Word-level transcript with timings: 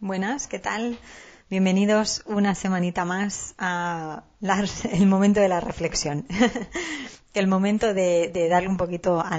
Buenas, 0.00 0.46
¿qué 0.46 0.58
tal? 0.58 0.98
Bienvenidos 1.50 2.22
una 2.24 2.54
semanita 2.54 3.04
más 3.04 3.54
a 3.58 4.24
el 4.90 5.06
momento 5.06 5.40
de 5.40 5.48
la 5.48 5.60
reflexión, 5.60 6.26
el 7.34 7.46
momento 7.46 7.92
de, 7.92 8.48
darle 8.48 8.70
un 8.70 8.78
poquito 8.78 9.20
a 9.20 9.36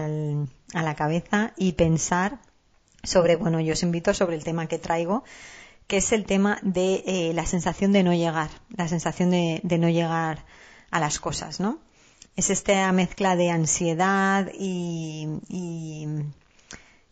la 0.83 0.95
cabeza 0.95 1.53
y 1.57 1.71
pensar 1.71 2.37
sobre, 3.01 3.35
bueno, 3.35 3.59
yo 3.61 3.73
os 3.73 3.81
invito 3.81 4.13
sobre 4.13 4.35
el 4.35 4.43
tema 4.43 4.67
que 4.67 4.77
traigo, 4.77 5.23
que 5.87 5.97
es 5.97 6.11
el 6.11 6.25
tema 6.25 6.59
de 6.61 7.03
eh, 7.05 7.31
la 7.33 7.45
sensación 7.45 7.91
de 7.91 8.03
no 8.03 8.13
llegar, 8.13 8.49
la 8.75 8.87
sensación 8.87 9.31
de, 9.31 9.61
no 9.63 9.89
llegar 9.89 10.45
a 10.91 10.99
las 10.99 11.19
cosas, 11.19 11.59
¿no? 11.59 11.79
Es 12.35 12.49
esta 12.49 12.91
mezcla 12.91 13.35
de 13.35 13.51
ansiedad 13.51 14.49
y, 14.57 15.27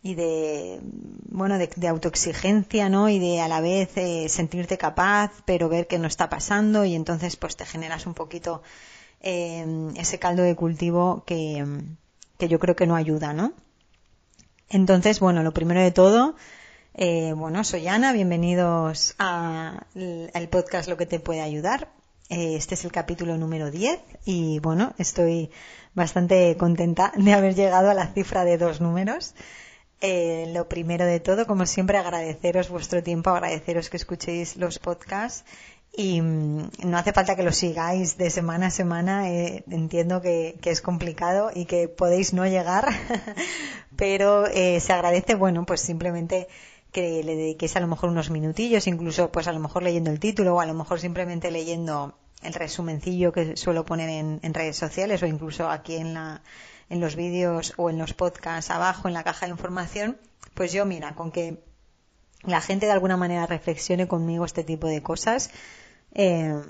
y, 0.02 0.14
de, 0.14 0.80
bueno, 1.28 1.58
de, 1.58 1.88
autoexigencia, 1.88 2.88
¿no? 2.88 3.08
Y 3.08 3.18
de 3.18 3.40
a 3.40 3.48
la 3.48 3.60
vez 3.60 3.96
eh, 3.96 4.28
sentirte 4.28 4.78
capaz, 4.78 5.30
pero 5.44 5.68
ver 5.68 5.86
que 5.86 5.98
no 5.98 6.08
está 6.08 6.28
pasando 6.28 6.84
y 6.84 6.94
entonces 6.94 7.36
pues 7.36 7.56
te 7.56 7.66
generas 7.66 8.06
un 8.06 8.14
poquito 8.14 8.62
eh, 9.20 9.64
ese 9.96 10.18
caldo 10.18 10.42
de 10.42 10.56
cultivo 10.56 11.22
que, 11.24 11.64
que 12.38 12.48
yo 12.48 12.58
creo 12.58 12.74
que 12.74 12.86
no 12.86 12.96
ayuda, 12.96 13.32
¿no? 13.32 13.52
Entonces, 14.68 15.20
bueno, 15.20 15.42
lo 15.42 15.52
primero 15.52 15.80
de 15.80 15.92
todo, 15.92 16.34
eh, 16.94 17.32
bueno, 17.34 17.64
soy 17.64 17.88
Ana, 17.88 18.12
bienvenidos 18.12 19.14
al 19.18 20.48
podcast 20.50 20.88
Lo 20.88 20.96
que 20.96 21.06
te 21.06 21.20
puede 21.20 21.40
ayudar. 21.40 21.88
Eh, 22.28 22.56
este 22.56 22.74
es 22.74 22.84
el 22.84 22.92
capítulo 22.92 23.36
número 23.36 23.70
10 23.70 24.00
y 24.24 24.58
bueno, 24.60 24.94
estoy 24.98 25.50
bastante 25.94 26.56
contenta 26.56 27.12
de 27.16 27.32
haber 27.32 27.54
llegado 27.54 27.90
a 27.90 27.94
la 27.94 28.08
cifra 28.08 28.44
de 28.44 28.58
dos 28.58 28.80
números. 28.80 29.34
Eh, 30.00 30.50
lo 30.52 30.68
primero 30.68 31.04
de 31.04 31.20
todo, 31.20 31.46
como 31.46 31.64
siempre, 31.64 31.96
agradeceros 31.96 32.68
vuestro 32.70 33.02
tiempo, 33.02 33.30
agradeceros 33.30 33.88
que 33.88 33.96
escuchéis 33.96 34.56
los 34.56 34.78
podcasts 34.78 35.44
y 35.94 36.20
mm, 36.20 36.70
no 36.84 36.98
hace 36.98 37.12
falta 37.12 37.36
que 37.36 37.42
lo 37.42 37.52
sigáis 37.52 38.16
de 38.16 38.30
semana 38.30 38.66
a 38.66 38.70
semana. 38.70 39.30
Eh, 39.30 39.62
entiendo 39.70 40.20
que, 40.20 40.58
es 40.64 40.80
complicado 40.80 41.50
y 41.54 41.66
que 41.66 41.88
podéis 41.88 42.32
no 42.32 42.46
llegar, 42.46 42.88
pero 43.96 44.46
eh, 44.46 44.80
se 44.80 44.92
agradece, 44.92 45.34
bueno, 45.34 45.64
pues 45.66 45.80
simplemente 45.82 46.48
que 46.92 47.24
le 47.24 47.36
dediquéis 47.36 47.74
a 47.76 47.80
lo 47.80 47.88
mejor 47.88 48.10
unos 48.10 48.30
minutillos, 48.30 48.86
incluso 48.86 49.32
pues 49.32 49.48
a 49.48 49.52
lo 49.52 49.60
mejor 49.60 49.82
leyendo 49.82 50.10
el 50.10 50.20
título 50.20 50.54
o 50.54 50.60
a 50.60 50.66
lo 50.66 50.74
mejor 50.74 51.00
simplemente 51.00 51.50
leyendo 51.50 52.18
el 52.42 52.52
resumencillo 52.54 53.32
que 53.32 53.56
suelo 53.56 53.84
poner 53.84 54.10
en, 54.10 54.40
en 54.42 54.54
redes 54.54 54.76
sociales 54.76 55.22
o 55.22 55.26
incluso 55.26 55.70
aquí 55.70 55.96
en, 55.96 56.12
la, 56.14 56.42
en 56.90 57.00
los 57.00 57.16
vídeos 57.16 57.72
o 57.78 57.88
en 57.88 57.98
los 57.98 58.12
podcasts 58.12 58.70
abajo 58.70 59.08
en 59.08 59.14
la 59.14 59.24
caja 59.24 59.46
de 59.46 59.52
información, 59.52 60.18
pues 60.54 60.72
yo 60.72 60.84
mira, 60.84 61.14
con 61.14 61.32
que 61.32 61.62
la 62.42 62.60
gente 62.60 62.86
de 62.86 62.92
alguna 62.92 63.16
manera 63.16 63.46
reflexione 63.46 64.06
conmigo 64.06 64.44
este 64.44 64.64
tipo 64.64 64.86
de 64.86 65.02
cosas, 65.02 65.50
eh, 66.14 66.60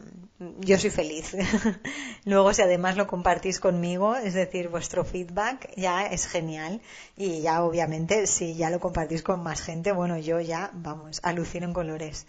yo 0.60 0.78
soy 0.78 0.90
feliz. 0.90 1.36
Luego, 2.24 2.52
si 2.52 2.62
además 2.62 2.96
lo 2.96 3.06
compartís 3.06 3.60
conmigo, 3.60 4.16
es 4.16 4.34
decir, 4.34 4.68
vuestro 4.68 5.04
feedback, 5.04 5.70
ya 5.76 6.06
es 6.06 6.26
genial. 6.26 6.80
Y 7.16 7.40
ya, 7.42 7.62
obviamente, 7.62 8.26
si 8.26 8.54
ya 8.54 8.70
lo 8.70 8.80
compartís 8.80 9.22
con 9.22 9.42
más 9.42 9.60
gente, 9.60 9.92
bueno, 9.92 10.18
yo 10.18 10.40
ya, 10.40 10.70
vamos, 10.74 11.20
alucino 11.22 11.66
en 11.66 11.72
colores. 11.72 12.26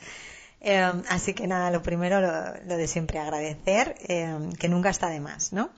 Eh, 0.61 0.91
así 1.09 1.33
que 1.33 1.47
nada, 1.47 1.71
lo 1.71 1.81
primero, 1.81 2.21
lo, 2.21 2.77
de 2.77 2.87
siempre 2.87 3.19
agradecer, 3.19 3.95
eh, 4.07 4.37
que 4.59 4.69
nunca 4.69 4.89
está 4.89 5.09
de 5.09 5.19
más, 5.19 5.51
¿no? 5.53 5.69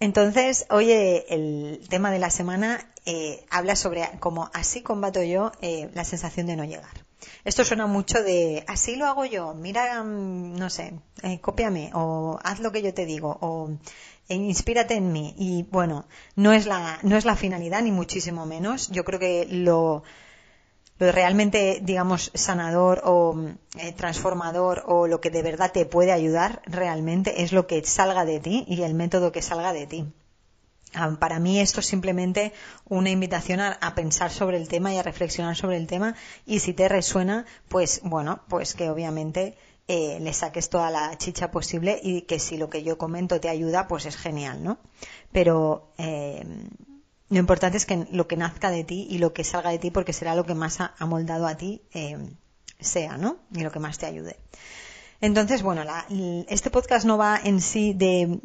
Entonces, 0.00 0.66
oye, 0.68 1.24
el 1.32 1.80
tema 1.88 2.10
de 2.10 2.18
la 2.18 2.30
semana 2.30 2.86
habla 3.50 3.76
sobre 3.76 4.06
cómo 4.18 4.50
así 4.52 4.82
combato 4.82 5.22
yo 5.22 5.52
la 5.94 6.04
sensación 6.04 6.46
de 6.46 6.56
no 6.56 6.64
llegar. 6.64 7.05
Esto 7.44 7.64
suena 7.64 7.86
mucho 7.86 8.22
de 8.22 8.64
así 8.66 8.96
lo 8.96 9.06
hago 9.06 9.24
yo, 9.24 9.54
mira, 9.54 10.02
mm, 10.02 10.56
no 10.56 10.70
sé, 10.70 10.94
eh, 11.22 11.40
cópiame 11.40 11.90
o 11.94 12.38
haz 12.42 12.60
lo 12.60 12.72
que 12.72 12.82
yo 12.82 12.92
te 12.92 13.06
digo 13.06 13.38
o 13.40 13.70
eh, 14.28 14.34
inspírate 14.34 14.94
en 14.94 15.12
mí. 15.12 15.34
Y 15.38 15.64
bueno, 15.70 16.06
no 16.34 16.52
es 16.52 16.66
la, 16.66 16.98
no 17.02 17.16
es 17.16 17.24
la 17.24 17.36
finalidad 17.36 17.82
ni 17.82 17.92
muchísimo 17.92 18.46
menos. 18.46 18.88
Yo 18.90 19.04
creo 19.04 19.20
que 19.20 19.46
lo, 19.48 20.02
lo 20.98 21.12
realmente, 21.12 21.80
digamos, 21.82 22.30
sanador 22.34 23.02
o 23.04 23.36
eh, 23.78 23.92
transformador 23.92 24.84
o 24.86 25.06
lo 25.06 25.20
que 25.20 25.30
de 25.30 25.42
verdad 25.42 25.72
te 25.72 25.86
puede 25.86 26.12
ayudar 26.12 26.62
realmente 26.66 27.42
es 27.42 27.52
lo 27.52 27.66
que 27.66 27.84
salga 27.84 28.24
de 28.24 28.40
ti 28.40 28.64
y 28.68 28.82
el 28.82 28.94
método 28.94 29.32
que 29.32 29.42
salga 29.42 29.72
de 29.72 29.86
ti. 29.86 30.12
Ah, 30.98 31.14
para 31.20 31.38
mí 31.38 31.60
esto 31.60 31.80
es 31.80 31.86
simplemente 31.86 32.54
una 32.88 33.10
invitación 33.10 33.60
a, 33.60 33.94
pensar 33.94 34.30
sobre 34.30 34.56
el 34.56 34.66
tema 34.66 34.94
y 34.94 34.96
a 34.96 35.02
reflexionar 35.02 35.54
sobre 35.54 35.76
el 35.76 35.86
tema 35.86 36.14
y 36.46 36.60
si 36.60 36.72
te 36.72 36.88
resuena, 36.88 37.44
pues 37.68 38.00
bueno, 38.02 38.40
pues 38.48 38.74
que 38.74 38.88
obviamente 38.88 39.58
eh, 39.88 40.18
le 40.20 40.32
saques 40.32 40.70
toda 40.70 40.90
la 40.90 41.18
chicha 41.18 41.50
posible 41.50 42.00
y 42.02 42.22
que 42.22 42.38
si 42.38 42.56
lo 42.56 42.70
que 42.70 42.82
yo 42.82 42.96
comento 42.96 43.38
te 43.40 43.50
ayuda, 43.50 43.88
pues 43.88 44.06
es 44.06 44.16
genial, 44.16 44.64
¿no? 44.64 44.78
Pero 45.32 45.92
eh, 45.98 46.42
lo 47.28 47.38
importante 47.38 47.76
es 47.76 47.84
que 47.84 48.06
lo 48.10 48.26
que 48.26 48.38
nazca 48.38 48.70
de 48.70 48.84
ti 48.84 49.06
y 49.10 49.18
lo 49.18 49.34
que 49.34 49.44
salga 49.44 49.70
de 49.70 49.78
ti 49.78 49.90
porque 49.90 50.14
será 50.14 50.34
lo 50.34 50.46
que 50.46 50.54
más 50.54 50.80
ha 50.80 50.94
amoldado 50.98 51.46
a 51.46 51.58
ti 51.58 51.82
eh, 51.92 52.16
sea, 52.80 53.18
¿no? 53.18 53.36
Y 53.52 53.60
lo 53.60 53.70
que 53.70 53.80
más 53.80 53.98
te 53.98 54.06
ayude. 54.06 54.38
Entonces, 55.20 55.62
bueno, 55.62 55.82
este 56.48 56.70
podcast 56.70 57.04
no 57.04 57.18
va 57.18 57.38
en 57.42 57.60
sí 57.60 57.92
de 57.92 58.40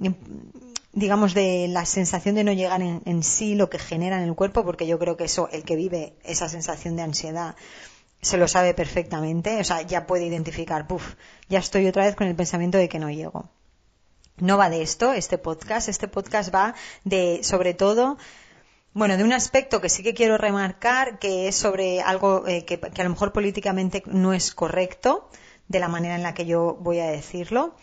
digamos, 0.93 1.33
de 1.33 1.67
la 1.69 1.85
sensación 1.85 2.35
de 2.35 2.43
no 2.43 2.51
llegar 2.51 2.81
en, 2.81 3.23
sí, 3.23 3.55
lo 3.55 3.69
que 3.69 3.79
genera 3.79 4.17
en 4.17 4.23
el 4.23 4.35
cuerpo, 4.35 4.63
porque 4.63 4.87
yo 4.87 4.99
creo 4.99 5.15
que 5.15 5.25
eso, 5.25 5.49
el 5.51 5.63
que 5.63 5.75
vive 5.75 6.13
esa 6.23 6.49
sensación 6.49 6.95
de 6.95 7.03
ansiedad, 7.03 7.55
se 8.21 8.37
lo 8.37 8.47
sabe 8.47 8.73
perfectamente, 8.73 9.59
o 9.59 9.63
sea, 9.63 9.81
ya 9.81 10.05
puede 10.05 10.25
identificar, 10.25 10.87
puff, 10.87 11.15
ya 11.49 11.59
estoy 11.59 11.87
otra 11.87 12.05
vez 12.05 12.15
con 12.15 12.27
el 12.27 12.35
pensamiento 12.35 12.77
de 12.77 12.89
que 12.89 12.99
no 12.99 13.09
llego. 13.09 13.49
No 14.37 14.57
va 14.57 14.69
de 14.69 14.81
esto, 14.81 15.13
este 15.13 15.37
podcast, 15.37 15.87
este 15.87 16.07
podcast 16.07 16.53
va 16.53 16.75
de, 17.03 17.39
sobre 17.43 17.73
todo, 17.73 18.17
bueno, 18.93 19.17
de 19.17 19.23
un 19.23 19.33
aspecto 19.33 19.81
que 19.81 19.89
sí 19.89 20.03
que 20.03 20.13
quiero 20.13 20.37
remarcar, 20.37 21.19
que 21.19 21.47
es 21.47 21.55
sobre 21.55 22.01
algo 22.01 22.47
eh, 22.47 22.65
que, 22.65 22.79
que 22.79 23.01
a 23.01 23.03
lo 23.05 23.11
mejor 23.11 23.31
políticamente 23.31 24.03
no 24.05 24.33
es 24.33 24.53
correcto, 24.53 25.29
de 25.67 25.79
la 25.79 25.87
manera 25.87 26.15
en 26.15 26.23
la 26.23 26.33
que 26.33 26.45
yo 26.45 26.77
voy 26.79 26.99
a 26.99 27.07
decirlo, 27.07 27.75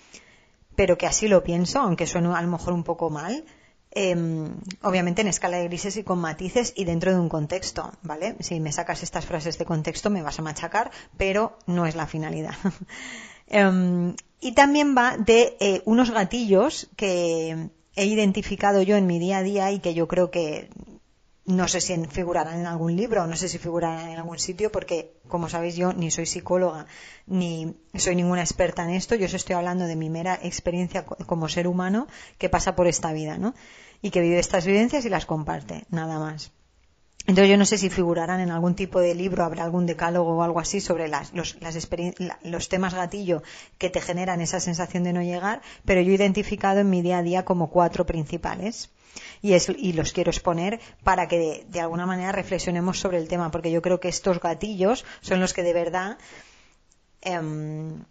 pero 0.78 0.96
que 0.96 1.08
así 1.08 1.26
lo 1.26 1.42
pienso, 1.42 1.80
aunque 1.80 2.06
suene 2.06 2.28
a 2.32 2.40
lo 2.40 2.46
mejor 2.46 2.72
un 2.72 2.84
poco 2.84 3.10
mal, 3.10 3.44
em, 3.90 4.48
obviamente 4.82 5.22
en 5.22 5.26
escala 5.26 5.56
de 5.56 5.64
grises 5.64 5.96
y 5.96 6.04
con 6.04 6.20
matices 6.20 6.72
y 6.76 6.84
dentro 6.84 7.10
de 7.12 7.18
un 7.18 7.28
contexto, 7.28 7.90
¿vale? 8.02 8.36
Si 8.38 8.60
me 8.60 8.70
sacas 8.70 9.02
estas 9.02 9.26
frases 9.26 9.58
de 9.58 9.64
contexto 9.64 10.08
me 10.08 10.22
vas 10.22 10.38
a 10.38 10.42
machacar, 10.42 10.92
pero 11.16 11.58
no 11.66 11.84
es 11.84 11.96
la 11.96 12.06
finalidad. 12.06 12.54
Em, 13.50 14.14
y 14.40 14.52
también 14.52 14.94
va 14.94 15.16
de 15.16 15.56
eh, 15.58 15.82
unos 15.86 16.10
gatillos 16.10 16.90
que 16.96 17.70
he 17.96 18.04
identificado 18.04 18.82
yo 18.82 18.96
en 18.96 19.06
mi 19.06 19.18
día 19.18 19.38
a 19.38 19.42
día 19.42 19.72
y 19.72 19.80
que 19.80 19.94
yo 19.94 20.06
creo 20.06 20.30
que 20.30 20.68
no 21.48 21.66
sé 21.66 21.80
si 21.80 21.96
figurarán 22.06 22.60
en 22.60 22.66
algún 22.66 22.94
libro, 22.94 23.26
no 23.26 23.34
sé 23.34 23.48
si 23.48 23.56
figurarán 23.56 24.10
en 24.10 24.18
algún 24.18 24.38
sitio, 24.38 24.70
porque, 24.70 25.14
como 25.28 25.48
sabéis, 25.48 25.76
yo 25.76 25.94
ni 25.94 26.10
soy 26.10 26.26
psicóloga, 26.26 26.86
ni 27.26 27.74
soy 27.94 28.16
ninguna 28.16 28.42
experta 28.42 28.84
en 28.84 28.90
esto, 28.90 29.14
yo 29.14 29.24
os 29.24 29.32
estoy 29.32 29.54
hablando 29.54 29.86
de 29.86 29.96
mi 29.96 30.10
mera 30.10 30.38
experiencia 30.42 31.06
como 31.06 31.48
ser 31.48 31.66
humano 31.66 32.06
que 32.36 32.50
pasa 32.50 32.76
por 32.76 32.86
esta 32.86 33.14
vida, 33.14 33.38
¿no? 33.38 33.54
Y 34.02 34.10
que 34.10 34.20
vive 34.20 34.38
estas 34.38 34.66
vivencias 34.66 35.06
y 35.06 35.08
las 35.08 35.24
comparte, 35.24 35.86
nada 35.88 36.18
más. 36.18 36.52
Entonces 37.28 37.50
yo 37.50 37.58
no 37.58 37.66
sé 37.66 37.76
si 37.76 37.90
figurarán 37.90 38.40
en 38.40 38.50
algún 38.50 38.74
tipo 38.74 39.00
de 39.00 39.14
libro, 39.14 39.44
habrá 39.44 39.62
algún 39.62 39.84
decálogo 39.84 40.34
o 40.34 40.42
algo 40.42 40.60
así 40.60 40.80
sobre 40.80 41.08
las, 41.08 41.34
los, 41.34 41.58
los 42.42 42.68
temas 42.70 42.94
gatillo 42.94 43.42
que 43.76 43.90
te 43.90 44.00
generan 44.00 44.40
esa 44.40 44.60
sensación 44.60 45.04
de 45.04 45.12
no 45.12 45.20
llegar, 45.20 45.60
pero 45.84 46.00
yo 46.00 46.10
he 46.10 46.14
identificado 46.14 46.80
en 46.80 46.88
mi 46.88 47.02
día 47.02 47.18
a 47.18 47.22
día 47.22 47.44
como 47.44 47.68
cuatro 47.68 48.06
principales 48.06 48.90
y, 49.42 49.92
los 49.92 50.12
quiero 50.14 50.30
exponer 50.30 50.80
para 51.04 51.28
que 51.28 51.66
de, 51.68 51.80
alguna 51.82 52.06
manera 52.06 52.32
reflexionemos 52.32 52.98
sobre 52.98 53.18
el 53.18 53.28
tema, 53.28 53.50
porque 53.50 53.70
yo 53.70 53.82
creo 53.82 54.00
que 54.00 54.08
estos 54.08 54.40
gatillos 54.40 55.04
son 55.20 55.38
los 55.38 55.52
que 55.52 55.62
de 55.62 55.74
verdad 55.74 56.16
em, 57.20 58.04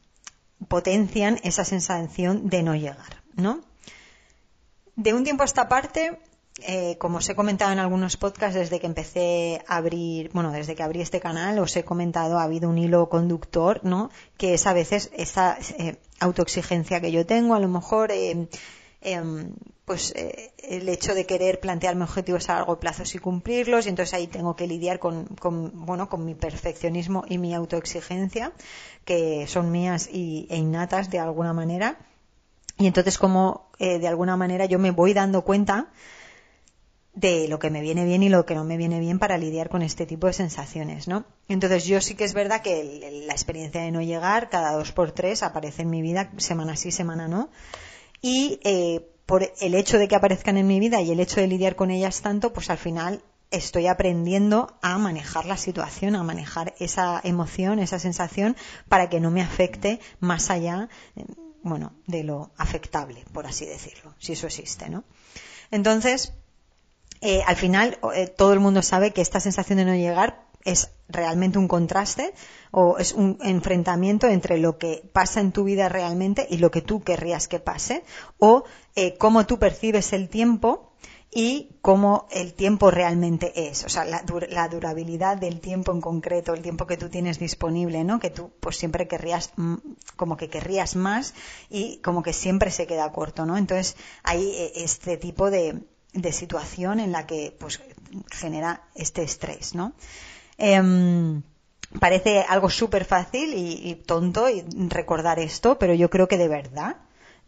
potencian 0.67 1.39
esa 1.41 1.65
sensación 1.65 2.49
de 2.49 2.61
no 2.61 2.75
llegar, 2.75 3.23
¿no? 3.35 3.63
De 4.95 5.15
un 5.15 5.23
tiempo 5.23 5.41
a 5.41 5.45
esta 5.47 5.67
parte, 5.67 6.19
eh, 6.65 6.97
como 6.97 7.17
os 7.17 7.29
he 7.29 7.35
comentado 7.35 7.71
en 7.71 7.79
algunos 7.79 8.17
podcasts 8.17 8.55
desde 8.55 8.79
que 8.79 8.87
empecé 8.87 9.61
a 9.67 9.77
abrir, 9.77 10.31
bueno, 10.33 10.51
desde 10.51 10.75
que 10.75 10.83
abrí 10.83 11.01
este 11.01 11.19
canal, 11.19 11.59
os 11.59 11.75
he 11.75 11.83
comentado, 11.83 12.39
ha 12.39 12.43
habido 12.43 12.69
un 12.69 12.77
hilo 12.77 13.09
conductor, 13.09 13.81
¿no? 13.83 14.09
Que 14.37 14.53
es 14.55 14.65
a 14.65 14.73
veces 14.73 15.11
esa 15.13 15.57
eh, 15.77 15.97
autoexigencia 16.19 17.01
que 17.01 17.11
yo 17.11 17.25
tengo, 17.25 17.53
a 17.53 17.59
lo 17.59 17.67
mejor 17.67 18.11
eh, 18.11 18.47
Em, 19.01 19.53
pues 19.85 20.11
eh, 20.15 20.51
el 20.57 20.89
hecho 20.89 21.13
de 21.13 21.25
querer 21.25 21.59
plantearme 21.59 22.03
objetivos 22.03 22.49
a 22.49 22.55
largo 22.55 22.79
plazo 22.79 23.03
y 23.13 23.19
cumplirlos 23.19 23.85
y 23.85 23.89
entonces 23.89 24.15
ahí 24.15 24.27
tengo 24.27 24.55
que 24.55 24.67
lidiar 24.67 24.99
con, 24.99 25.27
bueno 25.73 26.09
con 26.09 26.25
mi 26.25 26.33
perfeccionismo 26.33 27.23
y 27.29 27.37
mi 27.37 27.53
autoexigencia 27.53 28.51
que 29.05 29.45
son 29.47 29.71
mías 29.71 30.09
y, 30.11 30.47
e 30.49 30.57
innatas 30.57 31.09
de 31.09 31.19
alguna 31.19 31.53
manera 31.53 31.99
Y 32.79 32.87
entonces 32.87 33.17
como 33.17 33.69
eh, 33.79 33.99
de 33.99 34.07
alguna 34.07 34.35
manera 34.35 34.65
yo 34.65 34.79
me 34.79 34.91
voy 34.91 35.13
dando 35.13 35.43
cuenta 35.43 35.87
de 37.17 37.47
lo 37.47 37.57
que 37.57 37.71
me 37.71 37.81
viene 37.81 38.05
bien 38.05 38.21
y 38.21 38.29
lo 38.29 38.45
que 38.45 38.53
no 38.53 38.63
me 38.63 38.77
viene 38.77 38.99
bien 38.99 39.17
para 39.17 39.39
lidiar 39.39 39.69
con 39.69 39.81
este 39.81 40.05
tipo 40.05 40.27
de 40.27 40.33
sensaciones, 40.33 41.07
¿no? 41.07 41.25
Entonces 41.49 41.85
yo 41.85 41.99
sí 41.99 42.13
que 42.13 42.23
es 42.23 42.35
verdad 42.35 42.61
que 42.61 43.23
la 43.25 43.33
experiencia 43.33 43.81
de 43.81 43.89
no 43.89 44.03
llegar 44.03 44.51
cada 44.51 44.73
dos 44.73 44.91
por 44.91 45.11
tres 45.11 45.41
aparece 45.41 45.81
en 45.81 45.89
mi 45.89 46.03
vida 46.03 46.31
semana 46.37 46.75
sí, 46.75 46.91
semana 46.91 47.27
no. 47.27 47.49
Y 48.21 48.59
eh, 48.63 49.09
por 49.25 49.51
el 49.59 49.73
hecho 49.73 49.97
de 49.97 50.07
que 50.07 50.15
aparezcan 50.15 50.57
en 50.57 50.67
mi 50.67 50.79
vida 50.79 51.01
y 51.01 51.11
el 51.11 51.19
hecho 51.19 51.41
de 51.41 51.47
lidiar 51.47 51.75
con 51.75 51.89
ellas 51.89 52.21
tanto, 52.21 52.53
pues 52.53 52.69
al 52.69 52.77
final 52.77 53.23
estoy 53.49 53.87
aprendiendo 53.87 54.77
a 54.83 54.99
manejar 54.99 55.47
la 55.47 55.57
situación, 55.57 56.15
a 56.15 56.21
manejar 56.21 56.75
esa 56.77 57.19
emoción, 57.23 57.79
esa 57.79 57.97
sensación, 57.97 58.55
para 58.89 59.09
que 59.09 59.19
no 59.19 59.31
me 59.31 59.41
afecte 59.41 59.99
más 60.19 60.51
allá, 60.51 60.87
bueno, 61.63 61.93
de 62.05 62.23
lo 62.23 62.51
afectable, 62.57 63.25
por 63.33 63.47
así 63.47 63.65
decirlo, 63.65 64.13
si 64.19 64.33
eso 64.33 64.45
existe, 64.45 64.87
¿no? 64.87 65.03
Entonces, 65.71 66.33
eh, 67.21 67.41
al 67.45 67.55
final 67.55 67.97
eh, 68.15 68.27
todo 68.27 68.53
el 68.53 68.59
mundo 68.59 68.81
sabe 68.81 69.11
que 69.11 69.21
esta 69.21 69.39
sensación 69.39 69.77
de 69.77 69.85
no 69.85 69.95
llegar 69.95 70.47
es 70.63 70.91
realmente 71.07 71.57
un 71.57 71.67
contraste 71.67 72.33
o 72.71 72.97
es 72.97 73.13
un 73.13 73.37
enfrentamiento 73.41 74.27
entre 74.27 74.57
lo 74.57 74.77
que 74.77 75.09
pasa 75.13 75.39
en 75.39 75.51
tu 75.51 75.63
vida 75.63 75.87
realmente 75.87 76.45
y 76.49 76.57
lo 76.57 76.71
que 76.71 76.81
tú 76.81 77.01
querrías 77.01 77.47
que 77.47 77.59
pase 77.59 78.03
o 78.37 78.65
eh, 78.95 79.17
cómo 79.17 79.45
tú 79.45 79.59
percibes 79.59 80.11
el 80.11 80.27
tiempo 80.27 80.91
y 81.31 81.77
cómo 81.81 82.27
el 82.31 82.53
tiempo 82.53 82.89
realmente 82.89 83.69
es, 83.69 83.83
o 83.83 83.89
sea, 83.89 84.05
la, 84.05 84.23
la, 84.49 84.67
durabilidad 84.69 85.37
del 85.37 85.59
tiempo 85.59 85.91
en 85.91 85.99
concreto, 85.99 86.53
el 86.53 86.61
tiempo 86.61 86.87
que 86.87 86.95
tú 86.95 87.09
tienes 87.09 87.37
disponible, 87.37 88.03
¿no? 88.05 88.19
Que 88.19 88.29
tú 88.29 88.51
pues 88.61 88.77
siempre 88.77 89.09
querrías, 89.09 89.51
mm, 89.57 89.75
como 90.15 90.37
que 90.37 90.49
querrías 90.49 90.95
más 90.95 91.33
y 91.69 91.97
como 91.97 92.23
que 92.23 92.31
siempre 92.31 92.71
se 92.71 92.87
queda 92.87 93.11
corto, 93.11 93.45
¿no? 93.45 93.57
Entonces 93.57 93.97
hay 94.23 94.71
este 94.75 95.17
tipo 95.17 95.51
de, 95.51 95.81
de 96.13 96.31
situación 96.31 96.99
en 96.99 97.11
la 97.11 97.25
que 97.25 97.55
pues 97.57 97.81
genera 98.31 98.83
este 98.95 99.23
estrés, 99.23 99.75
¿no? 99.75 99.93
Em, 100.57 101.43
parece 101.99 102.41
algo 102.41 102.69
súper 102.69 103.05
fácil 103.05 103.53
y, 103.55 103.95
tonto 103.95 104.47
recordar 104.89 105.39
esto, 105.39 105.77
pero 105.77 105.93
yo 105.93 106.09
creo 106.09 106.27
que 106.27 106.37
de 106.37 106.47
verdad, 106.47 106.97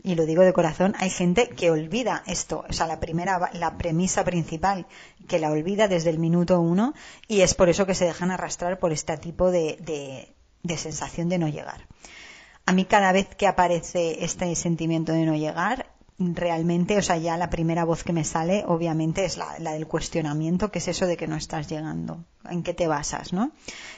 y 0.02 0.16
lo 0.16 0.26
digo 0.26 0.44
de 0.44 0.54
corazón, 0.54 0.96
hay 1.00 1.10
gente 1.10 1.50
que 1.50 1.72
olvida 1.72 2.24
esto, 2.26 2.66
o 2.70 2.74
sea, 2.74 2.88
la 2.88 3.00
primera, 3.00 3.50
la 3.54 3.78
premisa 3.78 4.24
principal, 4.24 4.86
que 5.28 5.40
la 5.40 5.52
olvida 5.52 5.88
desde 5.88 6.10
el 6.10 6.20
minuto 6.20 6.60
uno 6.60 6.94
y 7.28 7.42
es 7.42 7.54
por 7.54 7.70
eso 7.70 7.86
que 7.86 7.96
se 7.96 8.06
dejan 8.06 8.32
arrastrar 8.32 8.80
por 8.80 8.94
este 8.94 9.18
tipo 9.18 9.52
de, 9.52 10.34
de 10.64 10.78
sensación 10.78 11.30
de 11.30 11.40
no 11.40 11.48
llegar. 11.48 11.88
A 12.66 12.72
mí 12.72 12.86
cada 12.86 13.12
vez 13.12 13.28
que 13.36 13.48
aparece 13.48 14.24
este 14.24 14.56
sentimiento 14.56 15.12
de 15.12 15.26
no 15.26 15.36
llegar, 15.36 15.92
realmente, 16.20 16.98
o 16.98 17.02
sea, 17.02 17.18
ya 17.18 17.38
la 17.38 17.50
primera 17.50 17.86
voz 17.86 18.04
que 18.04 18.12
me 18.12 18.26
sale, 18.26 18.66
obviamente, 18.68 19.24
es 19.24 19.38
la, 19.38 19.58
del 19.58 19.88
cuestionamiento, 19.88 20.70
que 20.70 20.80
es 20.80 20.88
eso 20.90 21.08
de 21.08 21.16
que 21.16 21.28
no 21.28 21.38
estás 21.38 21.70
llegando, 21.70 22.26
en 22.50 22.62
qué 22.62 22.74
te 22.74 22.88
basas, 22.88 23.32
¿no? 23.32 23.52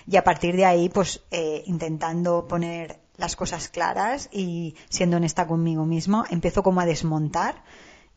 Y 0.07 0.17
a 0.17 0.23
partir 0.23 0.55
de 0.55 0.65
ahí, 0.65 0.89
pues, 0.89 1.21
eh, 1.31 1.63
intentando 1.65 2.47
poner 2.47 2.99
las 3.17 3.35
cosas 3.35 3.69
claras 3.69 4.29
y 4.31 4.75
siendo 4.89 5.17
honesta 5.17 5.47
conmigo 5.47 5.85
mismo, 5.85 6.23
empiezo 6.29 6.61
como 6.61 6.81
a 6.81 6.85
desmontar 6.85 7.63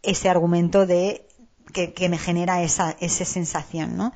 ese 0.03 0.29
argumento 0.29 0.87
de 0.87 1.27
que, 1.73 2.09
me 2.11 2.19
genera 2.19 2.63
esa, 2.63 2.97
esa 3.01 3.25
sensación, 3.25 3.97
¿no? 3.97 4.13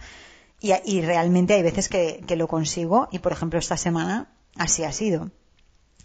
Y, 0.61 0.73
y 0.85 1.01
realmente 1.01 1.55
hay 1.55 1.63
veces 1.63 1.89
que, 1.89 2.23
que 2.27 2.37
lo 2.37 2.47
consigo 2.47 3.09
y, 3.11 3.21
por 3.21 3.33
ejemplo, 3.33 3.59
esta 3.59 3.79
semana 3.79 4.29
así 4.57 4.85
ha 4.85 4.93
sido. 4.93 5.31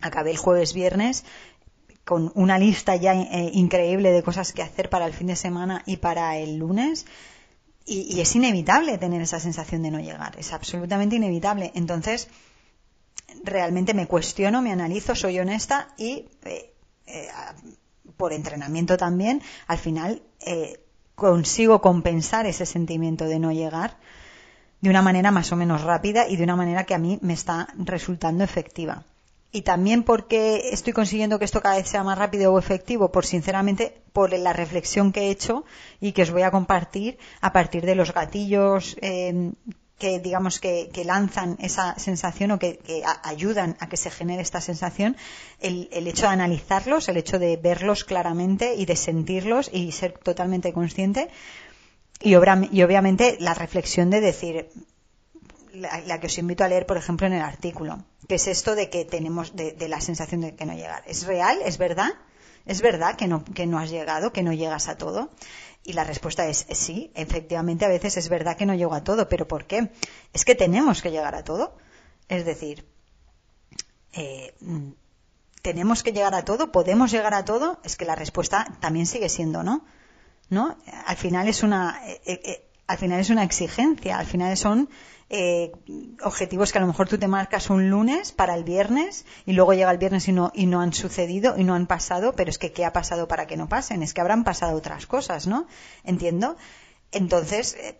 Acabé 0.02 0.32
el 0.32 0.38
jueves 0.38 0.74
viernes 0.74 1.26
con 2.06 2.32
una 2.36 2.58
lista 2.58 2.96
ya 2.96 3.14
eh, 3.14 3.52
increíble 3.54 4.12
de 4.12 4.24
cosas 4.24 4.52
que 4.52 4.62
hacer 4.62 4.90
para 4.90 5.06
el 5.06 5.14
fin 5.14 5.28
de 5.28 5.36
semana 5.36 5.84
y 5.86 5.98
para 5.98 6.38
el 6.38 6.58
lunes. 6.58 7.06
Y, 7.86 8.20
es 8.20 8.36
inevitable 8.36 8.98
tener 8.98 9.22
esa 9.22 9.40
sensación 9.40 9.84
de 9.84 9.92
no 9.92 10.00
llegar, 10.00 10.38
es 10.38 10.54
absolutamente 10.54 11.18
inevitable. 11.18 11.72
Entonces, 11.76 12.30
realmente 13.44 13.94
me 13.94 14.08
cuestiono, 14.08 14.62
me 14.62 14.72
analizo, 14.72 15.16
soy 15.16 15.40
honesta 15.40 15.90
y, 15.98 16.30
eh, 16.46 16.74
eh, 17.08 17.28
por 18.16 18.32
entrenamiento 18.32 18.96
también, 18.96 19.42
al 19.68 19.78
final 19.78 20.22
consigo 21.16 21.82
compensar 21.82 22.46
ese 22.48 22.66
sentimiento 22.66 23.26
de 23.26 23.40
no 23.40 23.52
llegar 23.52 23.98
de 24.82 24.90
una 24.90 25.02
manera 25.02 25.32
más 25.32 25.52
o 25.52 25.56
menos 25.56 25.82
rápida 25.82 26.28
y 26.28 26.36
de 26.36 26.44
una 26.44 26.58
manera 26.58 26.86
que 26.86 26.94
a 26.94 26.98
mí 26.98 27.18
me 27.22 27.34
está 27.34 27.70
resultando 27.78 28.44
efectiva 28.44 29.06
y 29.54 29.62
también 29.62 30.04
porque 30.04 30.70
estoy 30.72 30.94
consiguiendo 30.94 31.38
que 31.38 31.46
esto 31.46 31.62
cada 31.62 31.78
vez 31.78 31.88
sea 31.88 32.04
más 32.04 32.18
rápido 32.18 32.52
o 32.52 32.60
efectivo, 32.60 33.12
por 33.12 33.24
sinceramente, 33.24 34.02
por 34.12 34.34
la 34.34 34.52
reflexión 34.52 35.12
que 35.12 35.28
he 35.28 35.30
hecho 35.30 35.64
y 36.02 36.12
que 36.12 36.24
os 36.24 36.32
voy 36.32 36.42
a 36.42 36.50
compartir 36.50 37.20
a 37.40 37.54
partir 37.54 37.86
de 37.86 37.94
los 37.94 38.14
gatillos 38.14 38.98
em, 39.00 39.54
que 40.00 40.20
digamos 40.20 40.60
que, 40.60 40.90
lanzan 41.06 41.56
esa 41.62 41.98
sensación 42.00 42.50
o 42.52 42.58
que, 42.58 42.82
ayudan 43.24 43.78
a 43.80 43.88
que 43.88 43.96
se 43.96 44.10
genere 44.10 44.42
esta 44.42 44.60
sensación, 44.60 45.16
el, 45.62 45.88
hecho 46.08 46.26
de 46.26 46.34
analizarlos, 46.34 47.08
el 47.08 47.18
hecho 47.18 47.38
de 47.38 47.56
verlos 47.56 48.04
claramente 48.04 48.74
y 48.74 48.86
de 48.86 48.96
sentirlos 48.96 49.70
y 49.72 49.92
ser 49.92 50.18
totalmente 50.18 50.74
consciente 50.74 51.30
y 52.20 52.36
obviamente 52.36 53.38
la 53.40 53.54
reflexión 53.54 54.10
de 54.10 54.22
decir, 54.22 54.70
la, 55.74 56.20
que 56.20 56.28
os 56.28 56.38
invito 56.38 56.64
a 56.64 56.68
leer, 56.68 56.86
por 56.86 56.98
ejemplo, 56.98 57.28
en 57.28 57.34
el 57.34 57.42
artículo, 57.42 58.06
que 58.28 58.36
es 58.36 58.48
esto 58.48 58.76
de 58.76 58.90
que 58.90 59.06
tenemos, 59.06 59.56
de, 59.56 59.76
la 59.88 60.00
sensación 60.02 60.42
de 60.42 60.56
que 60.56 60.66
no 60.66 60.74
llegar. 60.74 61.04
¿Es 61.08 61.26
real? 61.26 61.58
¿Es 61.66 61.78
verdad? 61.78 62.12
¿Es 62.66 62.82
verdad 62.82 63.16
que 63.16 63.28
no, 63.28 63.44
que 63.44 63.66
no 63.66 63.80
has 63.80 63.90
llegado, 63.90 64.32
que 64.32 64.44
no 64.44 64.54
llegas 64.54 64.88
a 64.88 64.98
todo? 64.98 65.32
Y 65.84 65.94
la 65.94 66.04
respuesta 66.04 66.48
es 66.48 66.66
sí, 66.72 67.12
efectivamente 67.16 67.86
a 67.86 67.90
veces 67.90 68.16
es 68.18 68.30
verdad 68.30 68.56
que 68.56 68.66
no 68.66 68.76
llego 68.76 68.94
a 68.94 69.04
todo, 69.04 69.28
pero 69.28 69.48
¿por 69.48 69.66
qué? 69.66 69.92
Es 70.32 70.46
que 70.46 70.56
tenemos 70.56 71.02
que 71.02 71.12
llegar 71.12 71.36
a 71.36 71.44
todo. 71.44 71.76
Es 72.30 72.46
decir, 72.46 72.88
eh, 74.14 74.54
¿tenemos 75.62 76.04
que 76.04 76.14
llegar 76.14 76.36
a 76.36 76.46
todo? 76.46 76.72
¿Podemos 76.72 77.12
llegar 77.12 77.34
a 77.34 77.44
todo? 77.44 77.80
Es 77.84 77.98
que 77.98 78.06
la 78.06 78.16
respuesta 78.16 78.78
también 78.80 79.08
sigue 79.08 79.28
siendo 79.28 79.64
no. 79.64 79.86
¿No? 80.50 80.78
Al 81.06 81.18
final 81.18 81.48
es 81.48 81.64
una, 81.64 82.00
eh, 82.06 82.22
eh, 82.26 82.70
al 82.88 82.98
final 82.98 83.20
es 83.20 83.30
una 83.30 83.44
exigencia, 83.44 84.20
al 84.20 84.26
final 84.26 84.56
son 84.56 84.90
eh, 85.30 85.72
objetivos 86.24 86.72
que 86.72 86.78
a 86.78 86.82
lo 86.82 86.88
mejor 86.88 87.08
tú 87.08 87.18
te 87.18 87.28
marcas 87.28 87.70
un 87.70 87.90
lunes 87.90 88.32
para 88.32 88.56
el 88.56 88.64
viernes 88.64 89.26
y 89.46 89.54
luego 89.54 89.74
llega 89.74 89.92
el 89.92 89.98
viernes 89.98 90.28
y 90.28 90.32
no, 90.32 90.52
y 90.54 90.66
no 90.66 90.82
han 90.82 90.94
sucedido 90.94 91.56
y 91.58 91.64
no 91.64 91.74
han 91.76 91.88
pasado, 91.88 92.34
pero 92.34 92.50
es 92.50 92.58
que 92.58 92.72
¿qué 92.72 92.86
ha 92.86 92.94
pasado 92.94 93.28
para 93.28 93.48
que 93.48 93.58
no 93.58 93.70
pasen? 93.70 94.04
Es 94.04 94.14
que 94.14 94.22
habrán 94.22 94.44
pasado 94.44 94.78
otras 94.78 95.06
cosas, 95.06 95.48
¿no? 95.48 95.68
Entiendo. 96.04 96.56
Entonces, 97.12 97.76
eh, 97.80 98.00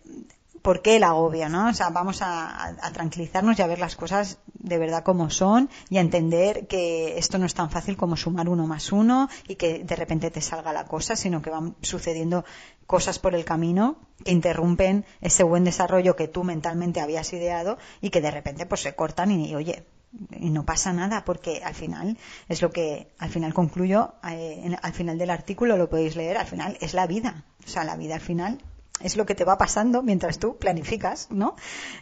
¿por 0.64 0.80
qué 0.80 0.96
el 0.96 1.04
agobio, 1.04 1.50
no? 1.50 1.68
O 1.68 1.74
sea, 1.74 1.90
vamos 1.90 2.20
a, 2.22 2.74
tranquilizarnos 2.94 3.58
y 3.58 3.60
a 3.60 3.66
ver 3.66 3.78
las 3.78 3.96
cosas 3.96 4.38
de 4.54 4.78
verdad 4.78 5.04
como 5.04 5.28
son 5.28 5.68
y 5.90 5.98
a 5.98 6.00
entender 6.00 6.66
que 6.66 7.18
esto 7.18 7.36
no 7.36 7.44
es 7.44 7.52
tan 7.52 7.68
fácil 7.68 7.98
como 7.98 8.16
sumar 8.16 8.48
uno 8.48 8.66
más 8.66 8.90
uno 8.90 9.28
y 9.46 9.56
que 9.56 9.84
de 9.84 9.94
repente 9.94 10.30
te 10.30 10.40
salga 10.40 10.72
la 10.72 10.86
cosa, 10.86 11.16
sino 11.16 11.42
que 11.42 11.50
van 11.50 11.76
sucediendo 11.82 12.46
cosas 12.86 13.18
por 13.18 13.34
el 13.34 13.44
camino 13.44 13.98
que 14.24 14.32
interrumpen 14.32 15.04
ese 15.20 15.42
buen 15.42 15.64
desarrollo 15.64 16.16
que 16.16 16.28
tú 16.28 16.44
mentalmente 16.44 17.02
habías 17.02 17.30
ideado 17.34 17.76
y 18.00 18.08
que 18.08 18.22
de 18.22 18.30
repente 18.30 18.64
pues 18.64 18.80
se 18.80 18.94
cortan 18.94 19.32
y, 19.32 19.54
oye, 19.54 19.84
y 20.30 20.48
no 20.48 20.64
pasa 20.64 20.94
nada 20.94 21.26
porque 21.26 21.60
al 21.62 21.74
final 21.74 22.16
es 22.48 22.62
lo 22.62 22.70
que 22.70 23.12
al 23.18 23.28
final 23.28 23.52
concluyo 23.52 24.14
eh, 24.26 24.74
al 24.80 24.92
final 24.94 25.18
del 25.18 25.28
artículo 25.28 25.76
lo 25.76 25.90
podéis 25.90 26.16
leer 26.16 26.38
al 26.38 26.46
final 26.46 26.78
es 26.80 26.94
la 26.94 27.06
vida 27.06 27.44
o 27.66 27.68
sea 27.68 27.84
la 27.84 27.96
vida 27.96 28.14
al 28.14 28.20
final 28.20 28.60
es 29.00 29.16
lo 29.16 29.26
que 29.26 29.34
te 29.34 29.44
va 29.44 29.58
pasando 29.58 30.02
mientras 30.02 30.38
tú 30.38 30.56
planificas, 30.56 31.28
¿no? 31.30 31.56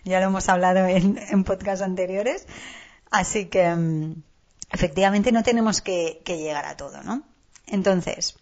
Ya 0.05 0.21
lo 0.21 0.27
hemos 0.27 0.49
hablado 0.49 0.87
en, 0.87 1.19
en 1.19 1.45
podcasts 1.45 1.83
anteriores. 1.83 2.47
Así 3.11 3.47
que, 3.47 3.69
mm, 3.75 4.23
efectivamente, 4.71 5.33
no 5.33 5.43
tenemos 5.43 5.81
que, 5.81 6.23
llegar 6.27 6.65
a 6.65 6.77
todo, 6.77 7.03
¿no? 7.03 7.23
Entonces, 7.67 8.37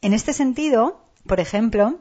en 0.00 0.14
este 0.14 0.32
sentido, 0.32 1.04
por 1.26 1.40
ejemplo, 1.40 1.98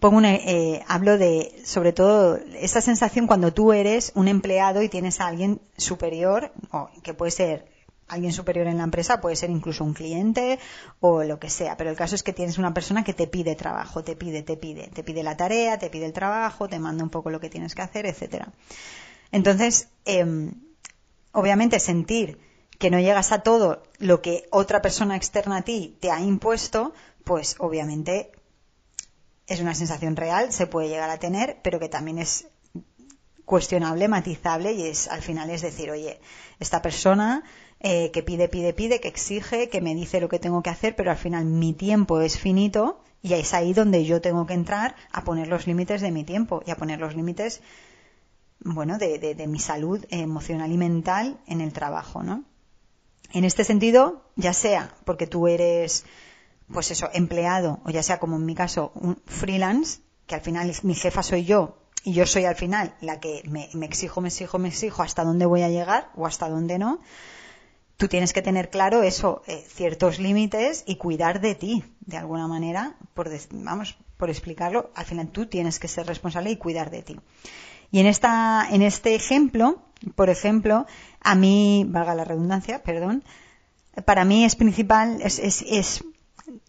pongo 0.00 0.20
eh, 0.22 0.84
hablo 0.88 1.18
de, 1.18 1.60
sobre 1.64 1.92
todo, 1.92 2.38
esa 2.54 2.80
sensación 2.80 3.26
cuando 3.26 3.52
tú 3.52 3.72
eres 3.72 4.12
un 4.14 4.28
empleado 4.28 4.82
y 4.82 4.88
tienes 4.88 5.20
a 5.20 5.26
alguien 5.26 5.60
superior, 5.76 6.52
o 6.70 6.88
que 7.02 7.14
puede 7.14 7.30
ser 7.30 7.75
alguien 8.08 8.32
superior 8.32 8.66
en 8.66 8.78
la 8.78 8.84
empresa, 8.84 9.20
puede 9.20 9.36
ser 9.36 9.50
incluso 9.50 9.84
un 9.84 9.94
cliente 9.94 10.58
o 11.00 11.24
lo 11.24 11.38
que 11.38 11.50
sea, 11.50 11.76
pero 11.76 11.90
el 11.90 11.96
caso 11.96 12.14
es 12.14 12.22
que 12.22 12.32
tienes 12.32 12.58
una 12.58 12.72
persona 12.72 13.04
que 13.04 13.14
te 13.14 13.26
pide 13.26 13.56
trabajo, 13.56 14.04
te 14.04 14.16
pide, 14.16 14.42
te 14.42 14.56
pide, 14.56 14.88
te 14.88 15.02
pide 15.02 15.22
la 15.22 15.36
tarea, 15.36 15.78
te 15.78 15.90
pide 15.90 16.06
el 16.06 16.12
trabajo, 16.12 16.68
te 16.68 16.78
manda 16.78 17.02
un 17.02 17.10
poco 17.10 17.30
lo 17.30 17.40
que 17.40 17.50
tienes 17.50 17.74
que 17.74 17.82
hacer, 17.82 18.06
etcétera. 18.06 18.52
Entonces, 19.32 19.88
em, 20.04 20.52
obviamente 21.32 21.80
sentir 21.80 22.38
que 22.78 22.90
no 22.90 23.00
llegas 23.00 23.32
a 23.32 23.40
todo 23.40 23.82
lo 23.98 24.22
que 24.22 24.46
otra 24.50 24.82
persona 24.82 25.16
externa 25.16 25.58
a 25.58 25.62
ti 25.62 25.96
te 26.00 26.10
ha 26.10 26.20
impuesto, 26.20 26.92
pues 27.24 27.56
obviamente 27.58 28.30
es 29.46 29.60
una 29.60 29.74
sensación 29.74 30.16
real, 30.16 30.52
se 30.52 30.66
puede 30.66 30.88
llegar 30.88 31.10
a 31.10 31.18
tener, 31.18 31.58
pero 31.62 31.78
que 31.78 31.88
también 31.88 32.18
es 32.18 32.48
cuestionable, 33.44 34.08
matizable 34.08 34.72
y 34.72 34.88
es 34.88 35.08
al 35.08 35.22
final 35.22 35.50
es 35.50 35.62
decir, 35.62 35.90
oye, 35.90 36.20
esta 36.58 36.82
persona 36.82 37.44
eh, 37.80 38.10
que 38.10 38.22
pide, 38.22 38.48
pide, 38.48 38.72
pide, 38.72 39.00
que 39.00 39.08
exige, 39.08 39.68
que 39.68 39.80
me 39.80 39.94
dice 39.94 40.20
lo 40.20 40.28
que 40.28 40.38
tengo 40.38 40.62
que 40.62 40.70
hacer, 40.70 40.96
pero 40.96 41.10
al 41.10 41.16
final 41.16 41.44
mi 41.44 41.72
tiempo 41.72 42.20
es 42.20 42.38
finito 42.38 43.00
y 43.22 43.34
es 43.34 43.54
ahí 43.54 43.72
donde 43.72 44.04
yo 44.04 44.20
tengo 44.20 44.46
que 44.46 44.54
entrar 44.54 44.96
a 45.12 45.24
poner 45.24 45.48
los 45.48 45.66
límites 45.66 46.00
de 46.00 46.10
mi 46.10 46.24
tiempo 46.24 46.62
y 46.66 46.70
a 46.70 46.76
poner 46.76 47.00
los 47.00 47.14
límites, 47.14 47.60
bueno, 48.60 48.98
de, 48.98 49.18
de 49.18 49.46
mi 49.46 49.58
salud 49.58 50.04
emocional 50.10 50.72
y 50.72 50.78
mental 50.78 51.38
en 51.46 51.60
el 51.60 51.72
trabajo, 51.72 52.22
¿no? 52.22 52.44
En 53.32 53.44
este 53.44 53.64
sentido, 53.64 54.22
ya 54.36 54.52
sea 54.52 54.94
porque 55.04 55.26
tú 55.26 55.48
eres, 55.48 56.04
pues 56.72 56.90
eso, 56.90 57.10
empleado, 57.12 57.80
o 57.84 57.90
ya 57.90 58.02
sea 58.02 58.18
como 58.18 58.36
en 58.36 58.46
mi 58.46 58.54
caso, 58.54 58.92
un 58.94 59.20
freelance, 59.26 60.00
que 60.26 60.34
al 60.34 60.40
final 60.40 60.72
mi 60.82 60.94
jefa 60.94 61.22
soy 61.22 61.44
yo, 61.44 61.76
y 62.06 62.12
yo 62.12 62.24
soy 62.24 62.44
al 62.44 62.54
final 62.54 62.94
la 63.00 63.18
que 63.18 63.42
me, 63.48 63.68
exijo, 63.84 64.20
me 64.20 64.28
exijo, 64.28 64.60
me 64.60 64.68
exijo 64.68 65.02
hasta 65.02 65.24
dónde 65.24 65.44
voy 65.44 65.62
a 65.62 65.68
llegar 65.68 66.10
o 66.14 66.24
hasta 66.24 66.48
dónde 66.48 66.78
no, 66.78 67.00
tú 67.96 68.08
tienes 68.08 68.32
que 68.32 68.42
tener 68.42 68.70
claro 68.70 69.02
eso, 69.02 69.42
eh, 69.46 69.64
ciertos 69.68 70.18
límites 70.18 70.84
y 70.86 70.96
cuidar 70.96 71.40
de 71.40 71.54
ti, 71.54 71.84
de 72.00 72.16
alguna 72.16 72.46
manera, 72.46 72.96
por, 73.14 73.30
vamos, 73.52 73.96
por 74.16 74.30
explicarlo, 74.30 74.90
al 74.94 75.04
final 75.04 75.28
tú 75.28 75.46
tienes 75.46 75.78
que 75.78 75.88
ser 75.88 76.06
responsable 76.06 76.50
y 76.50 76.56
cuidar 76.56 76.90
de 76.90 77.02
ti. 77.02 77.20
Y 77.90 78.00
en 78.00 78.06
esta, 78.06 78.66
en 78.70 78.82
este 78.82 79.14
ejemplo, 79.14 79.82
por 80.14 80.28
ejemplo, 80.28 80.86
a 81.20 81.34
mí, 81.34 81.86
valga 81.88 82.14
la 82.14 82.24
redundancia, 82.24 82.82
perdón, 82.82 83.24
para 84.04 84.24
mí 84.24 84.44
es 84.44 84.56
principal, 84.56 85.20
es, 85.22 85.38
es, 85.38 86.04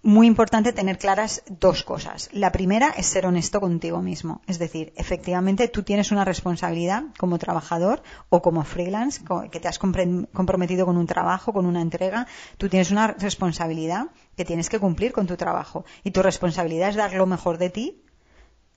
muy 0.02 0.28
importante 0.28 0.74
tener 0.74 0.98
claras 0.98 1.44
dos 1.48 1.84
cosas. 1.84 2.30
La 2.32 2.52
primera 2.52 2.90
es 2.90 3.08
ser 3.08 3.26
honesto 3.26 3.60
contigo 3.60 4.02
mismo. 4.02 4.42
Es 4.48 4.60
decir, 4.60 4.94
efectivamente 4.96 5.68
tú 5.68 5.84
tienes 5.84 6.12
una 6.12 6.26
responsabilidad 6.26 7.04
como 7.18 7.38
trabajador 7.38 8.02
o 8.30 8.42
como 8.42 8.64
freelance, 8.64 9.22
que 9.52 9.60
te 9.60 9.68
has 9.68 9.80
comprometido 9.80 10.86
con 10.86 10.98
un 10.98 11.08
trabajo, 11.08 11.54
con 11.54 11.66
una 11.66 11.82
entrega. 11.82 12.28
Tú 12.58 12.70
tienes 12.70 12.92
una 12.92 13.08
responsabilidad 13.08 14.08
que 14.36 14.46
tienes 14.46 14.70
que 14.70 14.80
cumplir 14.80 15.12
con 15.12 15.28
tu 15.28 15.38
trabajo. 15.38 15.86
Y 16.04 16.12
tu 16.12 16.22
responsabilidad 16.22 16.90
es 16.90 16.96
dar 16.96 17.14
lo 17.14 17.26
mejor 17.26 17.58
de 17.58 17.70
ti 17.70 18.04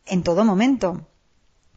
en 0.07 0.23
todo 0.23 0.45
momento, 0.45 1.07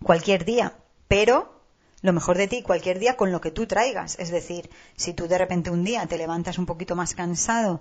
cualquier 0.01 0.45
día. 0.45 0.73
Pero 1.07 1.61
lo 2.01 2.11
mejor 2.11 2.37
de 2.37 2.47
ti 2.47 2.61
cualquier 2.61 2.99
día 2.99 3.15
con 3.15 3.31
lo 3.31 3.39
que 3.39 3.51
tú 3.51 3.65
traigas. 3.65 4.19
Es 4.19 4.29
decir, 4.29 4.69
si 4.97 5.13
tú 5.13 5.27
de 5.27 5.37
repente 5.37 5.71
un 5.71 5.85
día 5.85 6.05
te 6.05 6.17
levantas 6.17 6.57
un 6.57 6.65
poquito 6.65 6.95
más 6.95 7.15
cansado 7.15 7.79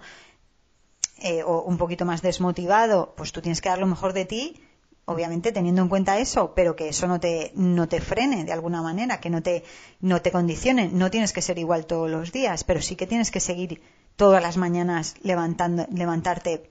eh, 1.23 1.43
o 1.43 1.63
un 1.63 1.79
poquito 1.79 2.05
más 2.05 2.23
desmotivado, 2.23 3.15
pues 3.17 3.33
tú 3.33 3.41
tienes 3.41 3.61
que 3.61 3.69
dar 3.69 3.79
lo 3.79 3.87
mejor 3.87 4.13
de 4.13 4.25
ti, 4.25 4.61
obviamente 5.05 5.53
teniendo 5.53 5.83
en 5.83 5.89
cuenta 5.89 6.19
eso, 6.19 6.55
pero 6.55 6.77
que 6.77 6.89
eso 6.89 7.07
no 7.07 7.21
te, 7.21 7.53
no 7.55 7.89
te 7.89 8.01
frene 8.01 8.45
de 8.45 8.53
alguna 8.53 8.83
manera, 8.83 9.21
que 9.21 9.31
no 9.31 9.43
te, 9.43 9.65
no 10.01 10.23
te 10.23 10.33
condicione. 10.33 10.89
No 10.89 11.11
tienes 11.11 11.33
que 11.33 11.43
ser 11.43 11.59
igual 11.59 11.87
todos 11.87 12.11
los 12.11 12.33
días, 12.33 12.65
pero 12.65 12.81
sí 12.81 12.97
que 12.97 13.07
tienes 13.07 13.31
que 13.31 13.41
seguir 13.41 13.83
todas 14.17 14.43
las 14.43 14.57
mañanas 14.57 15.15
levantando, 15.23 15.87
levantarte 15.91 16.71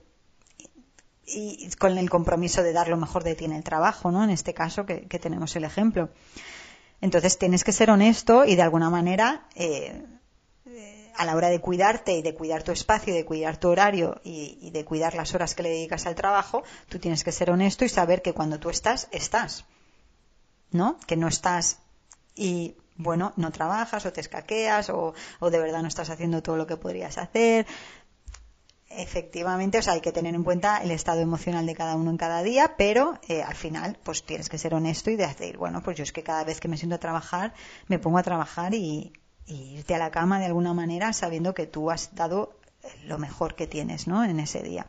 y 1.24 1.70
con 1.78 1.96
el 1.98 2.10
compromiso 2.10 2.62
de 2.62 2.72
dar 2.72 2.88
lo 2.88 2.96
mejor 2.96 3.24
de 3.24 3.34
ti 3.34 3.44
en 3.44 3.52
el 3.52 3.62
trabajo, 3.62 4.10
¿no? 4.10 4.24
En 4.24 4.30
este 4.30 4.54
caso 4.54 4.84
que 4.86 5.18
tenemos 5.18 5.54
el 5.56 5.64
ejemplo. 5.64 6.10
Entonces 7.02 7.36
tienes 7.36 7.64
que 7.64 7.72
ser 7.72 7.90
honesto 7.90 8.44
y 8.44 8.54
de 8.54 8.62
alguna 8.62 8.88
manera, 8.88 9.48
eh, 9.56 10.04
a 11.16 11.24
la 11.24 11.36
hora 11.36 11.48
de 11.48 11.60
cuidarte 11.60 12.12
y 12.12 12.22
de 12.22 12.34
cuidar 12.34 12.62
tu 12.62 12.72
espacio, 12.72 13.14
de 13.14 13.24
cuidar 13.24 13.56
tu 13.56 13.68
horario 13.68 14.20
y, 14.24 14.70
de 14.70 14.84
cuidar 14.84 15.14
las 15.14 15.34
horas 15.34 15.54
que 15.54 15.62
le 15.62 15.70
dedicas 15.70 16.06
al 16.06 16.14
trabajo, 16.14 16.62
tú 16.88 16.98
tienes 16.98 17.24
que 17.24 17.32
ser 17.32 17.50
honesto 17.50 17.84
y 17.84 17.88
saber 17.88 18.22
que 18.22 18.32
cuando 18.32 18.58
tú 18.58 18.70
estás, 18.70 19.08
estás. 19.12 19.64
¿No? 20.70 20.98
Que 21.06 21.16
no 21.16 21.28
estás 21.28 21.78
y 22.34 22.76
bueno, 22.96 23.32
no 23.36 23.50
trabajas 23.52 24.06
o 24.06 24.12
te 24.12 24.20
escaqueas 24.20 24.88
o, 24.88 25.12
o, 25.40 25.50
de 25.50 25.58
verdad 25.58 25.82
no 25.82 25.88
estás 25.88 26.08
haciendo 26.08 26.42
todo 26.42 26.56
lo 26.56 26.66
que 26.66 26.76
podrías 26.76 27.18
hacer. 27.18 27.66
Efectivamente, 28.88 29.78
o 29.78 29.82
sea, 29.82 29.94
hay 29.94 30.00
que 30.00 30.12
tener 30.12 30.34
en 30.34 30.44
cuenta 30.44 30.82
el 30.82 30.90
estado 30.90 31.20
emocional 31.20 31.64
de 31.66 31.74
cada 31.74 31.96
uno 31.96 32.10
en 32.10 32.18
cada 32.18 32.42
día, 32.42 32.74
pero 32.76 33.18
eh, 33.28 33.42
al 33.42 33.54
final, 33.54 33.98
pues 34.02 34.22
tienes 34.22 34.50
que 34.50 34.58
ser 34.58 34.74
honesto 34.74 35.10
y 35.10 35.16
decir, 35.16 35.56
bueno, 35.56 35.82
pues 35.82 35.96
yo 35.96 36.02
es 36.02 36.12
que 36.12 36.22
cada 36.22 36.44
vez 36.44 36.60
que 36.60 36.68
me 36.68 36.76
siento 36.76 36.96
a 36.96 36.98
trabajar, 36.98 37.54
me 37.88 37.98
pongo 37.98 38.18
a 38.18 38.22
trabajar 38.22 38.74
y, 38.74 39.12
irte 39.46 39.94
a 39.94 39.98
la 39.98 40.10
cama 40.10 40.38
de 40.38 40.46
alguna 40.46 40.74
manera 40.74 41.12
sabiendo 41.12 41.54
que 41.54 41.66
tú 41.66 41.90
has 41.90 42.14
dado 42.14 42.54
lo 43.06 43.18
mejor 43.18 43.54
que 43.54 43.66
tienes, 43.66 44.06
¿no? 44.06 44.24
En 44.24 44.40
ese 44.40 44.62
día. 44.62 44.86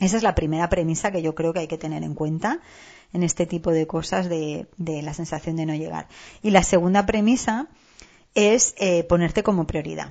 Esa 0.00 0.16
es 0.16 0.22
la 0.22 0.34
primera 0.34 0.68
premisa 0.68 1.12
que 1.12 1.22
yo 1.22 1.34
creo 1.34 1.52
que 1.52 1.60
hay 1.60 1.68
que 1.68 1.78
tener 1.78 2.02
en 2.02 2.14
cuenta 2.14 2.60
en 3.12 3.22
este 3.22 3.46
tipo 3.46 3.70
de 3.70 3.86
cosas 3.86 4.28
de, 4.28 4.66
la 4.78 5.14
sensación 5.14 5.56
de 5.56 5.66
no 5.66 5.74
llegar. 5.74 6.08
Y 6.42 6.50
la 6.50 6.62
segunda 6.62 7.06
premisa 7.06 7.68
es 8.34 8.74
eh, 8.78 9.04
ponerte 9.04 9.42
como 9.42 9.66
prioridad. 9.66 10.10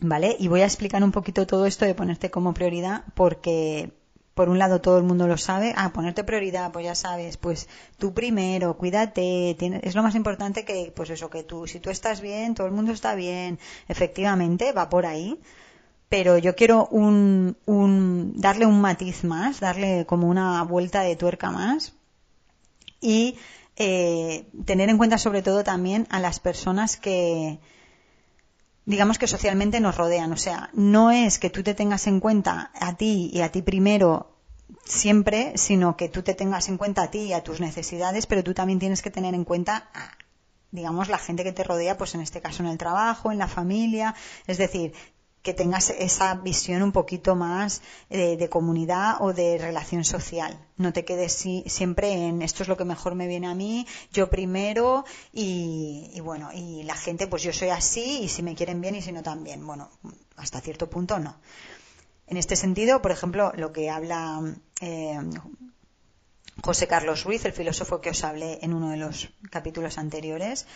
¿Vale? 0.00 0.36
Y 0.38 0.48
voy 0.48 0.60
a 0.60 0.66
explicar 0.66 1.02
un 1.02 1.12
poquito 1.12 1.46
todo 1.46 1.66
esto 1.66 1.84
de 1.86 1.94
ponerte 1.94 2.30
como 2.30 2.52
prioridad 2.52 3.04
porque 3.14 3.92
por 4.36 4.50
un 4.50 4.58
lado 4.58 4.82
todo 4.82 4.98
el 4.98 5.04
mundo 5.04 5.26
lo 5.26 5.38
sabe, 5.38 5.72
ah, 5.78 5.94
ponerte 5.94 6.22
prioridad, 6.22 6.70
pues 6.70 6.84
ya 6.84 6.94
sabes, 6.94 7.38
pues 7.38 7.70
tú 7.96 8.12
primero, 8.12 8.76
cuídate, 8.76 9.56
es 9.82 9.94
lo 9.94 10.02
más 10.02 10.14
importante 10.14 10.66
que, 10.66 10.92
pues 10.94 11.08
eso, 11.08 11.30
que 11.30 11.42
tú, 11.42 11.66
si 11.66 11.80
tú 11.80 11.88
estás 11.88 12.20
bien, 12.20 12.54
todo 12.54 12.66
el 12.66 12.74
mundo 12.74 12.92
está 12.92 13.14
bien, 13.14 13.58
efectivamente, 13.88 14.72
va 14.72 14.90
por 14.90 15.06
ahí, 15.06 15.40
pero 16.10 16.36
yo 16.36 16.54
quiero 16.54 16.86
un, 16.88 17.56
un, 17.64 18.34
darle 18.36 18.66
un 18.66 18.78
matiz 18.78 19.24
más, 19.24 19.58
darle 19.58 20.04
como 20.04 20.28
una 20.28 20.62
vuelta 20.64 21.00
de 21.00 21.16
tuerca 21.16 21.50
más 21.50 21.94
y 23.00 23.38
eh, 23.76 24.50
tener 24.66 24.90
en 24.90 24.98
cuenta 24.98 25.16
sobre 25.16 25.40
todo 25.40 25.64
también 25.64 26.06
a 26.10 26.20
las 26.20 26.40
personas 26.40 26.98
que, 26.98 27.58
digamos 28.86 29.18
que 29.18 29.26
socialmente 29.26 29.80
nos 29.80 29.96
rodean. 29.96 30.32
O 30.32 30.36
sea, 30.36 30.70
no 30.72 31.10
es 31.10 31.38
que 31.38 31.50
tú 31.50 31.62
te 31.62 31.74
tengas 31.74 32.06
en 32.06 32.20
cuenta 32.20 32.70
a 32.74 32.96
ti 32.96 33.30
y 33.32 33.42
a 33.42 33.52
ti 33.52 33.60
primero 33.60 34.32
siempre, 34.84 35.52
sino 35.56 35.96
que 35.96 36.08
tú 36.08 36.22
te 36.22 36.34
tengas 36.34 36.68
en 36.68 36.78
cuenta 36.78 37.02
a 37.02 37.10
ti 37.10 37.18
y 37.18 37.32
a 37.32 37.42
tus 37.42 37.60
necesidades, 37.60 38.26
pero 38.26 38.42
tú 38.42 38.54
también 38.54 38.78
tienes 38.78 39.02
que 39.02 39.10
tener 39.10 39.34
en 39.34 39.44
cuenta 39.44 39.90
a, 39.92 40.16
digamos, 40.70 41.08
la 41.08 41.18
gente 41.18 41.44
que 41.44 41.52
te 41.52 41.64
rodea, 41.64 41.98
pues 41.98 42.14
en 42.14 42.20
este 42.20 42.40
caso 42.40 42.62
en 42.62 42.68
el 42.68 42.78
trabajo, 42.78 43.32
en 43.32 43.38
la 43.38 43.48
familia. 43.48 44.14
Es 44.46 44.58
decir, 44.58 44.94
que 45.46 45.54
tengas 45.54 45.90
esa 45.90 46.34
visión 46.34 46.82
un 46.82 46.90
poquito 46.90 47.36
más 47.36 47.80
eh, 48.10 48.36
de, 48.36 48.48
comunidad 48.48 49.18
o 49.20 49.32
de 49.32 49.58
relación 49.58 50.02
social. 50.02 50.58
No 50.76 50.92
te 50.92 51.04
quedes 51.04 51.32
siempre 51.66 52.26
en 52.26 52.42
esto 52.42 52.64
es 52.64 52.68
lo 52.68 52.76
que 52.76 52.84
mejor 52.84 53.14
me 53.14 53.28
viene 53.28 53.46
a 53.46 53.54
mí, 53.54 53.86
yo 54.12 54.28
primero 54.28 55.04
y, 55.32 56.20
bueno, 56.20 56.50
y 56.52 56.82
la 56.82 56.96
gente 56.96 57.28
pues 57.28 57.44
yo 57.44 57.52
soy 57.52 57.68
así 57.68 58.22
y 58.24 58.28
si 58.28 58.42
me 58.42 58.56
quieren 58.56 58.80
bien 58.80 58.96
y 58.96 59.02
si 59.02 59.12
no 59.12 59.22
también. 59.22 59.64
Bueno, 59.64 59.88
hasta 60.34 60.60
cierto 60.60 60.90
punto 60.90 61.20
no. 61.20 61.36
En 62.26 62.38
este 62.38 62.56
sentido, 62.56 63.00
por 63.00 63.12
ejemplo, 63.12 63.52
lo 63.54 63.72
que 63.72 63.88
habla 63.88 64.42
eh, 64.80 65.20
José 66.60 66.88
Carlos 66.88 67.22
Ruiz, 67.22 67.44
el 67.44 67.52
filósofo 67.52 68.00
que 68.00 68.10
os 68.10 68.24
hablé 68.24 68.58
en 68.62 68.74
uno 68.74 68.90
de 68.90 68.96
los 68.96 69.28
capítulos 69.48 69.96
anteriores, 69.96 70.66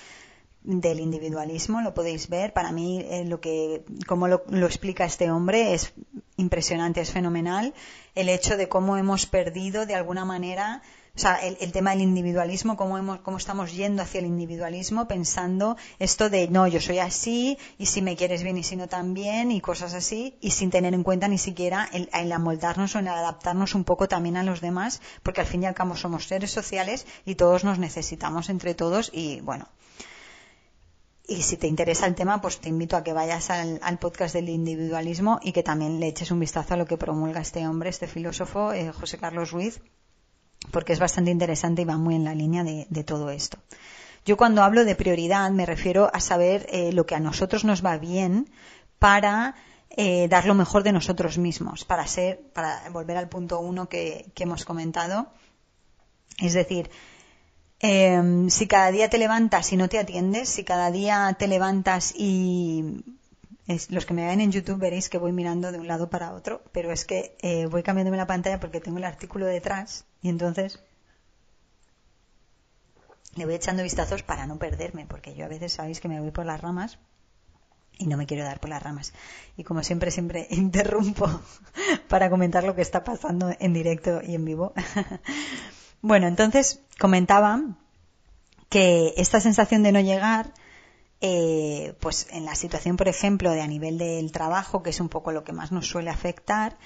del 0.62 1.00
individualismo, 1.00 1.80
lo 1.80 1.94
podéis 1.94 2.28
ver. 2.28 2.52
Para 2.52 2.72
mí, 2.72 3.04
eh, 3.08 3.24
lo 3.24 3.40
que, 3.40 3.84
como 4.06 4.28
lo, 4.28 4.66
explica 4.66 5.04
este 5.04 5.30
hombre, 5.30 5.74
es 5.74 5.92
impresionante, 6.36 7.00
es 7.00 7.10
fenomenal. 7.10 7.74
El 8.14 8.28
hecho 8.28 8.56
de 8.56 8.68
cómo 8.68 8.96
hemos 8.96 9.26
perdido, 9.26 9.86
de 9.86 9.94
alguna 9.94 10.24
manera, 10.24 10.82
o 11.16 11.18
sea, 11.18 11.36
el, 11.36 11.72
tema 11.72 11.90
del 11.90 12.02
individualismo, 12.02 12.76
cómo, 12.76 12.96
hemos, 12.96 13.20
cómo 13.20 13.36
estamos 13.36 13.72
yendo 13.72 14.02
hacia 14.02 14.20
el 14.20 14.26
individualismo 14.26 15.08
pensando 15.08 15.76
esto 15.98 16.30
de 16.30 16.48
no, 16.48 16.68
yo 16.68 16.80
soy 16.80 16.98
así 16.98 17.58
y 17.78 17.86
si 17.86 18.00
me 18.00 18.16
quieres 18.16 18.42
bien 18.42 18.56
y 18.58 18.62
si 18.62 18.76
no 18.76 18.86
también 18.88 19.50
y 19.50 19.60
cosas 19.60 19.94
así 19.94 20.36
y 20.40 20.52
sin 20.52 20.70
tener 20.70 20.94
en 20.94 21.02
cuenta 21.02 21.26
ni 21.26 21.36
siquiera 21.36 21.88
el, 21.92 22.08
el 22.12 22.30
amoldarnos 22.30 22.94
o 22.94 23.00
el 23.00 23.08
adaptarnos 23.08 23.74
un 23.74 23.84
poco 23.84 24.08
también 24.08 24.36
a 24.36 24.44
los 24.44 24.60
demás 24.60 25.02
porque 25.22 25.40
al 25.40 25.48
fin 25.48 25.64
y 25.64 25.66
al 25.66 25.74
cabo 25.74 25.96
somos 25.96 26.26
seres 26.26 26.52
sociales 26.52 27.06
y 27.26 27.34
todos 27.34 27.64
nos 27.64 27.78
necesitamos 27.78 28.48
entre 28.48 28.74
todos 28.74 29.10
y 29.12 29.40
bueno, 29.40 29.68
y 31.30 31.42
si 31.42 31.56
te 31.56 31.68
interesa 31.68 32.06
el 32.06 32.16
tema, 32.16 32.40
pues 32.40 32.58
te 32.58 32.68
invito 32.68 32.96
a 32.96 33.04
que 33.04 33.12
vayas 33.12 33.50
al, 33.50 33.98
podcast 34.00 34.34
del 34.34 34.48
individualismo 34.48 35.38
y 35.40 35.52
que 35.52 35.62
también 35.62 36.00
le 36.00 36.08
eches 36.08 36.32
un 36.32 36.40
vistazo 36.40 36.74
a 36.74 36.76
lo 36.76 36.86
que 36.86 36.96
promulga 36.96 37.40
este 37.40 37.68
hombre, 37.68 37.88
este 37.88 38.08
filósofo, 38.08 38.72
eh, 38.72 38.90
José 38.90 39.16
Carlos 39.16 39.52
Ruiz, 39.52 39.80
porque 40.72 40.92
es 40.92 40.98
bastante 40.98 41.30
interesante 41.30 41.82
y 41.82 41.84
va 41.84 41.96
muy 41.96 42.16
en 42.16 42.24
la 42.24 42.34
línea 42.34 42.64
de, 42.64 43.04
todo 43.04 43.30
esto. 43.30 43.58
Yo 44.26 44.36
cuando 44.36 44.64
hablo 44.64 44.84
de 44.84 44.96
prioridad 44.96 45.48
me 45.52 45.66
refiero 45.66 46.10
a 46.12 46.18
saber 46.18 46.66
eh, 46.68 46.92
lo 46.92 47.06
que 47.06 47.14
a 47.14 47.20
nosotros 47.20 47.64
nos 47.64 47.84
va 47.86 47.96
bien 47.96 48.50
para 48.98 49.54
eh, 49.90 50.26
dar 50.26 50.46
lo 50.46 50.56
mejor 50.56 50.82
de 50.82 50.90
nosotros 50.90 51.38
mismos, 51.38 51.84
para 51.84 52.08
ser, 52.08 52.40
para 52.52 52.90
volver 52.90 53.16
al 53.16 53.28
punto 53.28 53.60
uno 53.60 53.88
que 53.88 54.32
hemos 54.34 54.64
comentado. 54.64 55.28
Es 56.38 56.54
decir, 56.54 56.90
Em, 57.82 58.50
si 58.50 58.66
cada 58.66 58.90
día 58.90 59.08
te 59.08 59.16
levantas 59.16 59.72
y 59.72 59.76
no 59.76 59.88
te 59.88 59.98
atiendes, 59.98 60.50
si 60.50 60.64
cada 60.64 60.90
día 60.90 61.34
te 61.38 61.48
levantas 61.48 62.12
y 62.14 63.02
los 63.88 64.04
que 64.04 64.14
me 64.14 64.26
ven 64.26 64.40
en 64.40 64.52
YouTube 64.52 64.78
veréis 64.78 65.08
que 65.08 65.16
voy 65.16 65.32
mirando 65.32 65.72
de 65.72 65.78
un 65.78 65.86
lado 65.86 66.10
para 66.10 66.34
otro, 66.34 66.62
pero 66.72 66.92
es 66.92 67.06
que 67.06 67.36
eh, 67.40 67.66
voy 67.66 67.82
cambiándome 67.82 68.18
la 68.18 68.26
pantalla 68.26 68.60
porque 68.60 68.80
tengo 68.80 68.98
el 68.98 69.04
artículo 69.04 69.46
detrás 69.46 70.04
y 70.22 70.28
entonces 70.28 70.80
le 73.36 73.46
voy 73.46 73.54
echando 73.54 73.82
vistazos 73.82 74.22
para 74.22 74.46
no 74.46 74.58
perderme, 74.58 75.06
porque 75.06 75.34
yo 75.34 75.46
a 75.46 75.48
veces 75.48 75.72
sabéis 75.72 76.00
que 76.00 76.08
me 76.08 76.20
voy 76.20 76.32
por 76.32 76.44
las 76.44 76.60
ramas 76.60 76.98
y 77.96 78.06
no 78.06 78.16
me 78.16 78.26
quiero 78.26 78.44
dar 78.44 78.60
por 78.60 78.70
las 78.70 78.82
ramas. 78.82 79.14
Y 79.56 79.64
como 79.64 79.82
siempre, 79.82 80.10
siempre 80.10 80.48
interrumpo 80.50 81.28
para 82.08 82.28
comentar 82.28 82.64
lo 82.64 82.74
que 82.74 82.82
está 82.82 83.04
pasando 83.04 83.54
en 83.58 83.72
directo 83.72 84.20
y 84.22 84.34
en 84.34 84.44
vivo. 84.44 84.74
bueno, 86.02 86.26
entonces 86.26 86.80
comentaba 86.98 87.62
que 88.68 89.14
esta 89.16 89.40
sensación 89.40 89.82
de 89.82 89.92
no 89.92 90.00
llegar, 90.00 90.52
eh, 91.20 91.94
pues 92.00 92.28
en 92.30 92.44
la 92.44 92.54
situación, 92.54 92.96
por 92.96 93.08
ejemplo, 93.08 93.50
de 93.50 93.60
a 93.60 93.66
nivel 93.66 93.98
del 93.98 94.32
trabajo, 94.32 94.82
que 94.82 94.90
es 94.90 95.00
un 95.00 95.08
poco 95.08 95.32
lo 95.32 95.44
que 95.44 95.52
más 95.52 95.72
nos 95.72 95.86
suele 95.88 96.08
afectar, 96.08 96.78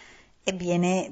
eh, 0.47 0.53
viene, 0.53 1.11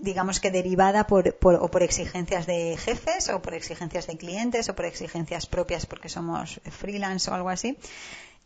digamos 0.00 0.40
que 0.40 0.50
derivada 0.50 1.06
por, 1.06 1.36
o 1.42 1.70
por 1.70 1.82
exigencias 1.82 2.46
de 2.46 2.76
jefes, 2.76 3.28
o 3.28 3.40
por 3.40 3.54
exigencias 3.54 4.06
de 4.06 4.16
clientes, 4.16 4.68
o 4.68 4.74
por 4.74 4.86
exigencias 4.86 5.46
propias 5.46 5.86
porque 5.86 6.08
somos 6.08 6.60
freelance 6.70 7.30
o 7.30 7.34
algo 7.34 7.50
así. 7.50 7.78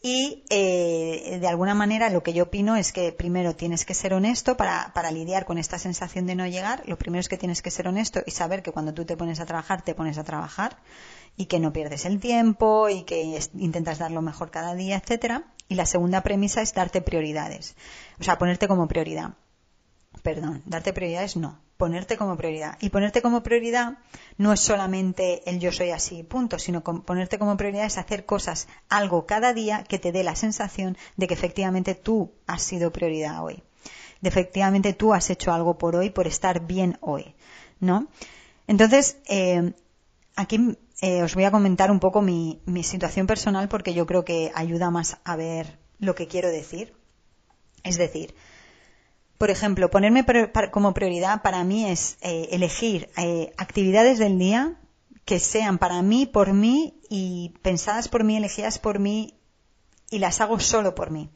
Y 0.02 0.44
eh, 0.48 1.38
de 1.40 1.46
alguna 1.46 1.74
manera 1.74 2.08
lo 2.08 2.22
que 2.22 2.32
yo 2.32 2.44
opino 2.44 2.76
es 2.76 2.90
que 2.92 3.12
primero 3.12 3.54
tienes 3.54 3.84
que 3.84 3.92
ser 3.92 4.14
honesto 4.14 4.56
para, 4.56 4.92
para, 4.94 5.10
lidiar 5.10 5.44
con 5.44 5.58
esta 5.58 5.78
sensación 5.78 6.26
de 6.26 6.34
no 6.34 6.46
llegar. 6.46 6.82
Lo 6.86 6.96
primero 6.96 7.20
es 7.20 7.28
que 7.28 7.36
tienes 7.36 7.60
que 7.60 7.70
ser 7.70 7.86
honesto 7.86 8.22
y 8.24 8.30
saber 8.30 8.62
que 8.62 8.72
cuando 8.72 8.94
tú 8.94 9.04
te 9.04 9.18
pones 9.18 9.40
a 9.40 9.46
trabajar, 9.46 9.82
te 9.82 9.94
pones 9.94 10.16
a 10.16 10.24
trabajar 10.24 10.78
y 11.36 11.46
que 11.46 11.60
no 11.60 11.74
pierdes 11.74 12.06
el 12.06 12.18
tiempo 12.18 12.88
y 12.88 13.02
que 13.02 13.40
intentas 13.58 13.98
dar 13.98 14.10
lo 14.10 14.22
mejor 14.22 14.50
cada 14.50 14.74
día, 14.74 14.96
etcétera. 14.96 15.44
Y 15.68 15.74
la 15.74 15.84
segunda 15.84 16.22
premisa 16.22 16.62
es 16.62 16.72
darte 16.72 17.02
prioridades. 17.02 17.76
O 18.18 18.24
sea, 18.24 18.38
ponerte 18.38 18.68
como 18.68 18.88
prioridad. 18.88 19.34
Perdón, 20.22 20.62
darte 20.64 20.94
prioridades 20.94 21.36
no 21.36 21.60
ponerte 21.80 22.18
como 22.18 22.36
prioridad. 22.36 22.76
Y 22.80 22.90
ponerte 22.90 23.22
como 23.22 23.42
prioridad 23.42 23.94
no 24.36 24.52
es 24.52 24.60
solamente 24.60 25.48
el 25.48 25.60
yo 25.60 25.72
soy 25.72 25.92
así, 25.92 26.22
punto, 26.22 26.58
sino 26.58 26.84
ponerte 26.84 27.38
como 27.38 27.56
prioridad 27.56 27.86
es 27.86 27.96
hacer 27.96 28.26
cosas, 28.26 28.68
algo 28.90 29.24
cada 29.24 29.54
día 29.54 29.82
que 29.84 29.98
te 29.98 30.12
dé 30.12 30.22
la 30.22 30.36
sensación 30.36 30.98
de 31.16 31.26
que 31.26 31.32
efectivamente 31.32 31.94
tú 31.94 32.32
has 32.46 32.60
sido 32.60 32.92
prioridad 32.92 33.42
hoy. 33.42 33.62
De 34.20 34.28
efectivamente 34.28 34.92
tú 34.92 35.14
has 35.14 35.30
hecho 35.30 35.54
algo 35.54 35.78
por 35.78 35.96
hoy, 35.96 36.10
por 36.10 36.26
estar 36.26 36.66
bien 36.66 36.98
hoy, 37.00 37.34
¿no? 37.80 38.08
Entonces, 38.66 39.16
eh, 39.26 39.72
aquí 40.36 40.76
eh, 41.00 41.22
os 41.22 41.34
voy 41.34 41.44
a 41.44 41.50
comentar 41.50 41.90
un 41.90 41.98
poco 41.98 42.20
mi, 42.20 42.60
mi 42.66 42.82
situación 42.82 43.26
personal 43.26 43.70
porque 43.70 43.94
yo 43.94 44.04
creo 44.04 44.22
que 44.22 44.52
ayuda 44.54 44.90
más 44.90 45.16
a 45.24 45.34
ver 45.34 45.78
lo 45.98 46.14
que 46.14 46.26
quiero 46.26 46.50
decir. 46.50 46.92
Es 47.84 47.96
decir, 47.96 48.34
por 49.40 49.48
ejemplo, 49.48 49.88
ponerme 49.90 50.26
como 50.70 50.92
prioridad 50.92 51.40
para 51.40 51.64
mí 51.64 51.86
es 51.86 52.18
eh, 52.20 52.50
elegir 52.52 53.08
eh, 53.16 53.54
actividades 53.56 54.18
del 54.18 54.38
día 54.38 54.78
que 55.24 55.38
sean 55.38 55.78
para 55.78 56.02
mí, 56.02 56.26
por 56.26 56.52
mí 56.52 57.00
y 57.08 57.54
pensadas 57.62 58.08
por 58.08 58.22
mí, 58.22 58.36
elegidas 58.36 58.78
por 58.78 58.98
mí 58.98 59.40
y 60.10 60.18
las 60.18 60.42
hago 60.42 60.60
solo 60.60 60.94
por 60.94 61.10
mí. 61.10 61.30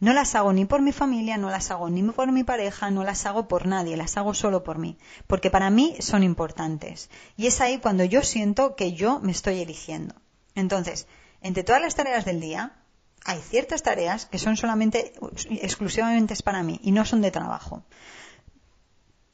No 0.00 0.12
las 0.12 0.34
hago 0.34 0.52
ni 0.52 0.64
por 0.64 0.82
mi 0.82 0.90
familia, 0.90 1.38
no 1.38 1.48
las 1.48 1.70
hago 1.70 1.88
ni 1.90 2.02
por 2.02 2.32
mi 2.32 2.42
pareja, 2.42 2.90
no 2.90 3.04
las 3.04 3.24
hago 3.24 3.46
por 3.46 3.66
nadie, 3.66 3.96
las 3.96 4.16
hago 4.16 4.34
solo 4.34 4.64
por 4.64 4.78
mí, 4.78 4.98
porque 5.28 5.48
para 5.48 5.70
mí 5.70 5.94
son 6.00 6.24
importantes. 6.24 7.08
Y 7.36 7.46
es 7.46 7.60
ahí 7.60 7.78
cuando 7.78 8.02
yo 8.02 8.22
siento 8.22 8.74
que 8.74 8.94
yo 8.94 9.20
me 9.20 9.30
estoy 9.30 9.60
eligiendo. 9.60 10.16
Entonces, 10.56 11.06
entre 11.40 11.62
todas 11.62 11.80
las 11.80 11.94
tareas 11.94 12.24
del 12.24 12.40
día, 12.40 12.83
hay 13.24 13.40
ciertas 13.40 13.82
tareas 13.82 14.26
que 14.26 14.38
son 14.38 14.56
solamente, 14.56 15.14
exclusivamente 15.50 16.34
para 16.44 16.62
mí 16.62 16.80
y 16.82 16.92
no 16.92 17.04
son 17.04 17.22
de 17.22 17.30
trabajo. 17.30 17.82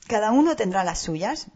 Cada 0.06 0.30
uno 0.30 0.56
tendrá 0.56 0.84
las 0.84 1.00
suyas, 1.00 1.48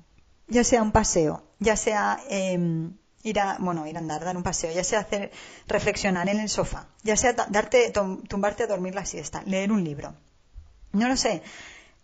ya 0.49 0.65
sea 0.65 0.83
un 0.83 0.93
paseo, 0.93 1.45
ya 1.59 1.77
sea 1.77 2.21
em, 2.29 2.97
ir 3.23 3.41
a, 3.41 3.57
bueno, 3.59 3.87
ir 3.87 3.97
a 3.97 4.01
andar, 4.01 4.25
dar 4.25 4.37
un 4.37 4.43
paseo, 4.43 4.73
ya 4.73 4.85
sea 4.85 5.01
hacer, 5.01 5.33
reflexionar 5.67 6.29
en 6.29 6.41
el 6.41 6.49
sofá, 6.49 6.89
ya 7.03 7.17
sea 7.17 7.33
darte, 7.33 7.93
tumbarte 8.29 8.65
a 8.65 8.67
dormir 8.67 8.95
la 8.95 9.07
siesta, 9.07 9.43
leer 9.47 9.73
un 9.73 9.85
libro. 9.85 10.15
No 10.93 11.09
lo 11.09 11.17
sé 11.17 11.43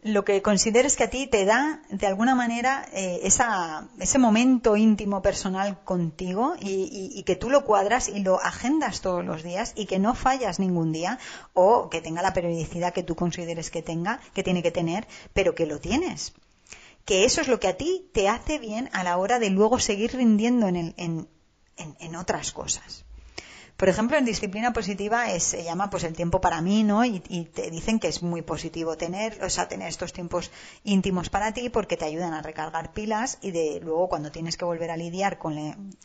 lo 0.02 0.24
que 0.24 0.40
consideres 0.40 0.96
que 0.96 1.04
a 1.04 1.10
ti 1.10 1.26
te 1.26 1.44
da 1.44 1.82
de 1.90 2.06
alguna 2.06 2.34
manera 2.34 2.88
eh, 2.92 3.20
esa, 3.24 3.88
ese 3.98 4.18
momento 4.18 4.76
íntimo 4.76 5.20
personal 5.20 5.82
contigo 5.84 6.54
y, 6.58 7.22
que 7.26 7.36
tú 7.36 7.50
lo 7.50 7.64
cuadras 7.64 8.08
y 8.08 8.20
lo 8.20 8.40
agendas 8.40 9.02
todos 9.02 9.24
los 9.24 9.42
días 9.42 9.72
y 9.76 9.84
que 9.86 9.98
no 9.98 10.14
fallas 10.14 10.58
ningún 10.58 10.92
día 10.92 11.18
o 11.52 11.90
que 11.90 12.00
tenga 12.00 12.22
la 12.22 12.32
periodicidad 12.32 12.94
que 12.94 13.02
tú 13.02 13.14
consideres 13.14 13.70
que 13.70 13.82
tenga, 13.82 14.20
que 14.32 14.42
tiene 14.42 14.62
que 14.62 14.70
tener, 14.70 15.06
pero 15.34 15.54
que 15.54 15.66
lo 15.66 15.80
tienes. 15.80 16.32
Que 17.04 17.24
eso 17.24 17.40
es 17.40 17.48
lo 17.48 17.60
que 17.60 17.68
a 17.68 17.76
ti 17.76 18.08
te 18.12 18.28
hace 18.28 18.58
bien 18.58 18.88
a 18.92 19.04
la 19.04 19.18
hora 19.18 19.38
de 19.38 19.50
luego 19.50 19.78
seguir 19.78 20.16
rindiendo 20.16 20.66
en, 20.66 20.76
el, 20.76 20.94
en, 20.96 21.28
en, 21.76 21.96
en 22.00 22.16
otras 22.16 22.52
cosas. 22.52 23.04
Por 23.80 23.88
ejemplo, 23.88 24.18
en 24.18 24.26
disciplina 24.26 24.74
positiva 24.74 25.26
se 25.40 25.64
llama 25.64 25.88
pues 25.88 26.04
el 26.04 26.12
tiempo 26.12 26.42
para 26.42 26.60
mí, 26.60 26.82
¿no? 26.82 27.02
Y, 27.02 27.20
te 27.20 27.70
dicen 27.70 27.98
que 27.98 28.08
es 28.08 28.22
muy 28.22 28.42
positivo 28.42 28.98
tener, 28.98 29.42
o 29.42 29.48
sea, 29.48 29.68
tener 29.68 29.88
estos 29.88 30.12
tiempos 30.12 30.50
íntimos 30.84 31.30
para 31.30 31.52
ti 31.54 31.70
porque 31.70 31.96
te 31.96 32.04
ayudan 32.04 32.34
a 32.34 32.42
recargar 32.42 32.92
pilas 32.92 33.38
y 33.40 33.52
de 33.52 33.80
luego 33.82 34.10
cuando 34.10 34.30
tienes 34.30 34.58
que 34.58 34.66
volver 34.66 34.90
a 34.90 34.98
lidiar 34.98 35.38
con, 35.38 35.56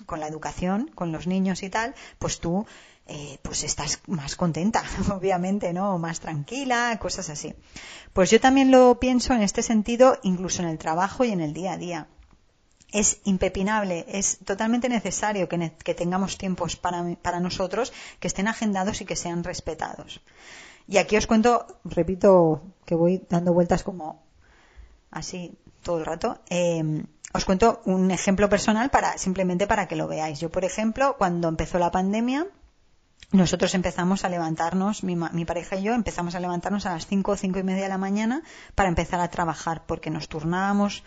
con 0.05 0.21
la 0.21 0.27
educación, 0.29 0.89
con 0.95 1.11
los 1.11 1.27
niños 1.27 1.63
y 1.63 1.69
tal, 1.69 1.95
pues 2.17 2.39
tú 2.39 2.65
eh, 3.07 3.39
pues 3.41 3.65
estás 3.65 3.99
más 4.07 4.37
contenta, 4.37 4.81
obviamente, 5.13 5.73
¿no? 5.73 5.99
Más 5.99 6.21
tranquila, 6.21 6.97
cosas 6.97 7.29
así. 7.29 7.55
Pues 8.13 8.31
yo 8.31 8.39
también 8.39 8.71
lo 8.71 9.01
pienso 9.01 9.33
en 9.33 9.41
este 9.41 9.61
sentido, 9.61 10.17
incluso 10.23 10.61
en 10.61 10.69
el 10.69 10.77
trabajo 10.77 11.25
y 11.25 11.31
en 11.31 11.41
el 11.41 11.51
día 11.51 11.73
a 11.73 11.77
día 11.77 12.07
es 12.95 13.19
impepinable, 13.25 14.05
es 14.07 14.39
totalmente 14.45 14.87
necesario 14.87 15.49
que, 15.49 15.93
tengamos 15.93 16.37
tiempos 16.37 16.77
para, 16.77 17.39
nosotros 17.41 17.91
que 18.21 18.27
estén 18.27 18.47
agendados 18.47 19.01
y 19.01 19.05
que 19.05 19.17
sean 19.17 19.43
respetados. 19.43 20.21
Y 20.87 20.97
aquí 20.97 21.17
os 21.17 21.27
cuento, 21.27 21.67
repito 21.83 22.61
que 22.85 22.95
voy 22.95 23.21
dando 23.29 23.51
vueltas 23.51 23.83
como 23.83 24.23
así 25.11 25.57
todo 25.83 25.99
el 25.99 26.05
rato. 26.05 26.39
Em, 26.47 27.05
os 27.33 27.43
cuento 27.43 27.81
un 27.83 28.11
ejemplo 28.11 28.47
personal 28.47 28.89
para 28.89 29.17
simplemente 29.17 29.67
para 29.67 29.89
que 29.89 29.97
lo 29.97 30.07
veáis. 30.07 30.39
Yo, 30.39 30.49
por 30.49 30.63
ejemplo, 30.63 31.17
cuando 31.17 31.49
empezó 31.49 31.79
la 31.79 31.91
pandemia, 31.91 32.47
nosotros 33.31 33.75
empezamos 33.75 34.23
a 34.23 34.29
levantarnos, 34.29 35.03
mi, 35.03 35.17
mi, 35.17 35.43
pareja 35.43 35.75
y 35.75 35.83
yo 35.83 35.93
empezamos 35.93 36.33
a 36.35 36.39
levantarnos 36.39 36.85
a 36.85 36.93
las 36.93 37.07
cinco 37.07 37.33
o 37.33 37.35
cinco 37.35 37.59
y 37.59 37.63
media 37.63 37.83
de 37.83 37.89
la 37.89 37.97
mañana 37.97 38.41
para 38.73 38.87
empezar 38.87 39.19
a 39.19 39.29
trabajar, 39.29 39.83
porque 39.85 40.09
nos 40.09 40.29
turnábamos 40.29 41.03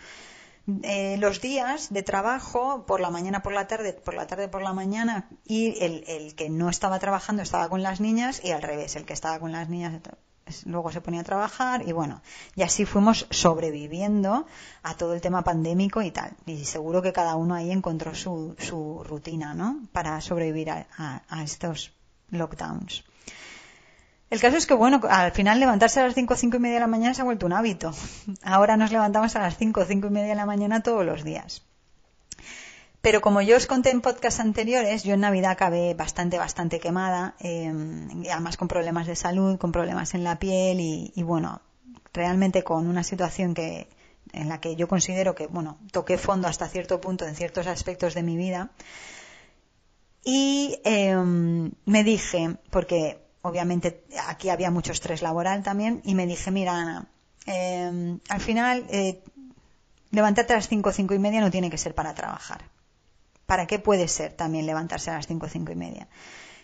eh, 0.83 1.17
los 1.17 1.41
días 1.41 1.91
de 1.91 2.03
trabajo 2.03 2.85
por 2.85 2.99
la 2.99 3.09
mañana 3.09 3.41
por 3.41 3.53
la 3.53 3.67
tarde 3.67 3.93
por 3.93 4.13
la 4.13 4.27
tarde 4.27 4.47
por 4.47 4.61
la 4.61 4.73
mañana 4.73 5.29
y 5.45 5.83
el, 5.83 6.03
el, 6.07 6.35
que 6.35 6.49
no 6.49 6.69
estaba 6.69 6.99
trabajando 6.99 7.41
estaba 7.41 7.69
con 7.69 7.83
las 7.83 7.99
niñas 7.99 8.41
y 8.43 8.51
al 8.51 8.61
revés 8.61 8.95
el 8.95 9.05
que 9.05 9.13
estaba 9.13 9.39
con 9.39 9.51
las 9.51 9.69
niñas 9.69 10.01
luego 10.65 10.91
se 10.91 11.01
ponía 11.01 11.21
a 11.21 11.23
trabajar 11.23 11.87
y 11.87 11.91
bueno 11.91 12.21
y 12.55 12.63
así 12.63 12.85
fuimos 12.85 13.27
sobreviviendo 13.29 14.47
a 14.83 14.95
todo 14.95 15.13
el 15.13 15.21
tema 15.21 15.43
pandémico 15.43 16.01
y 16.01 16.11
tal. 16.11 16.35
Y 16.45 16.65
seguro 16.65 17.01
que 17.01 17.13
cada 17.13 17.35
uno 17.35 17.55
ahí 17.55 17.71
encontró 17.71 18.15
su, 18.15 18.55
su 18.57 19.03
rutina 19.03 19.53
no 19.53 19.81
para 19.91 20.19
sobrevivir 20.21 20.71
a 20.71 21.43
estos 21.43 21.93
lockdowns 22.31 23.03
el 24.29 24.39
caso 24.39 24.57
es 24.57 24.67
que, 24.67 24.73
bueno, 24.73 25.01
al 25.09 25.31
final 25.31 25.59
levantarse 25.59 25.99
a 25.99 26.03
las 26.03 26.13
5 26.13 26.33
o 26.33 26.37
5 26.37 26.57
y 26.57 26.59
media 26.59 26.75
de 26.75 26.81
la 26.81 26.87
mañana 26.87 27.13
se 27.13 27.21
ha 27.21 27.25
vuelto 27.25 27.45
un 27.45 27.53
hábito. 27.53 27.91
Ahora 28.43 28.77
nos 28.77 28.91
levantamos 28.91 29.35
a 29.35 29.39
las 29.39 29.57
5 29.57 29.79
o 29.79 29.85
5 29.85 30.07
y 30.07 30.09
media 30.09 30.29
de 30.29 30.35
la 30.35 30.45
mañana 30.45 30.83
todos 30.83 31.05
los 31.05 31.23
días. 31.23 31.63
Pero 33.01 33.21
como 33.21 33.41
yo 33.41 33.55
os 33.55 33.65
conté 33.65 33.91
en 33.91 34.01
podcasts 34.01 34.41
anteriores, 34.41 35.03
yo 35.03 35.13
en 35.13 35.21
Navidad 35.21 35.51
acabé 35.51 35.93
bastante, 35.93 36.37
bastante 36.37 36.79
quemada, 36.79 37.35
eh, 37.39 37.71
además 38.29 38.57
con 38.57 38.67
problemas 38.67 39.07
de 39.07 39.15
salud, 39.15 39.57
con 39.57 39.71
problemas 39.71 40.13
en 40.13 40.25
la 40.25 40.37
piel 40.37 40.81
y, 40.81 41.13
y, 41.15 41.23
bueno, 41.23 41.61
realmente 42.13 42.63
con 42.63 42.87
una 42.87 43.03
situación 43.03 43.53
que, 43.53 43.87
en 44.33 44.49
la 44.49 44.59
que 44.59 44.75
yo 44.75 44.87
considero 44.87 45.33
que, 45.33 45.47
bueno, 45.47 45.77
toqué 45.91 46.17
fondo 46.17 46.47
hasta 46.47 46.67
cierto 46.67 46.99
punto 46.99 47.25
en 47.25 47.35
ciertos 47.35 47.67
aspectos 47.67 48.13
de 48.13 48.23
mi 48.23 48.35
vida. 48.35 48.71
Y 50.23 50.79
eh, 50.83 51.15
me 51.15 52.03
dije, 52.03 52.57
porque 52.69 53.28
obviamente 53.41 54.03
aquí 54.27 54.49
había 54.49 54.71
mucho 54.71 54.91
estrés 54.91 55.21
laboral 55.21 55.63
también, 55.63 56.01
y 56.03 56.15
me 56.15 56.25
dije, 56.25 56.51
mira 56.51 56.73
Ana, 56.75 57.07
em, 57.45 58.19
al 58.29 58.41
final 58.41 58.85
eh, 58.89 59.23
levantarte 60.11 60.53
a 60.53 60.57
las 60.57 60.67
cinco, 60.67 60.91
cinco 60.91 61.13
y 61.13 61.19
media 61.19 61.41
no 61.41 61.51
tiene 61.51 61.69
que 61.69 61.77
ser 61.77 61.95
para 61.95 62.13
trabajar. 62.13 62.63
¿Para 63.45 63.65
qué 63.65 63.79
puede 63.79 64.07
ser 64.07 64.33
también 64.33 64.65
levantarse 64.65 65.09
a 65.09 65.15
las 65.15 65.27
cinco, 65.27 65.47
cinco 65.47 65.71
y 65.71 65.75
media? 65.75 66.07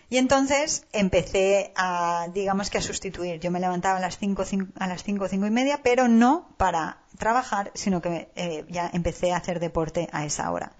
Y 0.08 0.18
entonces 0.18 0.84
empecé 0.92 1.72
a, 1.74 2.28
digamos 2.32 2.70
que 2.70 2.78
a 2.78 2.82
sustituir. 2.82 3.40
Yo 3.40 3.50
me 3.50 3.58
levantaba 3.58 3.98
a 3.98 4.00
las 4.00 4.18
cinco, 4.18 4.44
a 4.78 4.86
las 4.86 5.02
cinco, 5.02 5.26
cinco 5.26 5.46
y 5.46 5.50
media, 5.50 5.80
pero 5.82 6.06
no 6.06 6.48
para 6.56 6.98
trabajar, 7.18 7.72
sino 7.74 8.00
que 8.00 8.30
eh, 8.36 8.64
ya 8.68 8.88
empecé 8.92 9.32
a 9.32 9.38
hacer 9.38 9.58
deporte 9.58 10.08
a 10.12 10.24
esa 10.24 10.48
hora. 10.52 10.76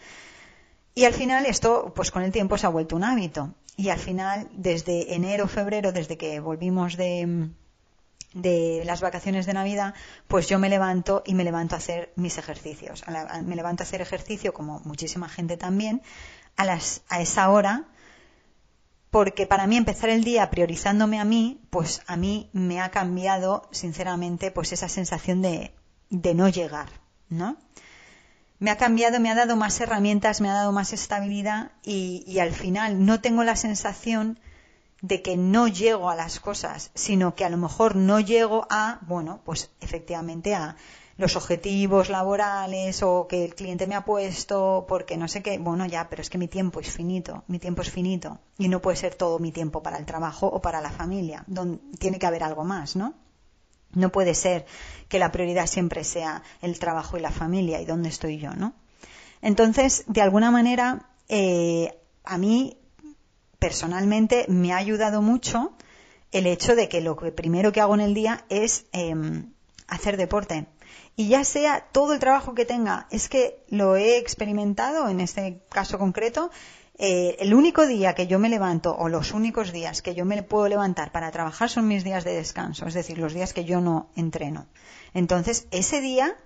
Y 0.94 1.04
al 1.06 1.12
final 1.12 1.44
esto, 1.44 1.92
pues 1.94 2.12
con 2.12 2.22
el 2.22 2.30
tiempo 2.30 2.56
se 2.56 2.66
ha 2.66 2.70
vuelto 2.70 2.94
un 2.94 3.02
hábito 3.02 3.52
y 3.76 3.90
al 3.90 3.98
final, 3.98 4.48
desde 4.52 5.14
enero, 5.14 5.48
febrero, 5.48 5.92
desde 5.92 6.16
que 6.16 6.40
volvimos 6.40 6.96
de, 6.96 7.50
de 8.32 8.82
las 8.84 9.00
vacaciones 9.00 9.46
de 9.46 9.52
Navidad, 9.52 9.94
pues 10.28 10.48
yo 10.48 10.58
me 10.58 10.68
levanto 10.68 11.22
y 11.26 11.34
me 11.34 11.44
levanto 11.44 11.74
a 11.74 11.78
hacer 11.78 12.12
mis 12.16 12.38
ejercicios. 12.38 13.04
Me 13.44 13.56
levanto 13.56 13.82
a 13.82 13.86
hacer 13.86 14.00
ejercicio, 14.00 14.54
como 14.54 14.80
muchísima 14.80 15.28
gente 15.28 15.56
también, 15.56 16.02
a, 16.56 16.64
las, 16.64 17.02
a 17.08 17.20
esa 17.20 17.50
hora 17.50 17.86
porque 19.10 19.46
para 19.46 19.66
mí 19.66 19.78
empezar 19.78 20.10
el 20.10 20.24
día 20.24 20.50
priorizándome 20.50 21.18
a 21.18 21.24
mí, 21.24 21.62
pues 21.70 22.02
a 22.06 22.16
mí 22.16 22.50
me 22.52 22.82
ha 22.82 22.90
cambiado, 22.90 23.66
sinceramente, 23.70 24.50
pues 24.50 24.72
esa 24.72 24.90
sensación 24.90 25.40
de, 25.40 25.72
de 26.10 26.34
no 26.34 26.50
llegar, 26.50 26.88
¿no? 27.30 27.56
Me 28.58 28.70
ha 28.70 28.76
cambiado, 28.76 29.20
me 29.20 29.30
ha 29.30 29.34
dado 29.34 29.54
más 29.54 29.78
herramientas, 29.80 30.40
me 30.40 30.48
ha 30.48 30.54
dado 30.54 30.72
más 30.72 30.94
estabilidad 30.94 31.72
y, 31.82 32.38
al 32.38 32.52
final 32.52 33.04
no 33.04 33.20
tengo 33.20 33.44
la 33.44 33.54
sensación 33.54 34.38
de 35.02 35.20
que 35.20 35.36
no 35.36 35.68
llego 35.68 36.08
a 36.08 36.16
las 36.16 36.40
cosas, 36.40 36.90
sino 36.94 37.34
que 37.34 37.44
a 37.44 37.50
lo 37.50 37.58
mejor 37.58 37.96
no 37.96 38.18
llego 38.18 38.66
a, 38.70 39.00
bueno, 39.02 39.40
pues 39.44 39.70
efectivamente 39.82 40.54
a 40.54 40.76
los 41.18 41.36
objetivos 41.36 42.08
laborales 42.08 43.02
o 43.02 43.26
que 43.28 43.44
el 43.44 43.54
cliente 43.54 43.86
me 43.86 43.94
ha 43.94 44.06
puesto 44.06 44.86
porque 44.88 45.18
no 45.18 45.28
sé 45.28 45.42
qué, 45.42 45.58
bueno, 45.58 45.84
ya, 45.84 46.08
pero 46.08 46.22
es 46.22 46.30
que 46.30 46.38
mi 46.38 46.48
tiempo 46.48 46.80
es 46.80 46.90
finito, 46.90 47.44
mi 47.48 47.58
tiempo 47.58 47.82
es 47.82 47.90
finito 47.90 48.38
y 48.56 48.68
no 48.68 48.80
puede 48.80 48.96
ser 48.96 49.14
todo 49.14 49.38
mi 49.38 49.52
tiempo 49.52 49.82
para 49.82 49.98
el 49.98 50.06
trabajo 50.06 50.46
o 50.46 50.62
para 50.62 50.80
la 50.80 50.90
familia, 50.90 51.44
donde 51.46 51.78
tiene 51.98 52.18
que 52.18 52.26
haber 52.26 52.42
algo 52.42 52.64
más, 52.64 52.96
¿no? 52.96 53.14
No 53.96 54.12
puede 54.12 54.34
ser 54.34 54.66
que 55.08 55.18
la 55.18 55.32
prioridad 55.32 55.66
siempre 55.66 56.04
sea 56.04 56.42
el 56.60 56.78
trabajo 56.78 57.16
y 57.16 57.20
la 57.20 57.30
familia 57.30 57.80
y 57.80 57.86
dónde 57.86 58.10
estoy 58.10 58.38
yo, 58.38 58.52
¿no? 58.52 58.74
Entonces, 59.42 60.04
de 60.06 60.20
alguna 60.20 60.50
manera, 60.50 61.10
eh, 61.28 61.98
a 62.24 62.38
mí 62.38 62.78
personalmente 63.58 64.44
me 64.48 64.72
ha 64.72 64.76
ayudado 64.76 65.22
mucho 65.22 65.72
el 66.30 66.46
hecho 66.46 66.76
de 66.76 66.88
que 66.88 67.00
lo 67.00 67.16
que 67.16 67.32
primero 67.32 67.72
que 67.72 67.80
hago 67.80 67.94
en 67.94 68.00
el 68.00 68.12
día 68.12 68.44
es 68.50 68.84
em, 68.92 69.52
hacer 69.88 70.16
deporte 70.16 70.66
y 71.16 71.28
ya 71.28 71.44
sea 71.44 71.88
todo 71.92 72.12
el 72.12 72.20
trabajo 72.20 72.54
que 72.54 72.66
tenga, 72.66 73.06
es 73.10 73.30
que 73.30 73.64
lo 73.68 73.96
he 73.96 74.18
experimentado 74.18 75.08
en 75.08 75.20
este 75.20 75.62
caso 75.70 75.98
concreto, 75.98 76.50
eh, 76.98 77.36
el 77.40 77.52
único 77.52 77.86
día 77.86 78.14
que 78.14 78.26
yo 78.26 78.38
me 78.38 78.48
levanto 78.48 78.96
o 78.96 79.10
los 79.10 79.32
únicos 79.32 79.70
días 79.70 80.00
que 80.00 80.14
yo 80.14 80.24
me 80.24 80.42
puedo 80.42 80.66
levantar 80.66 81.12
para 81.12 81.30
trabajar 81.30 81.68
son 81.68 81.86
mis 81.86 82.04
días 82.04 82.24
de 82.24 82.32
descanso, 82.32 82.86
es 82.86 82.94
decir, 82.94 83.18
los 83.18 83.34
días 83.34 83.52
que 83.52 83.66
yo 83.66 83.82
no 83.82 84.08
entreno. 84.16 84.66
Entonces, 85.12 85.66
ese 85.72 86.00
día, 86.00 86.36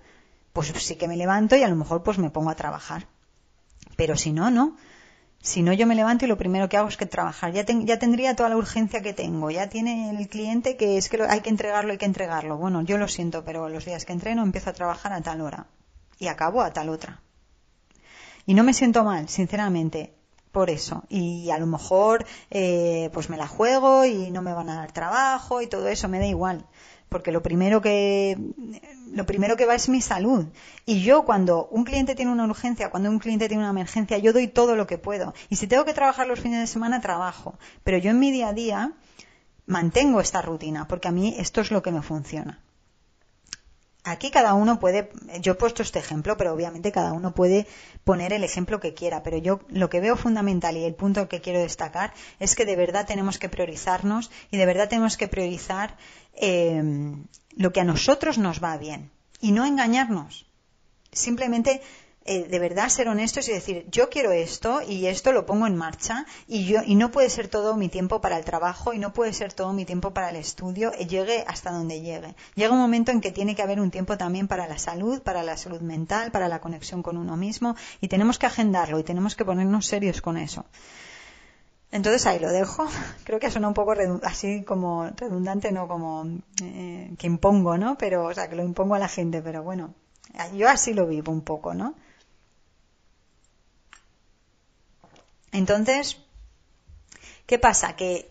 pues 0.51 0.67
sí 0.67 0.95
que 0.95 1.07
me 1.07 1.15
levanto 1.15 1.55
y 1.55 1.63
a 1.63 1.69
lo 1.69 1.77
mejor 1.77 2.03
pues 2.03 2.17
me 2.17 2.29
pongo 2.29 2.49
a 2.49 2.55
trabajar. 2.55 3.07
Pero 3.95 4.17
si 4.17 4.33
no, 4.33 4.51
no. 4.51 4.75
Si 5.41 5.63
no, 5.63 5.73
yo 5.73 5.87
me 5.87 5.95
levanto 5.95 6.25
y 6.25 6.27
lo 6.27 6.37
primero 6.37 6.69
que 6.69 6.77
hago 6.77 6.89
es 6.89 6.97
que 6.97 7.05
trabajar. 7.05 7.53
Ya, 7.53 7.65
ya 7.65 7.97
tendría 7.97 8.35
toda 8.35 8.49
la 8.49 8.57
urgencia 8.57 9.01
que 9.01 9.13
tengo. 9.13 9.49
Ya 9.49 9.69
tiene 9.69 10.11
el 10.11 10.27
cliente 10.27 10.75
que 10.75 10.97
es 10.97 11.09
que 11.09 11.23
hay 11.23 11.39
que 11.39 11.49
entregarlo, 11.49 11.93
hay 11.93 11.97
que 11.97 12.05
entregarlo. 12.05 12.57
Bueno, 12.57 12.81
yo 12.81 12.97
lo 12.97 13.07
siento, 13.07 13.43
pero 13.43 13.69
los 13.69 13.85
días 13.85 14.05
que 14.05 14.13
entreno 14.13 14.43
empiezo 14.43 14.69
a 14.69 14.73
trabajar 14.73 15.13
a 15.13 15.21
tal 15.21 15.41
hora 15.41 15.65
y 16.19 16.27
acabo 16.27 16.61
a 16.61 16.73
tal 16.73 16.89
otra. 16.89 17.21
Y 18.45 18.53
no 18.53 18.63
me 18.63 18.73
siento 18.73 19.03
mal, 19.03 19.29
sinceramente, 19.29 20.13
por 20.51 20.69
eso. 20.69 21.03
Y 21.09 21.49
a 21.49 21.57
lo 21.57 21.65
mejor, 21.65 22.25
eh, 22.49 23.09
pues 23.13 23.29
me 23.29 23.37
la 23.37 23.47
juego 23.47 24.05
y 24.05 24.31
no 24.31 24.41
me 24.41 24.53
van 24.53 24.69
a 24.69 24.75
dar 24.75 24.91
trabajo 24.91 25.61
y 25.61 25.67
todo 25.67 25.87
eso, 25.87 26.07
me 26.07 26.19
da 26.19 26.25
igual. 26.25 26.65
Porque 27.09 27.31
lo 27.31 27.41
primero 27.41 27.81
que 27.81 28.37
lo 29.11 29.25
primero 29.25 29.57
que 29.57 29.65
va 29.65 29.75
es 29.75 29.89
mi 29.89 30.01
salud. 30.01 30.45
Y 30.85 31.01
yo 31.01 31.23
cuando 31.25 31.67
un 31.67 31.83
cliente 31.83 32.15
tiene 32.15 32.31
una 32.31 32.45
urgencia 32.45 32.89
cuando 32.89 33.09
un 33.09 33.19
cliente 33.19 33.49
tiene 33.49 33.63
una 33.63 33.71
emergencia 33.71 34.17
yo 34.17 34.31
doy 34.31 34.47
todo 34.47 34.75
lo 34.75 34.87
que 34.87 34.97
puedo. 34.97 35.33
Y 35.49 35.57
si 35.57 35.67
tengo 35.67 35.83
que 35.85 35.93
trabajar 35.93 36.27
los 36.27 36.39
fines 36.39 36.61
de 36.61 36.67
semana 36.67 37.01
trabajo. 37.01 37.55
Pero 37.83 37.97
yo 37.97 38.11
en 38.11 38.19
mi 38.19 38.31
día 38.31 38.49
a 38.49 38.53
día 38.53 38.93
mantengo 39.65 40.21
esta 40.21 40.41
rutina 40.41 40.87
porque 40.87 41.09
a 41.09 41.11
mí 41.11 41.35
esto 41.37 41.61
es 41.61 41.71
lo 41.71 41.81
que 41.81 41.91
me 41.91 42.01
funciona 42.01 42.61
Aquí 44.03 44.31
cada 44.31 44.55
uno 44.55 44.79
puede, 44.79 45.11
yo 45.41 45.51
he 45.51 45.55
puesto 45.55 45.83
este 45.83 45.99
ejemplo, 45.99 46.35
pero 46.35 46.53
obviamente 46.53 46.91
cada 46.91 47.13
uno 47.13 47.35
puede 47.35 47.67
poner 48.03 48.33
el 48.33 48.43
ejemplo 48.43 48.79
que 48.79 48.95
quiera, 48.95 49.21
pero 49.21 49.37
yo 49.37 49.59
lo 49.69 49.91
que 49.91 49.99
veo 49.99 50.15
fundamental 50.15 50.75
y 50.75 50.85
el 50.85 50.95
punto 50.95 51.29
que 51.29 51.39
quiero 51.39 51.59
destacar 51.59 52.11
es 52.39 52.55
que 52.55 52.65
de 52.65 52.75
verdad 52.75 53.05
tenemos 53.05 53.37
que 53.37 53.47
priorizarnos 53.47 54.31
y 54.49 54.57
de 54.57 54.65
verdad 54.65 54.89
tenemos 54.89 55.17
que 55.17 55.27
priorizar 55.27 55.97
eh, 56.33 56.81
lo 57.55 57.71
que 57.71 57.81
a 57.81 57.83
nosotros 57.83 58.39
nos 58.39 58.63
va 58.63 58.75
bien 58.77 59.11
y 59.39 59.51
no 59.51 59.65
engañarnos. 59.65 60.47
Simplemente 61.11 61.81
eh, 62.23 62.47
de 62.47 62.59
verdad 62.59 62.89
ser 62.89 63.07
honestos 63.07 63.49
y 63.49 63.51
decir 63.51 63.87
yo 63.89 64.09
quiero 64.09 64.31
esto 64.31 64.81
y 64.87 65.07
esto 65.07 65.31
lo 65.31 65.47
pongo 65.47 65.65
en 65.65 65.75
marcha 65.75 66.27
y 66.47 66.65
yo 66.65 66.81
y 66.85 66.93
no 66.93 67.09
puede 67.11 67.31
ser 67.31 67.47
todo 67.47 67.75
mi 67.75 67.89
tiempo 67.89 68.21
para 68.21 68.37
el 68.37 68.45
trabajo 68.45 68.93
y 68.93 68.99
no 68.99 69.11
puede 69.11 69.33
ser 69.33 69.53
todo 69.53 69.73
mi 69.73 69.85
tiempo 69.85 70.13
para 70.13 70.29
el 70.29 70.35
estudio 70.35 70.91
y 70.99 71.07
llegue 71.07 71.43
hasta 71.47 71.71
donde 71.71 72.01
llegue 72.01 72.35
llega 72.53 72.73
un 72.73 72.79
momento 72.79 73.11
en 73.11 73.21
que 73.21 73.31
tiene 73.31 73.55
que 73.55 73.63
haber 73.63 73.79
un 73.79 73.89
tiempo 73.89 74.19
también 74.19 74.47
para 74.47 74.67
la 74.67 74.77
salud 74.77 75.23
para 75.23 75.41
la 75.41 75.57
salud 75.57 75.81
mental 75.81 76.31
para 76.31 76.47
la 76.47 76.61
conexión 76.61 77.01
con 77.01 77.17
uno 77.17 77.37
mismo 77.37 77.75
y 78.01 78.07
tenemos 78.07 78.37
que 78.37 78.45
agendarlo 78.45 78.99
y 78.99 79.03
tenemos 79.03 79.35
que 79.35 79.43
ponernos 79.43 79.87
serios 79.87 80.21
con 80.21 80.37
eso 80.37 80.65
entonces 81.91 82.25
ahí 82.25 82.39
lo 82.39 82.49
dejo. 82.51 82.85
Creo 83.25 83.39
que 83.39 83.51
suena 83.51 83.67
un 83.67 83.73
poco 83.73 83.93
así 84.23 84.63
como 84.63 85.09
redundante, 85.09 85.73
no 85.73 85.89
como 85.89 86.25
eh, 86.63 87.13
que 87.17 87.27
impongo, 87.27 87.77
¿no? 87.77 87.97
Pero, 87.97 88.27
o 88.27 88.33
sea, 88.33 88.47
que 88.47 88.55
lo 88.55 88.63
impongo 88.63 88.95
a 88.95 88.99
la 88.99 89.09
gente, 89.09 89.41
pero 89.41 89.61
bueno, 89.61 89.93
yo 90.55 90.69
así 90.69 90.93
lo 90.93 91.05
vivo 91.05 91.31
un 91.33 91.41
poco, 91.41 91.73
¿no? 91.73 91.95
Entonces, 95.51 96.17
¿qué 97.45 97.59
pasa? 97.59 97.95
Que, 97.95 98.29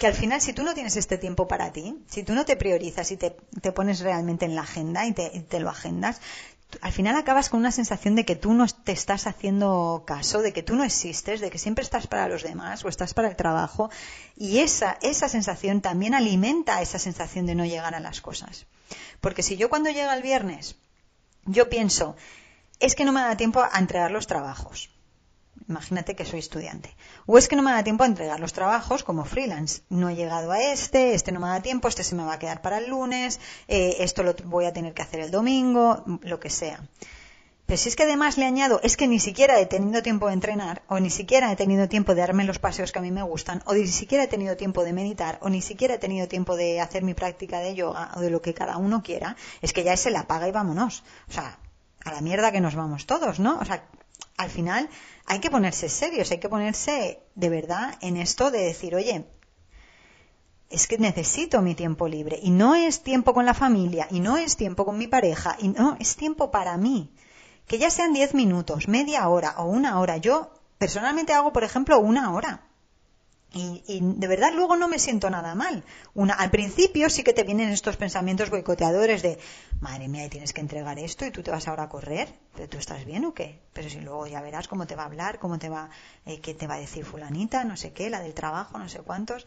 que, 0.00 0.06
al 0.06 0.14
final, 0.14 0.40
si 0.40 0.52
tú 0.52 0.62
no 0.62 0.74
tienes 0.74 0.96
este 0.96 1.18
tiempo 1.18 1.46
para 1.46 1.72
ti, 1.72 1.96
si 2.08 2.22
tú 2.22 2.34
no 2.34 2.44
te 2.44 2.56
priorizas 2.56 3.10
y 3.12 3.16
te, 3.16 3.30
pones 3.72 4.00
realmente 4.00 4.44
en 4.44 4.54
la 4.54 4.62
agenda 4.62 5.06
y 5.06 5.12
te, 5.12 5.60
lo 5.60 5.70
agendas, 5.70 6.20
al 6.80 6.90
final 6.90 7.14
acabas 7.14 7.48
con 7.48 7.60
una 7.60 7.70
sensación 7.70 8.16
de 8.16 8.24
que 8.24 8.34
tú 8.34 8.52
no 8.52 8.66
te 8.66 8.90
estás 8.90 9.28
haciendo 9.28 10.02
caso, 10.04 10.42
de 10.42 10.52
que 10.52 10.64
tú 10.64 10.74
no 10.74 10.82
existes, 10.82 11.40
de 11.40 11.50
que 11.50 11.58
siempre 11.58 11.84
estás 11.84 12.08
para 12.08 12.28
los 12.28 12.42
demás 12.42 12.84
o 12.84 12.88
estás 12.88 13.14
para 13.14 13.28
el 13.28 13.36
trabajo. 13.36 13.88
Y 14.36 14.58
esa, 14.58 14.98
esa 15.00 15.28
sensación 15.28 15.80
también 15.80 16.14
alimenta 16.14 16.82
esa 16.82 16.98
sensación 16.98 17.46
de 17.46 17.54
no 17.54 17.64
llegar 17.64 17.94
a 17.94 18.00
las 18.00 18.20
cosas. 18.20 18.66
Porque 19.20 19.44
si 19.44 19.56
yo 19.56 19.70
cuando 19.70 19.90
llega 19.90 20.14
el 20.14 20.22
viernes, 20.22 20.74
yo 21.44 21.68
pienso, 21.68 22.16
es 22.80 22.96
que 22.96 23.04
no 23.04 23.12
me 23.12 23.20
da 23.20 23.36
tiempo 23.36 23.62
a 23.62 23.78
entregar 23.78 24.10
los 24.10 24.26
trabajos 24.26 24.90
Imagínate 25.68 26.14
que 26.14 26.24
soy 26.24 26.40
estudiante. 26.40 26.94
O 27.26 27.38
es 27.38 27.48
que 27.48 27.56
no 27.56 27.62
me 27.62 27.72
da 27.72 27.82
tiempo 27.82 28.04
a 28.04 28.06
entregar 28.06 28.38
los 28.40 28.52
trabajos 28.52 29.02
como 29.02 29.24
freelance. 29.24 29.82
No 29.88 30.08
he 30.08 30.14
llegado 30.14 30.52
a 30.52 30.60
este, 30.60 31.14
este 31.14 31.32
no 31.32 31.40
me 31.40 31.48
da 31.48 31.60
tiempo, 31.60 31.88
este 31.88 32.04
se 32.04 32.14
me 32.14 32.24
va 32.24 32.34
a 32.34 32.38
quedar 32.38 32.62
para 32.62 32.78
el 32.78 32.88
lunes, 32.88 33.40
eh, 33.66 33.96
esto 34.00 34.22
lo 34.22 34.34
voy 34.44 34.66
a 34.66 34.72
tener 34.72 34.94
que 34.94 35.02
hacer 35.02 35.20
el 35.20 35.30
domingo, 35.30 36.04
lo 36.22 36.38
que 36.38 36.50
sea. 36.50 36.80
Pero 37.66 37.78
si 37.78 37.88
es 37.88 37.96
que 37.96 38.04
además 38.04 38.38
le 38.38 38.44
añado, 38.44 38.80
es 38.84 38.96
que 38.96 39.08
ni 39.08 39.18
siquiera 39.18 39.58
he 39.58 39.66
tenido 39.66 40.00
tiempo 40.00 40.28
de 40.28 40.34
entrenar, 40.34 40.82
o 40.86 41.00
ni 41.00 41.10
siquiera 41.10 41.50
he 41.50 41.56
tenido 41.56 41.88
tiempo 41.88 42.14
de 42.14 42.20
darme 42.20 42.44
los 42.44 42.60
paseos 42.60 42.92
que 42.92 43.00
a 43.00 43.02
mí 43.02 43.10
me 43.10 43.24
gustan, 43.24 43.60
o 43.66 43.74
ni 43.74 43.88
siquiera 43.88 44.22
he 44.22 44.28
tenido 44.28 44.56
tiempo 44.56 44.84
de 44.84 44.92
meditar, 44.92 45.40
o 45.42 45.48
ni 45.48 45.60
siquiera 45.60 45.94
he 45.94 45.98
tenido 45.98 46.28
tiempo 46.28 46.54
de 46.54 46.80
hacer 46.80 47.02
mi 47.02 47.14
práctica 47.14 47.58
de 47.58 47.74
yoga, 47.74 48.12
o 48.14 48.20
de 48.20 48.30
lo 48.30 48.40
que 48.40 48.54
cada 48.54 48.76
uno 48.76 49.02
quiera, 49.02 49.36
es 49.62 49.72
que 49.72 49.82
ya 49.82 49.96
se 49.96 50.12
la 50.12 50.28
paga 50.28 50.46
y 50.46 50.52
vámonos. 50.52 51.02
O 51.28 51.32
sea, 51.32 51.58
a 52.04 52.12
la 52.12 52.20
mierda 52.20 52.52
que 52.52 52.60
nos 52.60 52.76
vamos 52.76 53.04
todos, 53.04 53.40
¿no? 53.40 53.58
O 53.58 53.64
sea, 53.64 53.82
al 54.36 54.50
final 54.50 54.88
hay 55.26 55.40
que 55.40 55.50
ponerse 55.50 55.88
serios, 55.88 56.30
hay 56.30 56.38
que 56.38 56.48
ponerse 56.48 57.20
de 57.34 57.48
verdad 57.48 57.96
en 58.00 58.16
esto 58.16 58.50
de 58.50 58.62
decir, 58.62 58.94
oye, 58.94 59.26
es 60.70 60.86
que 60.86 60.98
necesito 60.98 61.62
mi 61.62 61.74
tiempo 61.74 62.08
libre 62.08 62.38
y 62.42 62.50
no 62.50 62.74
es 62.74 63.02
tiempo 63.02 63.34
con 63.34 63.46
la 63.46 63.54
familia 63.54 64.08
y 64.10 64.20
no 64.20 64.36
es 64.36 64.56
tiempo 64.56 64.84
con 64.84 64.98
mi 64.98 65.06
pareja 65.06 65.56
y 65.60 65.68
no, 65.68 65.96
es 66.00 66.16
tiempo 66.16 66.50
para 66.50 66.76
mí. 66.76 67.12
Que 67.66 67.78
ya 67.78 67.90
sean 67.90 68.12
diez 68.12 68.34
minutos, 68.34 68.86
media 68.88 69.28
hora 69.28 69.54
o 69.58 69.66
una 69.66 69.98
hora. 70.00 70.16
Yo 70.18 70.52
personalmente 70.78 71.32
hago, 71.32 71.52
por 71.52 71.64
ejemplo, 71.64 71.98
una 71.98 72.32
hora. 72.32 72.68
Y, 73.58 74.00
de 74.02 74.26
verdad 74.28 74.52
luego 74.54 74.76
no 74.76 74.86
me 74.86 74.98
siento 74.98 75.30
nada 75.30 75.54
mal. 75.54 75.82
Una, 76.12 76.34
al 76.34 76.50
principio 76.50 77.08
sí 77.08 77.22
que 77.22 77.32
te 77.32 77.42
vienen 77.42 77.70
estos 77.70 77.96
pensamientos 77.96 78.50
boicoteadores 78.50 79.22
de, 79.22 79.38
madre 79.80 80.08
mía, 80.08 80.26
y 80.26 80.28
tienes 80.28 80.52
que 80.52 80.60
entregar 80.60 80.98
esto 80.98 81.24
y 81.24 81.30
tú 81.30 81.42
te 81.42 81.50
vas 81.50 81.66
ahora 81.66 81.84
a 81.84 81.88
correr, 81.88 82.28
pero 82.54 82.68
tú 82.68 82.76
estás 82.76 83.06
bien 83.06 83.24
o 83.24 83.32
qué? 83.32 83.62
Pero 83.72 83.88
si 83.88 84.00
luego 84.00 84.26
ya 84.26 84.42
verás 84.42 84.68
cómo 84.68 84.86
te 84.86 84.94
va 84.94 85.04
a 85.04 85.06
hablar, 85.06 85.38
cómo 85.38 85.58
te 85.58 85.70
va, 85.70 85.88
eh, 86.26 86.40
qué 86.40 86.52
te 86.52 86.66
va 86.66 86.74
a 86.74 86.78
decir 86.78 87.06
fulanita, 87.06 87.64
no 87.64 87.78
sé 87.78 87.92
qué, 87.92 88.10
la 88.10 88.20
del 88.20 88.34
trabajo, 88.34 88.78
no 88.78 88.88
sé 88.90 88.98
cuántos. 88.98 89.46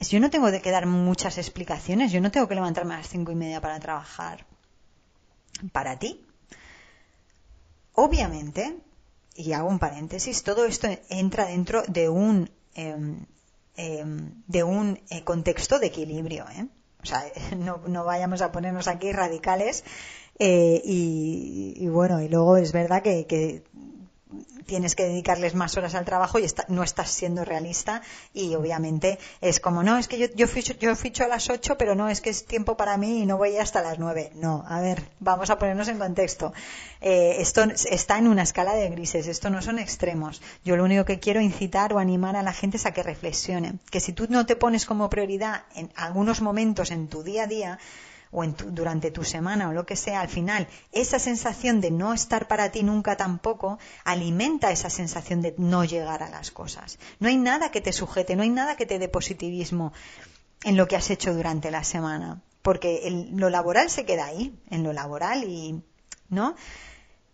Yo 0.00 0.18
no 0.18 0.30
tengo 0.30 0.50
que 0.50 0.70
dar 0.70 0.86
muchas 0.86 1.36
explicaciones, 1.36 2.12
yo 2.12 2.22
no 2.22 2.30
tengo 2.30 2.48
que 2.48 2.54
levantarme 2.54 2.94
a 2.94 2.98
las 2.98 3.08
cinco 3.08 3.32
y 3.32 3.34
media 3.34 3.60
para 3.60 3.78
trabajar 3.78 4.46
para 5.72 5.98
ti. 5.98 6.24
Obviamente, 7.92 8.78
y 9.34 9.52
hago 9.52 9.68
un 9.68 9.78
paréntesis, 9.78 10.42
todo 10.42 10.64
esto 10.64 10.88
entra 11.10 11.44
dentro 11.44 11.82
de 11.86 12.08
un 12.08 12.50
de 12.76 14.64
un 14.64 15.00
eh, 15.10 15.24
contexto 15.24 15.78
de 15.78 15.86
equilibrio. 15.86 16.44
¿eh? 16.50 16.66
O 17.02 17.06
sea, 17.06 17.24
no, 17.56 18.04
vayamos 18.04 18.42
a 18.42 18.52
ponernos 18.52 18.88
aquí 18.88 19.12
radicales 19.12 19.84
eh, 20.38 20.80
y, 20.84 21.86
bueno, 21.88 22.22
y 22.22 22.28
luego 22.28 22.56
es 22.56 22.72
verdad 22.72 23.02
que, 23.02 23.62
tienes 24.66 24.94
que 24.94 25.04
dedicarles 25.04 25.54
más 25.54 25.76
horas 25.76 25.94
al 25.94 26.04
trabajo 26.04 26.38
y 26.38 26.46
no 26.68 26.82
estás 26.82 27.10
siendo 27.10 27.44
realista 27.44 28.02
y 28.32 28.54
obviamente 28.54 29.18
es 29.40 29.60
como, 29.60 29.82
no, 29.82 29.98
es 29.98 30.08
que 30.08 30.18
yo, 30.18 30.26
yo, 30.34 30.46
ficho, 30.46 30.74
yo 30.74 30.94
ficho 30.94 31.24
a 31.24 31.28
las 31.28 31.50
8, 31.50 31.76
pero 31.76 31.94
no, 31.94 32.08
es 32.08 32.20
que 32.20 32.30
es 32.30 32.46
tiempo 32.46 32.76
para 32.76 32.96
mí 32.96 33.22
y 33.22 33.26
no 33.26 33.36
voy 33.36 33.56
hasta 33.56 33.82
las 33.82 33.98
9. 33.98 34.32
No, 34.36 34.64
a 34.68 34.80
ver, 34.80 35.02
vamos 35.18 35.50
a 35.50 35.58
ponernos 35.58 35.88
en 35.88 35.98
contexto. 35.98 36.52
Eh, 37.00 37.36
esto 37.38 37.64
está 37.90 38.18
en 38.18 38.28
una 38.28 38.42
escala 38.42 38.74
de 38.74 38.88
grises, 38.90 39.26
esto 39.26 39.50
no 39.50 39.62
son 39.62 39.78
extremos. 39.78 40.40
Yo 40.64 40.76
lo 40.76 40.84
único 40.84 41.04
que 41.04 41.18
quiero 41.18 41.40
incitar 41.40 41.92
o 41.92 41.98
animar 41.98 42.36
a 42.36 42.42
la 42.42 42.52
gente 42.52 42.76
es 42.76 42.86
a 42.86 42.92
que 42.92 43.02
reflexione, 43.02 43.74
que 43.90 44.00
si 44.00 44.12
tú 44.12 44.26
no 44.28 44.46
te 44.46 44.56
pones 44.56 44.86
como 44.86 45.10
prioridad 45.10 45.62
en 45.74 45.90
algunos 45.96 46.40
momentos 46.40 46.90
en 46.90 47.08
tu 47.08 47.22
día 47.22 47.44
a 47.44 47.46
día, 47.46 47.78
o 48.30 48.46
durante 48.46 49.10
tu 49.10 49.24
semana 49.24 49.68
o 49.68 49.72
lo 49.72 49.86
que 49.86 49.96
sea, 49.96 50.20
al 50.20 50.28
final 50.28 50.68
esa 50.92 51.18
sensación 51.18 51.80
de 51.80 51.90
no 51.90 52.12
estar 52.12 52.46
para 52.48 52.70
ti 52.70 52.82
nunca 52.82 53.16
tampoco 53.16 53.78
alimenta 54.04 54.70
esa 54.70 54.90
sensación 54.90 55.42
de 55.42 55.54
no 55.58 55.84
llegar 55.84 56.22
a 56.22 56.30
las 56.30 56.50
cosas. 56.50 56.98
No 57.18 57.28
hay 57.28 57.36
nada 57.36 57.70
que 57.70 57.80
te 57.80 57.92
sujete, 57.92 58.36
no 58.36 58.42
hay 58.42 58.50
nada 58.50 58.76
que 58.76 58.86
te 58.86 58.98
dé 58.98 59.08
positivismo 59.08 59.92
en 60.62 60.76
lo 60.76 60.86
que 60.86 60.96
has 60.96 61.10
hecho 61.10 61.34
durante 61.34 61.70
la 61.70 61.84
semana, 61.84 62.42
porque 62.62 63.26
lo 63.32 63.50
laboral 63.50 63.90
se 63.90 64.04
queda 64.04 64.26
ahí, 64.26 64.54
en 64.70 64.84
lo 64.84 64.92
laboral 64.92 65.44
y, 65.44 65.82
¿no? 66.28 66.54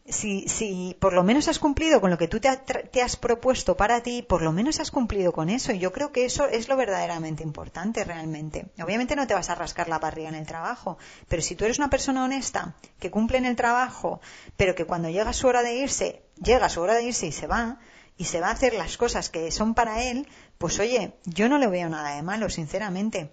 Si, 0.08 0.48
si 0.48 0.96
por 0.98 1.12
lo 1.12 1.22
menos 1.22 1.48
has 1.48 1.58
cumplido 1.58 2.00
con 2.00 2.10
lo 2.10 2.18
que 2.18 2.28
tú 2.28 2.40
te, 2.40 3.02
has 3.02 3.16
propuesto 3.16 3.76
para 3.76 4.02
ti, 4.02 4.22
por 4.22 4.42
lo 4.42 4.52
menos 4.52 4.80
has 4.80 4.90
cumplido 4.90 5.32
con 5.32 5.48
eso. 5.48 5.72
Y 5.72 5.78
yo 5.78 5.92
creo 5.92 6.12
que 6.12 6.24
eso 6.24 6.46
es 6.46 6.68
lo 6.68 6.76
verdaderamente 6.76 7.42
importante 7.42 8.04
realmente. 8.04 8.66
Obviamente 8.82 9.16
no 9.16 9.26
te 9.26 9.34
vas 9.34 9.50
a 9.50 9.54
rascar 9.54 9.88
la 9.88 9.98
barriga 9.98 10.28
en 10.28 10.34
el 10.34 10.46
trabajo, 10.46 10.98
pero 11.28 11.42
si 11.42 11.56
tú 11.56 11.64
eres 11.64 11.78
una 11.78 11.90
persona 11.90 12.24
honesta, 12.24 12.74
que 12.98 13.10
cumple 13.10 13.38
en 13.38 13.46
el 13.46 13.56
trabajo, 13.56 14.20
pero 14.56 14.74
que 14.74 14.84
cuando 14.84 15.08
llega 15.08 15.32
su 15.32 15.46
hora 15.46 15.62
de 15.62 15.74
irse, 15.74 16.22
llega 16.42 16.68
su 16.68 16.80
hora 16.80 16.94
de 16.94 17.04
irse 17.04 17.26
y 17.26 17.32
se 17.32 17.46
va, 17.46 17.78
y 18.16 18.24
se 18.24 18.40
va 18.40 18.48
a 18.48 18.52
hacer 18.52 18.74
las 18.74 18.96
cosas 18.96 19.30
que 19.30 19.50
son 19.50 19.74
para 19.74 20.04
él, 20.04 20.26
pues 20.58 20.78
oye, 20.78 21.14
yo 21.24 21.48
no 21.48 21.58
le 21.58 21.66
veo 21.66 21.88
nada 21.88 22.16
de 22.16 22.22
malo, 22.22 22.48
sinceramente. 22.48 23.30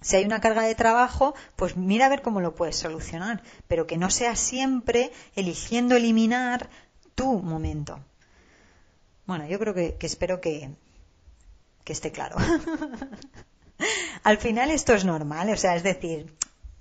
Si 0.00 0.16
hay 0.16 0.24
una 0.24 0.40
carga 0.40 0.62
de 0.62 0.74
trabajo, 0.74 1.34
pues 1.56 1.76
mira 1.76 2.06
a 2.06 2.08
ver 2.08 2.22
cómo 2.22 2.40
lo 2.40 2.54
puedes 2.54 2.76
solucionar, 2.76 3.42
pero 3.68 3.86
que 3.86 3.98
no 3.98 4.10
sea 4.10 4.34
siempre 4.34 5.12
eligiendo 5.36 5.96
eliminar 5.96 6.70
tu 7.14 7.40
momento. 7.42 8.00
Bueno, 9.26 9.46
yo 9.46 9.58
creo 9.58 9.74
que, 9.74 9.96
espero 10.00 10.40
que, 10.40 10.70
que 11.84 11.92
esté 11.92 12.10
claro. 12.12 12.36
Al 14.24 14.38
final 14.38 14.70
esto 14.70 14.94
es 14.94 15.04
normal, 15.04 15.50
o 15.50 15.56
sea, 15.56 15.76
es 15.76 15.82
decir, 15.82 16.34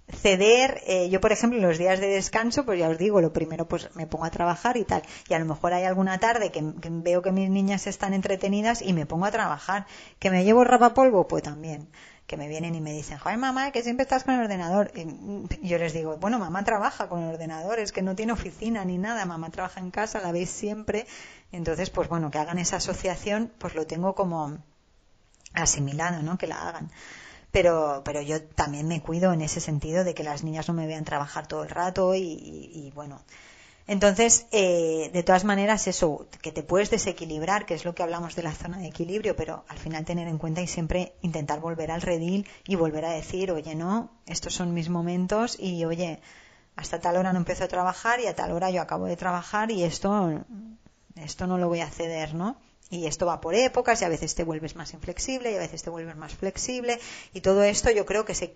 ceder, 0.09 0.81
eh, 0.87 1.09
yo 1.09 1.21
por 1.21 1.31
ejemplo 1.31 1.59
los 1.59 1.77
días 1.77 1.99
de 1.99 2.07
descanso, 2.07 2.65
pues 2.65 2.79
ya 2.79 2.89
os 2.89 2.97
digo, 2.97 3.21
lo 3.21 3.31
primero 3.31 3.67
pues 3.67 3.93
me 3.95 4.07
pongo 4.07 4.25
a 4.25 4.31
trabajar 4.31 4.77
y 4.77 4.83
tal, 4.83 5.03
y 5.29 5.33
a 5.33 5.39
lo 5.39 5.45
mejor 5.45 5.73
hay 5.73 5.83
alguna 5.83 6.19
tarde 6.19 6.51
que, 6.51 6.73
que 6.81 6.89
veo 6.89 7.21
que 7.21 7.31
mis 7.31 7.49
niñas 7.49 7.87
están 7.87 8.13
entretenidas 8.13 8.81
y 8.81 8.93
me 8.93 9.05
pongo 9.05 9.25
a 9.25 9.31
trabajar, 9.31 9.85
que 10.19 10.31
me 10.31 10.43
llevo 10.43 10.63
rapapolvo, 10.63 11.27
pues 11.27 11.43
también 11.43 11.89
que 12.29 12.37
me 12.37 12.47
vienen 12.47 12.75
y 12.75 12.79
me 12.79 12.93
dicen, 12.93 13.17
joder 13.17 13.39
mamá, 13.39 13.71
que 13.71 13.81
siempre 13.81 14.03
estás 14.03 14.23
con 14.23 14.35
el 14.35 14.41
ordenador. 14.41 14.91
Y 14.95 15.67
yo 15.67 15.79
les 15.79 15.93
digo, 15.93 16.17
bueno, 16.17 16.37
mamá 16.37 16.63
trabaja 16.63 17.09
con 17.09 17.23
el 17.23 17.33
ordenador, 17.33 17.79
es 17.79 17.91
que 17.91 18.03
no 18.03 18.15
tiene 18.15 18.33
oficina 18.33 18.85
ni 18.85 18.99
nada, 18.99 19.25
mamá 19.25 19.49
trabaja 19.49 19.79
en 19.79 19.89
casa, 19.89 20.21
la 20.21 20.31
veis 20.31 20.51
siempre. 20.51 21.07
Entonces, 21.51 21.89
pues 21.89 22.07
bueno, 22.07 22.29
que 22.29 22.37
hagan 22.37 22.59
esa 22.59 22.75
asociación, 22.75 23.51
pues 23.57 23.73
lo 23.73 23.87
tengo 23.87 24.13
como 24.13 24.59
asimilado, 25.53 26.21
¿no? 26.21 26.37
Que 26.37 26.45
la 26.45 26.69
hagan. 26.69 26.91
Pero, 27.49 28.03
pero 28.05 28.21
yo 28.21 28.43
también 28.43 28.87
me 28.87 29.01
cuido 29.01 29.33
en 29.33 29.41
ese 29.41 29.59
sentido 29.59 30.03
de 30.03 30.13
que 30.13 30.23
las 30.23 30.43
niñas 30.43 30.67
no 30.67 30.75
me 30.75 30.85
vean 30.85 31.05
trabajar 31.05 31.47
todo 31.47 31.63
el 31.63 31.69
rato 31.71 32.13
y, 32.13 32.21
y 32.21 32.91
bueno, 32.93 33.23
entonces, 33.89 34.45
eh, 34.51 35.09
de 35.11 35.23
todas 35.23 35.45
maneras, 35.45 35.87
eso, 35.87 36.27
que 36.43 36.51
te 36.51 36.61
puedes 36.61 36.91
desequilibrar, 36.91 37.65
que 37.65 37.73
es 37.73 37.85
lo 37.85 37.95
que 37.95 38.03
hablamos 38.03 38.35
de 38.35 38.43
la 38.43 38.51
zona 38.51 38.77
de 38.77 38.85
equilibrio, 38.85 39.35
pero 39.35 39.65
al 39.67 39.79
final 39.79 40.05
tener 40.05 40.27
en 40.27 40.37
cuenta 40.37 40.61
y 40.61 40.67
siempre 40.67 41.13
intentar 41.23 41.59
volver 41.59 41.89
al 41.89 42.03
redil 42.03 42.47
y 42.67 42.75
volver 42.75 43.05
a 43.05 43.09
decir, 43.09 43.51
oye, 43.51 43.73
no, 43.73 44.11
estos 44.27 44.53
son 44.53 44.75
mis 44.75 44.89
momentos 44.89 45.57
y, 45.59 45.85
oye, 45.85 46.21
hasta 46.75 46.99
tal 46.99 47.17
hora 47.17 47.33
no 47.33 47.39
empiezo 47.39 47.63
a 47.63 47.67
trabajar 47.67 48.19
y 48.19 48.27
a 48.27 48.35
tal 48.35 48.51
hora 48.51 48.69
yo 48.69 48.79
acabo 48.79 49.07
de 49.07 49.17
trabajar 49.17 49.71
y 49.71 49.83
esto, 49.83 50.45
esto 51.15 51.47
no 51.47 51.57
lo 51.57 51.67
voy 51.67 51.79
a 51.79 51.89
ceder, 51.89 52.35
¿no? 52.35 52.57
Y 52.91 53.07
esto 53.07 53.25
va 53.25 53.41
por 53.41 53.55
épocas 53.55 54.03
y 54.03 54.05
a 54.05 54.09
veces 54.09 54.35
te 54.35 54.43
vuelves 54.43 54.75
más 54.75 54.93
inflexible 54.93 55.51
y 55.51 55.55
a 55.55 55.59
veces 55.59 55.81
te 55.81 55.89
vuelves 55.89 56.15
más 56.15 56.35
flexible 56.35 56.99
y 57.33 57.41
todo 57.41 57.63
esto 57.63 57.89
yo 57.89 58.05
creo 58.05 58.23
que 58.23 58.35
se, 58.35 58.53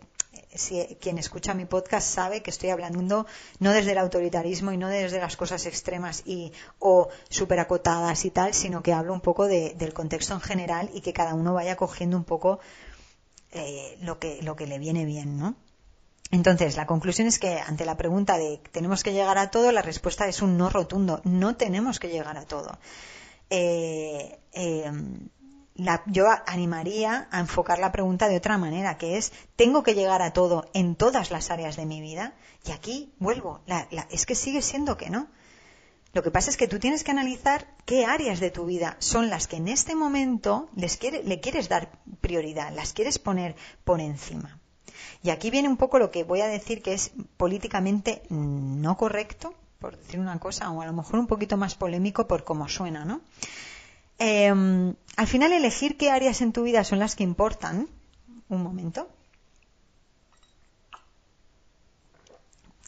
quien 0.99 1.17
escucha 1.17 1.53
mi 1.53 1.65
podcast 1.65 2.07
sabe 2.07 2.41
que 2.41 2.49
estoy 2.49 2.69
hablando 2.69 3.25
no 3.59 3.71
desde 3.71 3.91
el 3.91 3.97
autoritarismo 3.97 4.71
y 4.71 4.77
no 4.77 4.87
desde 4.87 5.19
las 5.19 5.35
cosas 5.35 5.65
extremas 5.65 6.23
y 6.25 6.51
o 6.79 7.09
súper 7.29 7.59
acotadas 7.59 8.25
y 8.25 8.31
tal, 8.31 8.53
sino 8.53 8.83
que 8.83 8.93
hablo 8.93 9.13
un 9.13 9.21
poco 9.21 9.47
del 9.47 9.93
contexto 9.93 10.33
en 10.33 10.41
general 10.41 10.89
y 10.93 11.01
que 11.01 11.13
cada 11.13 11.33
uno 11.33 11.53
vaya 11.53 11.75
cogiendo 11.75 12.17
un 12.17 12.23
poco 12.23 12.59
eh, 13.51 13.97
lo, 14.01 14.19
que, 14.19 14.41
lo 14.41 14.55
que 14.55 14.67
le 14.67 14.79
viene 14.79 15.05
bien, 15.05 15.37
¿no? 15.37 15.55
Entonces, 16.31 16.75
la 16.77 16.87
conclusión 16.87 17.27
es 17.27 17.37
que 17.37 17.59
ante 17.59 17.85
la 17.85 17.95
pregunta 17.95 18.39
de 18.39 18.59
¿tenemos 18.71 19.03
que 19.03 19.13
llegar 19.13 19.37
a 19.37 19.51
todo? 19.51 19.71
La 19.71 19.83
respuesta 19.83 20.27
es 20.27 20.41
un 20.41 20.57
no 20.57 20.69
rotundo. 20.69 21.21
No 21.25 21.55
tenemos 21.55 21.99
que 21.99 22.09
llegar 22.09 22.37
a 22.37 22.45
todo. 22.45 22.79
Eh, 23.51 24.39
eh, 24.53 24.91
yo 26.05 26.27
animaría 26.45 27.27
a 27.31 27.39
enfocar 27.39 27.79
la 27.79 27.91
pregunta 27.91 28.27
de 28.27 28.37
otra 28.37 28.57
manera, 28.57 28.97
que 28.97 29.17
es, 29.17 29.31
¿tengo 29.55 29.83
que 29.83 29.95
llegar 29.95 30.21
a 30.21 30.31
todo 30.31 30.69
en 30.73 30.95
todas 30.95 31.31
las 31.31 31.49
áreas 31.51 31.75
de 31.75 31.85
mi 31.85 32.01
vida? 32.01 32.33
Y 32.65 32.71
aquí 32.71 33.13
vuelvo, 33.19 33.61
es 34.09 34.25
que 34.25 34.35
sigue 34.35 34.61
siendo 34.61 34.97
que 34.97 35.09
no. 35.09 35.27
Lo 36.13 36.21
que 36.21 36.29
pasa 36.29 36.51
es 36.51 36.57
que 36.57 36.67
tú 36.67 36.77
tienes 36.77 37.03
que 37.03 37.09
analizar 37.09 37.67
qué 37.85 38.05
áreas 38.05 38.39
de 38.39 38.51
tu 38.51 38.65
vida 38.65 38.95
son 38.99 39.31
las 39.31 39.47
que 39.47 39.55
en 39.55 39.67
este 39.67 39.95
momento 39.95 40.69
les 40.75 40.99
le 41.01 41.39
quieres 41.39 41.69
dar 41.69 41.91
prioridad, 42.21 42.71
las 42.71 42.93
quieres 42.93 43.17
poner 43.17 43.55
por 43.83 43.99
encima. 43.99 44.59
Y 45.23 45.31
aquí 45.31 45.49
viene 45.49 45.69
un 45.69 45.77
poco 45.77 45.97
lo 45.97 46.11
que 46.11 46.23
voy 46.23 46.41
a 46.41 46.47
decir 46.47 46.83
que 46.83 46.93
es 46.93 47.11
políticamente 47.37 48.21
no 48.29 48.95
correcto, 48.95 49.55
por 49.79 49.97
decir 49.97 50.19
una 50.19 50.39
cosa, 50.39 50.69
o 50.69 50.81
a 50.81 50.85
lo 50.85 50.93
mejor 50.93 51.17
un 51.17 51.27
poquito 51.27 51.57
más 51.57 51.73
polémico 51.73 52.27
por 52.27 52.43
cómo 52.43 52.69
suena, 52.69 53.05
¿no? 53.05 53.21
Em, 54.19 54.95
al 55.15 55.27
final 55.27 55.53
elegir 55.53 55.97
qué 55.97 56.11
áreas 56.11 56.41
en 56.41 56.53
tu 56.53 56.63
vida 56.63 56.83
son 56.83 56.99
las 56.99 57.15
que 57.15 57.23
importan. 57.23 57.89
Un 58.49 58.61
momento. 58.61 59.09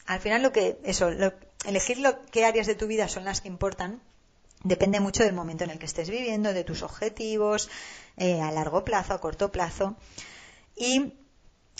Al 0.06 0.20
final 0.20 0.42
lo 0.42 0.52
que 0.52 0.78
eso, 0.84 1.10
elegir 1.64 1.98
lo, 1.98 2.24
qué 2.26 2.44
áreas 2.44 2.66
de 2.66 2.76
tu 2.76 2.86
vida 2.86 3.08
son 3.08 3.24
las 3.24 3.40
que 3.40 3.48
importan 3.48 4.00
depende 4.62 5.00
mucho 5.00 5.22
del 5.22 5.34
momento 5.34 5.64
en 5.64 5.70
el 5.70 5.78
que 5.78 5.86
estés 5.86 6.10
viviendo, 6.10 6.52
de 6.52 6.64
tus 6.64 6.82
objetivos 6.82 7.68
eh, 8.16 8.40
a 8.40 8.50
largo 8.50 8.84
plazo, 8.84 9.14
a 9.14 9.20
corto 9.20 9.52
plazo 9.52 9.96
y 10.76 11.14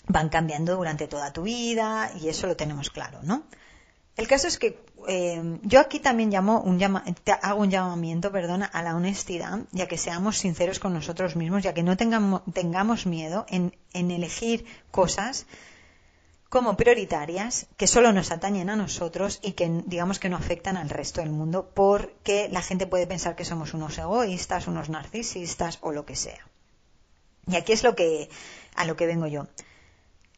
van 0.07 0.29
cambiando 0.29 0.77
durante 0.77 1.09
toda 1.09 1.33
tu 1.33 1.43
vida 1.43 2.13
y 2.21 2.29
eso 2.29 2.47
lo 2.47 2.57
tenemos 2.57 2.91
claro, 2.91 3.21
¿no? 3.23 3.45
El 4.17 4.29
caso 4.29 4.47
es 4.49 4.59
que 4.59 4.86
eh, 5.09 5.59
yo 5.63 5.81
aquí 5.81 6.01
también 6.01 6.31
llamo 6.31 6.61
un 6.61 6.83
hago 6.83 7.61
un 7.61 7.71
llamamiento 7.71 8.33
perdona, 8.33 8.67
a 8.67 8.83
la 8.83 8.97
honestidad, 8.97 9.61
ya 9.73 9.87
que 9.87 9.99
seamos 9.99 10.39
sinceros 10.39 10.79
con 10.79 10.93
nosotros 10.93 11.37
mismos, 11.37 11.63
ya 11.63 11.75
que 11.75 11.83
no 11.83 11.97
tengamos, 11.97 12.43
tengamos 12.53 13.07
miedo 13.07 13.47
en, 13.49 13.77
en 13.93 14.11
elegir 14.11 14.65
cosas 14.91 15.47
como 16.49 16.77
prioritarias 16.77 17.67
que 17.77 17.87
solo 17.87 18.13
nos 18.13 18.31
atañen 18.31 18.71
a 18.71 18.77
nosotros 18.77 19.41
y 19.43 19.53
que 19.53 19.83
digamos 19.87 20.19
que 20.19 20.29
no 20.29 20.37
afectan 20.37 20.77
al 20.77 20.89
resto 20.89 21.21
del 21.21 21.31
mundo 21.31 21.71
porque 21.75 22.49
la 22.51 22.63
gente 22.63 22.87
puede 22.87 23.07
pensar 23.07 23.37
que 23.37 23.45
somos 23.45 23.75
unos 23.75 23.99
egoístas, 23.99 24.69
unos 24.69 24.89
narcisistas 24.89 25.79
o 25.83 25.93
lo 25.93 26.07
que 26.07 26.17
sea. 26.17 26.47
Y 27.49 27.57
aquí 27.57 27.73
es 27.73 27.83
lo 27.83 27.95
que 27.95 28.29
a 28.75 28.85
lo 28.85 28.97
que 28.97 29.07
vengo 29.07 29.27
yo. 29.27 29.47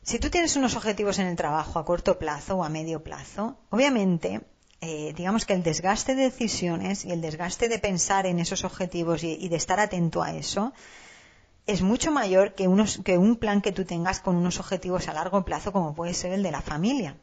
Si 0.08 0.18
tú 0.18 0.30
tienes 0.30 0.56
unos 0.56 0.74
objetivos 0.74 1.18
en 1.18 1.26
el 1.26 1.36
trabajo 1.36 1.78
a 1.78 1.84
corto 1.84 2.18
plazo 2.18 2.56
o 2.56 2.64
a 2.64 2.70
medio 2.70 3.04
plazo, 3.04 3.58
obviamente, 3.68 4.40
eh, 4.80 5.12
digamos 5.14 5.44
que 5.44 5.52
el 5.52 5.62
desgaste 5.62 6.14
de 6.14 6.22
decisiones 6.22 7.04
y 7.04 7.10
el 7.10 7.20
desgaste 7.20 7.68
de 7.68 7.78
pensar 7.78 8.24
en 8.24 8.38
esos 8.38 8.64
objetivos 8.64 9.22
y, 9.22 9.46
de 9.50 9.56
estar 9.56 9.78
atento 9.80 10.22
a 10.22 10.34
eso 10.34 10.72
es 11.66 11.82
mucho 11.82 12.10
mayor 12.10 12.54
que, 12.54 12.66
que 13.04 13.18
un 13.18 13.36
plan 13.36 13.60
que 13.60 13.70
tú 13.70 13.84
tengas 13.84 14.20
con 14.20 14.36
unos 14.36 14.58
objetivos 14.58 15.08
a 15.08 15.12
largo 15.12 15.44
plazo 15.44 15.72
como 15.72 15.94
puede 15.94 16.14
ser 16.14 16.32
el 16.32 16.42
de 16.42 16.52
la 16.52 16.62
familia. 16.62 17.14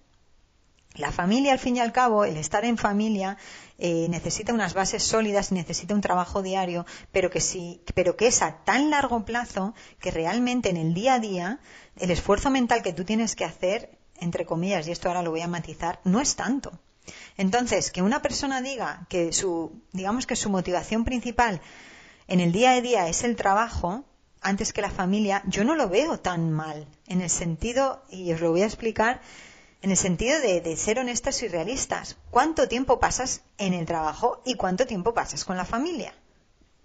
La 0.95 1.11
familia, 1.11 1.53
al 1.53 1.59
fin 1.59 1.75
y 1.75 1.79
al 1.79 1.91
cabo, 1.91 2.25
el 2.25 2.37
estar 2.37 2.63
en 2.65 2.77
familia 2.77 3.37
eh, 3.77 4.07
necesita 4.09 4.53
unas 4.53 4.73
bases 4.73 5.03
sólidas, 5.03 5.51
necesita 5.51 5.93
un 5.93 6.01
trabajo 6.01 6.41
diario, 6.41 6.85
pero 7.11 7.29
que 7.29 7.41
sí, 7.41 7.81
pero 7.93 8.15
que 8.15 8.27
es 8.27 8.41
a 8.41 8.63
tan 8.63 8.89
largo 8.89 9.25
plazo 9.25 9.73
que 9.99 10.11
realmente 10.11 10.69
en 10.69 10.77
el 10.77 10.93
día 10.93 11.15
a 11.15 11.19
día 11.19 11.59
el 11.97 12.11
esfuerzo 12.11 12.49
mental 12.49 12.81
que 12.81 12.93
tú 12.93 13.03
tienes 13.03 13.35
que 13.35 13.45
hacer, 13.45 13.97
entre 14.19 14.45
comillas, 14.45 14.87
y 14.87 14.91
esto 14.91 15.09
ahora 15.09 15.23
lo 15.23 15.31
voy 15.31 15.41
a 15.41 15.47
matizar, 15.47 15.99
no 16.05 16.21
es 16.21 16.35
tanto. 16.35 16.79
Entonces, 17.37 17.91
que 17.91 18.01
una 18.01 18.21
persona 18.21 18.61
diga 18.61 19.05
que 19.09 19.33
su, 19.33 19.81
digamos 19.91 20.25
que 20.25 20.35
su 20.35 20.49
motivación 20.49 21.03
principal 21.03 21.61
en 22.27 22.39
el 22.39 22.51
día 22.51 22.71
a 22.71 22.81
día 22.81 23.07
es 23.07 23.23
el 23.23 23.35
trabajo, 23.35 24.05
antes 24.41 24.73
que 24.73 24.81
la 24.81 24.89
familia, 24.89 25.43
yo 25.47 25.63
no 25.63 25.75
lo 25.75 25.89
veo 25.89 26.19
tan 26.19 26.51
mal, 26.51 26.87
en 27.07 27.21
el 27.21 27.29
sentido, 27.29 28.03
y 28.09 28.31
os 28.31 28.41
lo 28.41 28.51
voy 28.51 28.61
a 28.61 28.65
explicar, 28.65 29.21
En 29.85 29.91
el 29.91 29.97
sentido 29.97 30.39
de, 30.39 30.61
de 30.61 30.77
ser 30.77 30.97
honestas 30.97 31.43
y 31.43 31.47
realistas. 31.47 32.17
¿Cuánto 32.31 32.67
tiempo 32.67 32.99
pasas 32.99 33.43
en 33.59 33.75
el 33.75 33.85
trabajo 33.85 34.41
y 34.43 34.55
cuánto 34.55 34.87
tiempo 34.87 35.13
pasas 35.13 35.45
con 35.45 35.57
la 35.57 35.63
familia? 35.63 36.11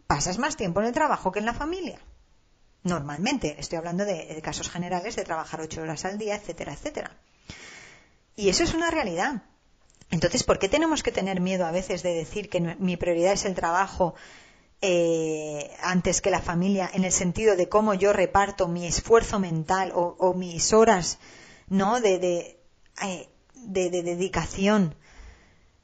¿Pasas 0.07 0.37
más 0.37 0.55
tiempo 0.55 0.81
en 0.81 0.87
el 0.89 0.93
trabajo 0.93 1.33
que 1.33 1.39
en 1.39 1.47
la 1.47 1.55
familia? 1.55 1.99
Normalmente, 2.83 3.57
estoy 3.59 3.79
hablando 3.79 4.05
de, 4.05 4.39
casos 4.43 4.69
generales 4.69 5.17
de 5.17 5.25
trabajar 5.25 5.63
ocho 5.63 5.81
horas 5.81 6.05
al 6.05 6.19
día, 6.19 6.37
etcétera, 6.37 6.75
etcétera. 6.75 7.17
Y 8.37 8.51
eso 8.51 8.65
es 8.65 8.75
una 8.75 8.91
realidad. 8.91 9.45
Entonces, 10.11 10.45
¿por 10.45 10.59
qué 10.59 10.69
tenemos 10.69 11.03
que 11.03 11.11
tener 11.11 11.41
miedo 11.41 11.65
a 11.65 11.71
veces 11.71 12.03
de 12.03 12.13
decir 12.13 12.51
que 12.51 12.61
mi 12.61 12.99
prioridad 12.99 13.33
es 13.33 13.47
el 13.47 13.55
trabajo 13.55 14.15
eh, 14.83 15.75
antes 15.81 16.21
que 16.21 16.31
la 16.31 16.43
familia, 16.43 16.91
en 16.93 17.05
el 17.05 17.13
sentido 17.13 17.57
de 17.57 17.71
cómo 17.71 17.95
yo 17.95 18.13
reparto 18.13 18.69
mi 18.69 18.87
esfuerzo 18.87 19.39
mental 19.39 19.91
o, 19.95 20.35
mis 20.35 20.75
horas, 20.75 21.19
¿no? 21.67 22.03
De, 22.03 22.60
eh, 23.03 23.29
dedicación 23.55 24.95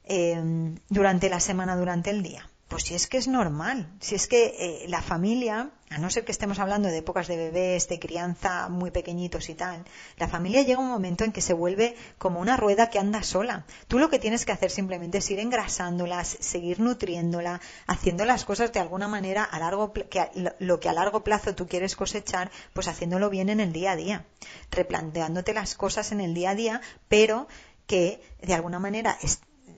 eh, 0.04 0.74
durante 0.88 1.28
la 1.28 1.40
semana, 1.40 1.76
durante 1.76 2.10
el 2.10 2.22
día. 2.22 2.48
Pues 2.68 2.84
si 2.84 2.94
es 2.94 3.06
que 3.06 3.18
es 3.18 3.28
normal, 3.28 3.92
si 4.00 4.14
es 4.14 4.26
que 4.26 4.54
eh, 4.58 4.88
la 4.88 5.02
familia, 5.02 5.70
a 5.90 5.98
no 5.98 6.10
ser 6.10 6.24
que 6.24 6.32
estemos 6.32 6.58
hablando 6.58 6.88
de 6.88 6.98
épocas 6.98 7.28
de 7.28 7.36
bebés, 7.36 7.88
de 7.88 7.98
crianza 7.98 8.68
muy 8.68 8.90
pequeñitos 8.90 9.48
y 9.48 9.54
tal, 9.54 9.84
la 10.16 10.26
familia 10.26 10.62
llega 10.62 10.80
un 10.80 10.88
momento 10.88 11.24
en 11.24 11.32
que 11.32 11.40
se 11.40 11.52
vuelve 11.52 11.94
como 12.18 12.40
una 12.40 12.56
rueda 12.56 12.90
que 12.90 12.98
anda 12.98 13.22
sola. 13.22 13.64
Tú 13.86 13.98
lo 13.98 14.10
que 14.10 14.18
tienes 14.18 14.44
que 14.44 14.52
hacer 14.52 14.70
simplemente 14.70 15.18
es 15.18 15.30
ir 15.30 15.38
engrasándola, 15.38 16.24
seguir 16.24 16.80
nutriéndola, 16.80 17.60
haciendo 17.86 18.24
las 18.24 18.44
cosas 18.44 18.72
de 18.72 18.80
alguna 18.80 19.06
manera 19.06 19.44
a 19.44 19.58
largo 19.58 19.92
que 19.92 20.28
lo 20.58 20.80
que 20.80 20.88
a 20.88 20.92
largo 20.92 21.22
plazo 21.22 21.54
tú 21.54 21.68
quieres 21.68 21.94
cosechar, 21.94 22.50
pues 22.72 22.88
haciéndolo 22.88 23.30
bien 23.30 23.48
en 23.48 23.60
el 23.60 23.72
día 23.72 23.92
a 23.92 23.96
día, 23.96 24.24
replanteándote 24.70 25.54
las 25.54 25.74
cosas 25.74 26.10
en 26.10 26.20
el 26.20 26.34
día 26.34 26.50
a 26.50 26.54
día, 26.54 26.80
pero 27.08 27.46
que 27.86 28.20
de 28.42 28.54
alguna 28.54 28.80
manera 28.80 29.16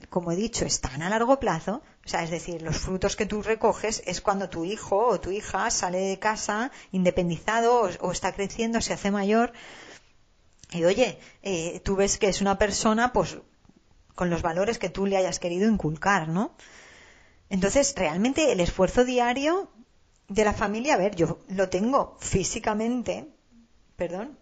como 0.09 0.31
he 0.31 0.35
dicho, 0.35 0.65
están 0.65 1.01
a 1.01 1.09
largo 1.09 1.39
plazo. 1.39 1.81
O 2.09 2.11
sea, 2.11 2.23
es 2.23 2.31
decir, 2.31 2.63
los 2.63 2.79
frutos 2.79 3.15
que 3.15 3.27
tú 3.27 3.43
recoges 3.43 4.01
es 4.07 4.19
cuando 4.19 4.49
tu 4.49 4.65
hijo 4.65 4.97
o 4.97 5.19
tu 5.19 5.29
hija 5.29 5.69
sale 5.69 5.99
de 5.99 6.17
casa 6.17 6.71
independizado 6.91 7.87
o, 7.99 8.11
está 8.11 8.33
creciendo, 8.33 8.81
se 8.81 8.93
hace 8.93 9.11
mayor. 9.11 9.53
Y 10.71 10.85
oye, 10.85 11.19
eh, 11.43 11.81
tú 11.81 11.95
ves 11.95 12.17
que 12.17 12.27
es 12.27 12.41
una 12.41 12.57
persona, 12.57 13.13
pues, 13.13 13.37
con 14.15 14.31
los 14.31 14.41
valores 14.41 14.79
que 14.79 14.89
tú 14.89 15.05
le 15.05 15.17
hayas 15.17 15.37
querido 15.37 15.69
inculcar, 15.69 16.29
¿no? 16.29 16.55
Entonces, 17.47 17.93
realmente 17.95 18.51
el 18.51 18.59
esfuerzo 18.59 19.05
diario 19.05 19.69
de 20.29 20.45
la 20.45 20.53
familia, 20.53 20.95
a 20.95 20.97
ver, 20.97 21.15
yo 21.15 21.41
lo 21.49 21.69
tengo 21.69 22.17
físicamente, 22.19 23.27
perdón, 23.95 24.35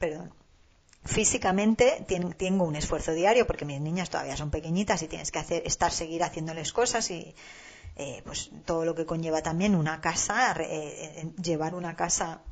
perdón, 0.00 0.34
físicamente 1.04 2.04
tengo 2.36 2.64
un 2.64 2.76
esfuerzo 2.76 3.12
diario 3.12 3.46
porque 3.46 3.64
mis 3.64 3.80
niñas 3.80 4.10
todavía 4.10 4.36
son 4.36 4.50
pequeñitas 4.50 5.02
y 5.02 5.08
tienes 5.08 5.32
que 5.32 5.40
hacer 5.40 5.62
estar 5.66 5.90
seguir 5.90 6.22
haciéndoles 6.22 6.72
cosas 6.72 7.10
y 7.10 7.34
eh, 7.96 8.22
pues 8.24 8.50
todo 8.64 8.84
lo 8.84 8.94
que 8.94 9.04
conlleva 9.04 9.42
también 9.42 9.74
una 9.74 10.00
casa 10.00 10.52
eh, 10.60 10.64
eh, 10.70 11.32
llevar 11.42 11.74
una 11.74 11.96
casa 11.96 12.42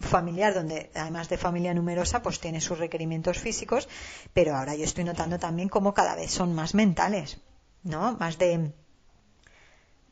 familiar 0.00 0.54
donde 0.54 0.90
además 0.94 1.28
de 1.28 1.36
familia 1.36 1.74
numerosa 1.74 2.22
pues 2.22 2.40
tiene 2.40 2.60
sus 2.60 2.78
requerimientos 2.78 3.38
físicos 3.38 3.88
pero 4.32 4.56
ahora 4.56 4.74
yo 4.74 4.84
estoy 4.84 5.04
notando 5.04 5.38
también 5.38 5.68
como 5.68 5.92
cada 5.92 6.14
vez 6.16 6.30
son 6.30 6.54
más 6.54 6.74
mentales 6.74 7.38
no 7.82 8.16
más 8.18 8.38
de 8.38 8.72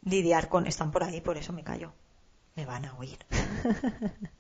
lidiar 0.03 0.49
con 0.49 0.67
están 0.67 0.91
por 0.91 1.05
ahí 1.05 1.21
por 1.21 1.37
eso 1.37 1.53
me 1.53 1.65
callo. 1.65 1.93
Me 2.55 2.65
van 2.65 2.87
a 2.87 2.95
oír 2.95 3.19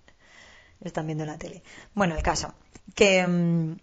están 0.88 1.06
viendo 1.06 1.26
la 1.26 1.38
tele. 1.38 1.62
Bueno, 1.94 2.14
el 2.14 2.22
caso, 2.22 2.54
que 2.94 3.26
mm, 3.26 3.76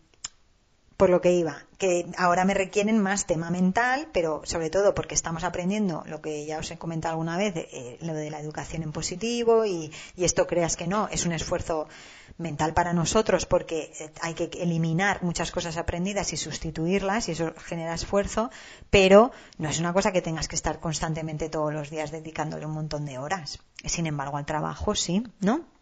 por 0.97 1.09
lo 1.09 1.21
que 1.21 1.33
iba, 1.33 1.65
que 1.77 2.05
ahora 2.17 2.45
me 2.45 2.53
requieren 2.53 2.97
más 2.97 3.25
tema 3.25 3.49
mental, 3.49 4.07
pero 4.13 4.41
sobre 4.45 4.69
todo 4.69 4.93
porque 4.93 5.15
estamos 5.15 5.43
aprendiendo 5.43 6.03
lo 6.07 6.21
que 6.21 6.45
ya 6.45 6.59
os 6.59 6.71
he 6.71 6.77
comentado 6.77 7.13
alguna 7.13 7.35
vez, 7.35 7.55
eh, 7.57 7.97
lo 8.01 8.13
de 8.13 8.29
la 8.29 8.39
educación 8.39 8.83
en 8.83 8.91
positivo 8.91 9.65
y, 9.65 9.91
y, 10.15 10.23
esto 10.23 10.47
creas 10.47 10.77
que 10.77 10.87
no, 10.87 11.07
es 11.09 11.25
un 11.25 11.33
esfuerzo 11.33 11.87
mental 12.37 12.73
para 12.73 12.93
nosotros 12.93 13.45
porque 13.45 13.91
eh, 13.99 14.13
hay 14.21 14.33
que 14.33 14.49
eliminar 14.61 15.23
muchas 15.23 15.51
cosas 15.51 15.77
aprendidas 15.77 16.31
y 16.31 16.37
sustituirlas 16.37 17.27
y 17.27 17.33
eso 17.33 17.53
genera 17.57 17.95
esfuerzo, 17.95 18.49
pero 18.89 19.31
no 19.57 19.69
es 19.69 19.79
una 19.79 19.93
cosa 19.93 20.11
que 20.11 20.21
tengas 20.21 20.47
que 20.47 20.55
estar 20.55 20.79
constantemente 20.79 21.49
todos 21.49 21.73
los 21.73 21.89
días 21.89 22.11
dedicándole 22.11 22.65
un 22.65 22.73
montón 22.73 23.05
de 23.05 23.17
horas. 23.17 23.59
Sin 23.83 24.07
embargo, 24.07 24.37
al 24.37 24.45
trabajo 24.45 24.95
sí, 24.95 25.23
¿no? 25.41 25.72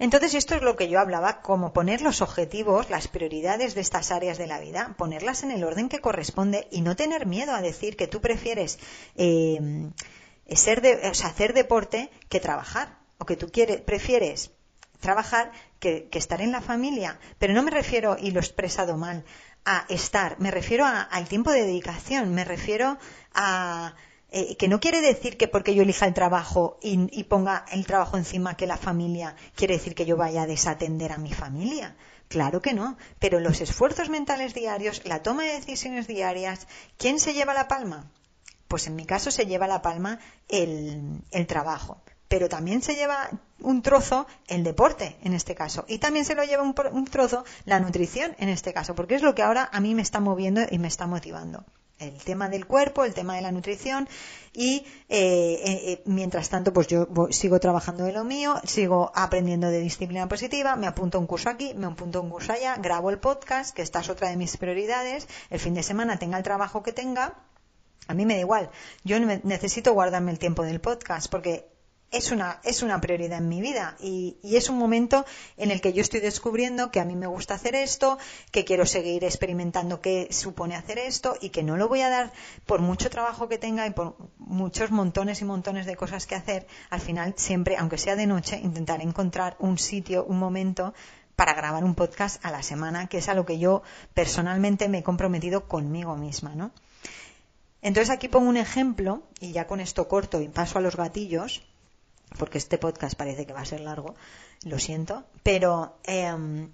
Entonces, 0.00 0.32
esto 0.32 0.54
es 0.54 0.62
lo 0.62 0.76
que 0.76 0.88
yo 0.88 0.98
hablaba, 0.98 1.42
como 1.42 1.74
poner 1.74 2.00
los 2.00 2.22
objetivos, 2.22 2.88
las 2.88 3.06
prioridades 3.06 3.74
de 3.74 3.82
estas 3.82 4.10
áreas 4.10 4.38
de 4.38 4.46
la 4.46 4.58
vida, 4.58 4.94
ponerlas 4.96 5.42
en 5.42 5.50
el 5.50 5.62
orden 5.62 5.90
que 5.90 6.00
corresponde 6.00 6.66
y 6.70 6.80
no 6.80 6.96
tener 6.96 7.26
miedo 7.26 7.54
a 7.54 7.60
decir 7.60 7.98
que 7.98 8.06
tú 8.06 8.22
prefieres 8.22 8.78
eh, 9.16 9.90
ser 10.48 10.80
de, 10.80 10.94
hacer 11.22 11.52
deporte 11.52 12.10
que 12.30 12.40
trabajar, 12.40 12.96
o 13.18 13.26
que 13.26 13.36
tú 13.36 13.50
quieres, 13.52 13.82
prefieres 13.82 14.52
trabajar 15.00 15.52
que, 15.80 16.08
estar 16.12 16.40
en 16.40 16.52
la 16.52 16.62
familia. 16.62 17.20
Pero 17.38 17.52
no 17.52 17.62
me 17.62 17.70
refiero, 17.70 18.16
y 18.18 18.30
lo 18.30 18.40
he 18.40 18.42
expresado 18.42 18.96
mal, 18.96 19.22
a 19.66 19.84
estar, 19.90 20.40
me 20.40 20.50
refiero 20.50 20.86
al 20.86 21.28
tiempo 21.28 21.52
de 21.52 21.64
dedicación, 21.64 22.32
me 22.32 22.46
refiero 22.46 22.96
a 23.34 23.94
eh, 24.32 24.56
que 24.56 24.68
no 24.68 24.78
quiere 24.78 25.00
decir 25.00 25.36
que 25.36 25.48
porque 25.48 25.74
yo 25.74 25.82
elija 25.82 26.06
el 26.06 26.14
trabajo 26.14 26.78
y, 26.82 27.24
ponga 27.24 27.64
el 27.72 27.84
trabajo 27.84 28.16
encima 28.16 28.56
que 28.56 28.66
la 28.66 28.76
familia, 28.76 29.34
quiere 29.56 29.74
decir 29.74 29.96
que 29.96 30.06
yo 30.06 30.16
vaya 30.16 30.42
a 30.42 30.46
desatender 30.46 31.10
a 31.10 31.18
mi 31.18 31.32
familia. 31.32 31.96
Claro 32.28 32.62
que 32.62 32.72
no, 32.72 32.96
pero 33.18 33.40
los 33.40 33.60
esfuerzos 33.60 34.08
mentales 34.08 34.54
diarios, 34.54 35.02
la 35.04 35.22
toma 35.22 35.42
de 35.42 35.54
decisiones 35.54 36.06
diarias, 36.06 36.68
¿quién 36.96 37.18
se 37.18 37.34
lleva 37.34 37.54
la 37.54 37.66
palma? 37.66 38.08
Pues 38.68 38.86
en 38.86 38.94
mi 38.94 39.04
caso 39.04 39.32
se 39.32 39.46
lleva 39.46 39.66
la 39.66 39.82
palma 39.82 40.20
el, 40.48 41.24
trabajo, 41.48 42.00
pero 42.28 42.48
también 42.48 42.82
se 42.82 42.94
lleva 42.94 43.30
un 43.58 43.82
trozo 43.82 44.28
el 44.46 44.62
deporte 44.62 45.16
en 45.24 45.34
este 45.34 45.56
caso 45.56 45.84
y 45.88 45.98
también 45.98 46.24
se 46.24 46.36
lo 46.36 46.44
lleva 46.44 46.62
un, 46.62 46.74
un 46.92 47.04
trozo 47.06 47.44
la 47.64 47.80
nutrición 47.80 48.36
en 48.38 48.48
este 48.48 48.72
caso, 48.72 48.94
porque 48.94 49.16
es 49.16 49.22
lo 49.22 49.34
que 49.34 49.42
ahora 49.42 49.68
a 49.72 49.80
mí 49.80 49.96
me 49.96 50.02
está 50.02 50.20
moviendo 50.20 50.60
y 50.70 50.78
me 50.78 50.86
está 50.86 51.08
motivando 51.08 51.64
el 52.00 52.14
tema 52.14 52.48
del 52.48 52.66
cuerpo, 52.66 53.04
el 53.04 53.14
tema 53.14 53.36
de 53.36 53.42
la 53.42 53.52
nutrición 53.52 54.08
y 54.52 54.84
eh, 55.08 55.60
eh, 55.64 55.92
eh, 55.92 56.02
mientras 56.06 56.48
tanto 56.48 56.72
pues 56.72 56.88
yo 56.88 57.06
sigo 57.30 57.60
trabajando 57.60 58.04
de 58.04 58.12
lo 58.12 58.24
mío, 58.24 58.56
sigo 58.64 59.12
aprendiendo 59.14 59.68
de 59.68 59.80
disciplina 59.80 60.28
positiva, 60.28 60.76
me 60.76 60.86
apunto 60.86 61.18
un 61.18 61.26
curso 61.26 61.50
aquí, 61.50 61.74
me 61.74 61.86
apunto 61.86 62.20
un 62.20 62.30
curso 62.30 62.52
allá, 62.52 62.76
grabo 62.76 63.10
el 63.10 63.18
podcast, 63.18 63.74
que 63.74 63.82
esta 63.82 64.00
es 64.00 64.08
otra 64.08 64.30
de 64.30 64.36
mis 64.36 64.56
prioridades, 64.56 65.28
el 65.50 65.60
fin 65.60 65.74
de 65.74 65.82
semana 65.82 66.18
tenga 66.18 66.38
el 66.38 66.42
trabajo 66.42 66.82
que 66.82 66.92
tenga, 66.92 67.34
a 68.08 68.14
mí 68.14 68.26
me 68.26 68.34
da 68.34 68.40
igual, 68.40 68.70
yo 69.04 69.20
necesito 69.20 69.92
guardarme 69.92 70.32
el 70.32 70.38
tiempo 70.38 70.64
del 70.64 70.80
podcast 70.80 71.30
porque 71.30 71.69
es 72.10 72.32
una, 72.32 72.60
es 72.64 72.82
una 72.82 73.00
prioridad 73.00 73.38
en 73.38 73.48
mi 73.48 73.60
vida 73.60 73.96
y, 74.00 74.36
es 74.42 74.68
un 74.68 74.78
momento 74.78 75.24
en 75.56 75.70
el 75.70 75.80
que 75.80 75.92
yo 75.92 76.02
estoy 76.02 76.20
descubriendo 76.20 76.90
que 76.90 77.00
a 77.00 77.04
mí 77.04 77.14
me 77.14 77.26
gusta 77.26 77.54
hacer 77.54 77.74
esto, 77.74 78.18
que 78.50 78.64
quiero 78.64 78.84
seguir 78.84 79.24
experimentando 79.24 80.00
qué 80.00 80.28
supone 80.30 80.74
hacer 80.74 80.98
esto 80.98 81.36
y 81.40 81.50
que 81.50 81.62
no 81.62 81.76
lo 81.76 81.88
voy 81.88 82.00
a 82.00 82.10
dar 82.10 82.32
por 82.66 82.80
mucho 82.80 83.10
trabajo 83.10 83.48
que 83.48 83.58
tenga 83.58 83.86
y 83.86 83.90
por 83.90 84.16
muchos 84.38 84.90
montones 84.90 85.40
y 85.40 85.44
montones 85.44 85.86
de 85.86 85.96
cosas 85.96 86.26
que 86.26 86.34
hacer. 86.34 86.66
Al 86.90 87.00
final, 87.00 87.34
siempre, 87.36 87.76
aunque 87.76 87.96
sea 87.96 88.16
de 88.16 88.26
noche, 88.26 88.58
intentar 88.58 89.00
encontrar 89.00 89.56
un 89.60 89.78
sitio, 89.78 90.24
un 90.24 90.38
momento 90.38 90.92
para 91.36 91.54
grabar 91.54 91.84
un 91.84 91.94
podcast 91.94 92.44
a 92.44 92.50
la 92.50 92.62
semana, 92.62 93.06
que 93.06 93.18
es 93.18 93.28
a 93.28 93.34
lo 93.34 93.46
que 93.46 93.58
yo 93.58 93.82
personalmente 94.12 94.88
me 94.88 94.98
he 94.98 95.02
comprometido 95.02 95.68
conmigo 95.68 96.16
misma, 96.16 96.54
¿no? 96.54 96.72
Entonces 97.82 98.10
aquí 98.10 98.28
pongo 98.28 98.50
un 98.50 98.58
ejemplo, 98.58 99.22
y 99.40 99.52
ya 99.52 99.66
con 99.66 99.80
esto 99.80 100.06
corto 100.06 100.42
y 100.42 100.48
paso 100.48 100.78
a 100.78 100.82
los 100.82 100.96
gatillos, 100.96 101.62
porque 102.38 102.58
este 102.58 102.78
podcast 102.78 103.16
parece 103.16 103.46
que 103.46 103.52
va 103.52 103.60
a 103.60 103.64
ser 103.64 103.80
largo, 103.80 104.14
lo 104.64 104.78
siento, 104.78 105.24
pero 105.42 105.98
em, 106.04 106.70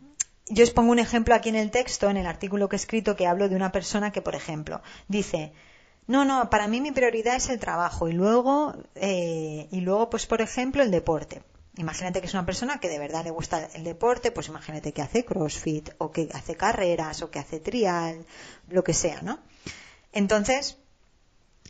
yo 0.48 0.64
os 0.64 0.70
pongo 0.70 0.92
un 0.92 0.98
ejemplo 0.98 1.34
aquí 1.34 1.48
en 1.48 1.56
el 1.56 1.70
texto, 1.70 2.08
en 2.08 2.16
el 2.16 2.26
artículo 2.26 2.68
que 2.68 2.76
he 2.76 2.78
escrito, 2.78 3.16
que 3.16 3.26
hablo 3.26 3.48
de 3.48 3.56
una 3.56 3.72
persona 3.72 4.12
que, 4.12 4.22
por 4.22 4.34
ejemplo, 4.34 4.82
dice, 5.08 5.52
no, 6.06 6.24
no, 6.24 6.50
para 6.50 6.68
mí 6.68 6.80
mi 6.80 6.92
prioridad 6.92 7.36
es 7.36 7.48
el 7.48 7.58
trabajo 7.58 8.08
y 8.08 8.12
luego, 8.12 8.74
eh, 8.94 9.66
y 9.70 9.80
luego, 9.80 10.08
pues, 10.08 10.26
por 10.26 10.40
ejemplo, 10.40 10.82
el 10.82 10.90
deporte. 10.90 11.42
Imagínate 11.78 12.20
que 12.20 12.26
es 12.26 12.32
una 12.32 12.46
persona 12.46 12.78
que 12.80 12.88
de 12.88 12.98
verdad 12.98 13.24
le 13.24 13.30
gusta 13.30 13.68
el 13.74 13.84
deporte, 13.84 14.30
pues 14.30 14.48
imagínate 14.48 14.92
que 14.92 15.02
hace 15.02 15.26
crossfit 15.26 15.90
o 15.98 16.10
que 16.10 16.28
hace 16.32 16.56
carreras 16.56 17.20
o 17.20 17.30
que 17.30 17.38
hace 17.38 17.60
trial, 17.60 18.24
lo 18.68 18.82
que 18.82 18.94
sea, 18.94 19.20
¿no? 19.20 19.40
Entonces, 20.12 20.78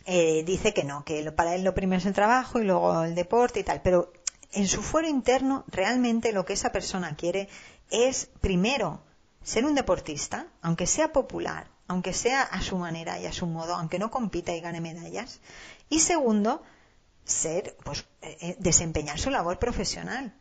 eh, 0.09 0.43
dice 0.45 0.73
que 0.73 0.85
no, 0.85 1.03
que 1.03 1.31
para 1.33 1.53
él 1.53 1.65
lo 1.65 1.73
primero 1.73 1.99
es 1.99 2.05
el 2.05 2.13
trabajo 2.13 2.59
y 2.59 2.63
luego 2.63 3.03
el 3.03 3.13
deporte 3.13 3.59
y 3.59 3.63
tal. 3.63 3.81
Pero 3.81 4.13
en 4.53 4.67
su 4.69 4.81
fuero 4.81 5.09
interno, 5.09 5.65
realmente 5.67 6.31
lo 6.31 6.45
que 6.45 6.53
esa 6.53 6.71
persona 6.71 7.17
quiere 7.17 7.49
es, 7.91 8.29
primero, 8.39 9.01
ser 9.43 9.65
un 9.65 9.75
deportista, 9.75 10.47
aunque 10.61 10.87
sea 10.87 11.11
popular, 11.11 11.67
aunque 11.87 12.13
sea 12.13 12.41
a 12.41 12.61
su 12.61 12.77
manera 12.77 13.19
y 13.19 13.25
a 13.25 13.33
su 13.33 13.47
modo, 13.47 13.75
aunque 13.75 13.99
no 13.99 14.09
compita 14.09 14.55
y 14.55 14.61
gane 14.61 14.79
medallas. 14.79 15.41
Y 15.89 15.99
segundo, 15.99 16.63
ser, 17.25 17.75
pues, 17.83 18.05
eh, 18.21 18.55
desempeñar 18.59 19.19
su 19.19 19.29
labor 19.29 19.59
profesional. 19.59 20.33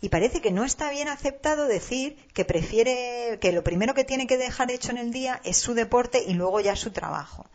Y 0.00 0.08
parece 0.08 0.40
que 0.40 0.50
no 0.50 0.64
está 0.64 0.90
bien 0.90 1.06
aceptado 1.06 1.66
decir 1.66 2.16
que 2.34 2.44
prefiere, 2.44 3.38
que 3.40 3.52
lo 3.52 3.62
primero 3.62 3.94
que 3.94 4.04
tiene 4.04 4.26
que 4.26 4.38
dejar 4.38 4.72
hecho 4.72 4.90
en 4.90 4.98
el 4.98 5.12
día 5.12 5.40
es 5.44 5.56
su 5.56 5.74
deporte 5.74 6.24
y 6.26 6.34
luego 6.34 6.58
ya 6.58 6.74
su 6.74 6.90
trabajo. 6.90 7.46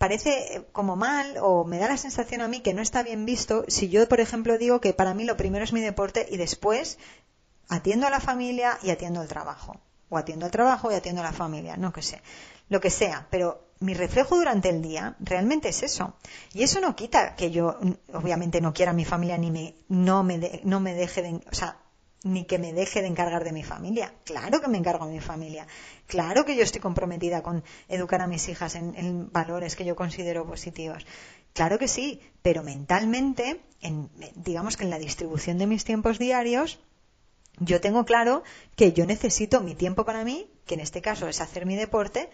Parece 0.00 0.30
eh, 0.30 0.62
como 0.72 0.96
mal 0.96 1.36
o 1.42 1.66
me 1.66 1.76
da 1.76 1.86
la 1.86 1.98
sensación 1.98 2.40
a 2.40 2.48
mí 2.48 2.62
que 2.62 2.72
no 2.72 2.80
está 2.80 3.02
bien 3.02 3.26
visto 3.26 3.66
si 3.68 3.90
yo, 3.90 4.08
por 4.08 4.18
ejemplo, 4.18 4.56
digo 4.56 4.80
que 4.80 4.94
para 4.94 5.12
mí 5.12 5.24
lo 5.24 5.36
primero 5.36 5.62
es 5.62 5.74
mi 5.74 5.82
deporte 5.82 6.26
y 6.30 6.38
después 6.38 6.96
atiendo 7.68 8.06
a 8.06 8.10
la 8.10 8.18
familia 8.18 8.78
y 8.82 8.88
atiendo 8.88 9.20
al 9.20 9.28
trabajo. 9.28 9.78
O 10.08 10.16
atiendo 10.16 10.46
al 10.46 10.52
trabajo 10.52 10.90
y 10.90 10.94
atiendo 10.94 11.20
a 11.20 11.24
la 11.24 11.34
familia, 11.34 11.76
no 11.76 11.92
que 11.92 12.00
sé. 12.00 12.22
Lo 12.70 12.80
que 12.80 12.88
sea, 12.88 13.26
pero 13.28 13.62
mi 13.80 13.92
reflejo 13.92 14.36
durante 14.36 14.70
el 14.70 14.80
día 14.80 15.16
realmente 15.20 15.68
es 15.68 15.82
eso. 15.82 16.14
Y 16.54 16.62
eso 16.62 16.80
no 16.80 16.96
quita 16.96 17.36
que 17.36 17.50
yo, 17.50 17.78
obviamente, 18.14 18.62
no 18.62 18.72
quiera 18.72 18.92
a 18.92 18.94
mi 18.94 19.04
familia 19.04 19.36
ni 19.36 19.50
me, 19.50 19.74
no 19.88 20.22
me, 20.22 20.62
no 20.64 20.80
me 20.80 20.94
deje 20.94 21.20
de, 21.20 21.42
o 21.46 21.54
sea, 21.54 21.76
ni 22.22 22.44
que 22.44 22.58
me 22.58 22.72
deje 22.72 23.00
de 23.00 23.08
encargar 23.08 23.44
de 23.44 23.52
mi 23.52 23.62
familia. 23.62 24.12
Claro 24.24 24.60
que 24.60 24.68
me 24.68 24.78
encargo 24.78 25.06
de 25.06 25.12
mi 25.12 25.20
familia. 25.20 25.66
Claro 26.06 26.44
que 26.44 26.54
yo 26.54 26.62
estoy 26.62 26.80
comprometida 26.80 27.42
con 27.42 27.64
educar 27.88 28.20
a 28.20 28.26
mis 28.26 28.48
hijas 28.48 28.74
en, 28.74 29.32
valores 29.32 29.74
que 29.76 29.84
yo 29.84 29.96
considero 29.96 30.46
positivos. 30.46 31.06
Claro 31.54 31.78
que 31.78 31.88
sí, 31.88 32.20
pero 32.42 32.62
mentalmente, 32.62 33.60
en, 33.80 34.10
digamos 34.34 34.76
que 34.76 34.84
en 34.84 34.90
la 34.90 34.98
distribución 34.98 35.58
de 35.58 35.66
mis 35.66 35.84
tiempos 35.84 36.18
diarios, 36.18 36.78
yo 37.58 37.80
tengo 37.80 38.04
claro 38.04 38.42
que 38.76 38.92
yo 38.92 39.06
necesito 39.06 39.60
mi 39.60 39.74
tiempo 39.74 40.04
para 40.04 40.24
mí, 40.24 40.50
que 40.66 40.74
en 40.74 40.80
este 40.80 41.00
caso 41.00 41.26
es 41.26 41.40
hacer 41.40 41.66
mi 41.66 41.76
deporte, 41.76 42.30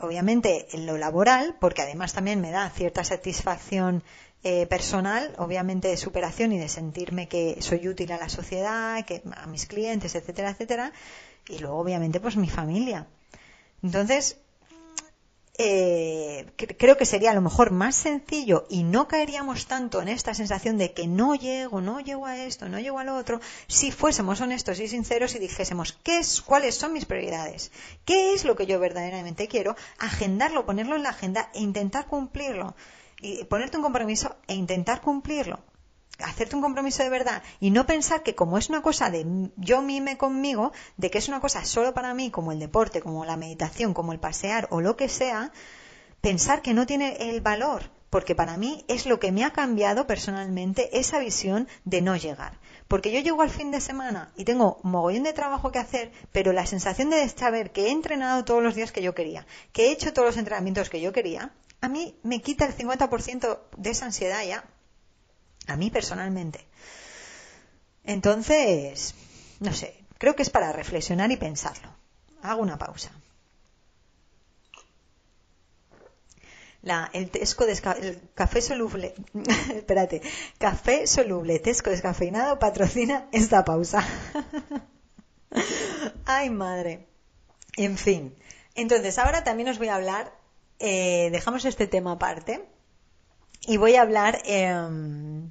obviamente 0.00 0.66
en 0.72 0.86
lo 0.86 0.96
laboral, 0.96 1.56
porque 1.60 1.82
además 1.82 2.12
también 2.12 2.40
me 2.40 2.50
da 2.50 2.70
cierta 2.70 3.04
satisfacción 3.04 4.02
eh, 4.44 4.66
personal, 4.66 5.34
obviamente 5.38 5.88
de 5.88 5.96
superación 5.96 6.52
y 6.52 6.58
de 6.58 6.68
sentirme 6.68 7.28
que 7.28 7.62
soy 7.62 7.86
útil 7.86 8.10
a 8.12 8.18
la 8.18 8.28
sociedad, 8.28 9.04
que 9.04 9.22
a 9.36 9.46
mis 9.46 9.66
clientes, 9.66 10.14
etcétera, 10.14 10.50
etcétera, 10.50 10.92
y 11.48 11.58
luego 11.58 11.78
obviamente 11.78 12.18
pues 12.18 12.36
mi 12.36 12.48
familia. 12.48 13.06
Entonces, 13.82 14.38
eh, 15.58 16.46
creo 16.56 16.96
que 16.96 17.04
sería 17.04 17.30
a 17.30 17.34
lo 17.34 17.42
mejor 17.42 17.72
más 17.72 17.94
sencillo 17.94 18.66
y 18.70 18.84
no 18.84 19.06
caeríamos 19.06 19.66
tanto 19.66 20.00
en 20.00 20.08
esta 20.08 20.32
sensación 20.32 20.78
de 20.78 20.94
que 20.94 21.06
no 21.06 21.34
llego, 21.34 21.80
no 21.80 22.00
llego 22.00 22.26
a 22.26 22.38
esto, 22.38 22.68
no 22.68 22.80
llego 22.80 22.98
a 22.98 23.04
lo 23.04 23.16
otro, 23.16 23.40
si 23.66 23.92
fuésemos 23.92 24.40
honestos 24.40 24.80
y 24.80 24.88
sinceros 24.88 25.34
y 25.34 25.38
dijésemos 25.38 25.98
qué 26.02 26.18
es, 26.18 26.40
cuáles 26.40 26.74
son 26.74 26.94
mis 26.94 27.04
prioridades, 27.04 27.70
qué 28.06 28.32
es 28.32 28.44
lo 28.44 28.56
que 28.56 28.66
yo 28.66 28.80
verdaderamente 28.80 29.46
quiero, 29.46 29.76
agendarlo, 29.98 30.64
ponerlo 30.64 30.96
en 30.96 31.02
la 31.02 31.10
agenda 31.10 31.50
e 31.54 31.60
intentar 31.60 32.06
cumplirlo. 32.06 32.74
Y 33.20 33.44
ponerte 33.44 33.76
un 33.76 33.84
compromiso 33.84 34.34
e 34.48 34.54
intentar 34.54 35.00
cumplirlo 35.00 35.60
hacerte 36.18 36.56
un 36.56 36.62
compromiso 36.62 37.02
de 37.02 37.08
verdad 37.08 37.42
y 37.60 37.70
no 37.70 37.86
pensar 37.86 38.22
que 38.22 38.34
como 38.34 38.58
es 38.58 38.68
una 38.68 38.82
cosa 38.82 39.10
de 39.10 39.50
yo 39.56 39.82
mime 39.82 40.16
conmigo, 40.16 40.72
de 40.96 41.10
que 41.10 41.18
es 41.18 41.28
una 41.28 41.40
cosa 41.40 41.64
solo 41.64 41.94
para 41.94 42.14
mí, 42.14 42.30
como 42.30 42.52
el 42.52 42.58
deporte, 42.58 43.00
como 43.00 43.24
la 43.24 43.36
meditación, 43.36 43.94
como 43.94 44.12
el 44.12 44.20
pasear 44.20 44.68
o 44.70 44.80
lo 44.80 44.96
que 44.96 45.08
sea, 45.08 45.52
pensar 46.20 46.62
que 46.62 46.74
no 46.74 46.86
tiene 46.86 47.16
el 47.30 47.40
valor, 47.40 47.90
porque 48.10 48.34
para 48.34 48.56
mí 48.56 48.84
es 48.88 49.06
lo 49.06 49.18
que 49.18 49.32
me 49.32 49.42
ha 49.42 49.52
cambiado 49.52 50.06
personalmente 50.06 50.98
esa 50.98 51.18
visión 51.18 51.66
de 51.84 52.02
no 52.02 52.14
llegar. 52.14 52.60
Porque 52.86 53.10
yo 53.10 53.20
llego 53.20 53.40
al 53.40 53.48
fin 53.48 53.70
de 53.70 53.80
semana 53.80 54.32
y 54.36 54.44
tengo 54.44 54.78
mogollón 54.82 55.22
de 55.22 55.32
trabajo 55.32 55.72
que 55.72 55.78
hacer, 55.78 56.12
pero 56.30 56.52
la 56.52 56.66
sensación 56.66 57.08
de 57.08 57.26
saber 57.28 57.72
que 57.72 57.86
he 57.86 57.90
entrenado 57.90 58.44
todos 58.44 58.62
los 58.62 58.74
días 58.74 58.92
que 58.92 59.02
yo 59.02 59.14
quería, 59.14 59.46
que 59.72 59.86
he 59.86 59.92
hecho 59.92 60.12
todos 60.12 60.26
los 60.26 60.36
entrenamientos 60.36 60.90
que 60.90 61.00
yo 61.00 61.12
quería, 61.12 61.54
a 61.80 61.88
mí 61.88 62.14
me 62.22 62.42
quita 62.42 62.66
el 62.66 62.76
50% 62.76 63.58
de 63.78 63.90
esa 63.90 64.04
ansiedad 64.04 64.44
ya. 64.46 64.64
A 65.66 65.76
mí 65.76 65.90
personalmente. 65.90 66.66
Entonces, 68.04 69.14
no 69.60 69.72
sé, 69.72 70.04
creo 70.18 70.34
que 70.34 70.42
es 70.42 70.50
para 70.50 70.72
reflexionar 70.72 71.30
y 71.30 71.36
pensarlo. 71.36 71.88
Hago 72.42 72.62
una 72.62 72.78
pausa. 72.78 73.12
La, 76.82 77.08
el, 77.12 77.30
tesco 77.30 77.64
el 77.64 78.20
café 78.34 78.60
soluble, 78.60 79.14
espérate, 79.74 80.20
café 80.58 81.06
soluble, 81.06 81.60
tesco 81.60 81.90
descafeinado 81.90 82.58
patrocina 82.58 83.28
esta 83.30 83.64
pausa. 83.64 84.04
Ay, 86.24 86.50
madre. 86.50 87.06
En 87.76 87.96
fin. 87.96 88.34
Entonces, 88.74 89.18
ahora 89.18 89.44
también 89.44 89.68
os 89.68 89.78
voy 89.78 89.88
a 89.88 89.94
hablar, 89.94 90.32
eh, 90.80 91.28
dejamos 91.30 91.64
este 91.64 91.86
tema 91.86 92.12
aparte, 92.12 92.68
y 93.66 93.76
voy 93.76 93.96
a 93.96 94.02
hablar 94.02 94.42
em, 94.44 95.50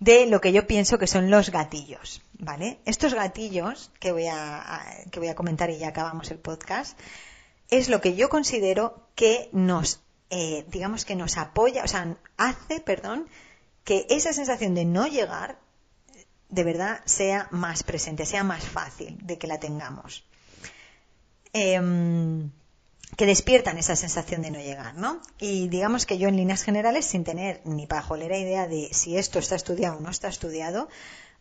de 0.00 0.26
lo 0.26 0.40
que 0.40 0.52
yo 0.52 0.66
pienso 0.66 0.98
que 0.98 1.06
son 1.06 1.30
los 1.30 1.50
gatillos, 1.50 2.22
¿vale? 2.38 2.78
Estos 2.84 3.14
gatillos 3.14 3.90
que 3.98 4.12
voy 4.12 4.26
a, 4.26 4.84
que 5.10 5.18
voy 5.18 5.28
a 5.28 5.34
comentar 5.34 5.70
y 5.70 5.78
ya 5.78 5.88
acabamos 5.88 6.30
el 6.30 6.38
podcast, 6.38 6.98
es 7.70 7.88
lo 7.88 8.00
que 8.00 8.14
yo 8.14 8.28
considero 8.28 9.08
que 9.14 9.48
nos, 9.52 10.00
eh, 10.30 10.64
digamos 10.68 11.04
que 11.04 11.16
nos 11.16 11.36
apoya, 11.38 11.84
o 11.84 11.88
sea, 11.88 12.16
hace, 12.36 12.80
perdón, 12.80 13.28
que 13.84 14.06
esa 14.10 14.32
sensación 14.32 14.74
de 14.74 14.84
no 14.84 15.06
llegar 15.06 15.58
de 16.48 16.64
verdad 16.64 17.00
sea 17.04 17.48
más 17.50 17.82
presente, 17.82 18.26
sea 18.26 18.44
más 18.44 18.64
fácil 18.64 19.18
de 19.22 19.38
que 19.38 19.46
la 19.46 19.58
tengamos. 19.58 20.24
Em, 21.52 22.50
que 23.16 23.26
despiertan 23.26 23.78
esa 23.78 23.96
sensación 23.96 24.42
de 24.42 24.50
no 24.50 24.58
llegar, 24.58 24.94
¿no? 24.94 25.20
Y 25.38 25.68
digamos 25.68 26.06
que 26.06 26.18
yo 26.18 26.28
en 26.28 26.36
líneas 26.36 26.62
generales, 26.62 27.06
sin 27.06 27.24
tener 27.24 27.60
ni 27.64 27.86
pajolera 27.86 28.36
idea 28.36 28.66
de 28.66 28.88
si 28.92 29.16
esto 29.16 29.38
está 29.38 29.54
estudiado 29.54 29.98
o 29.98 30.00
no 30.00 30.10
está 30.10 30.28
estudiado, 30.28 30.88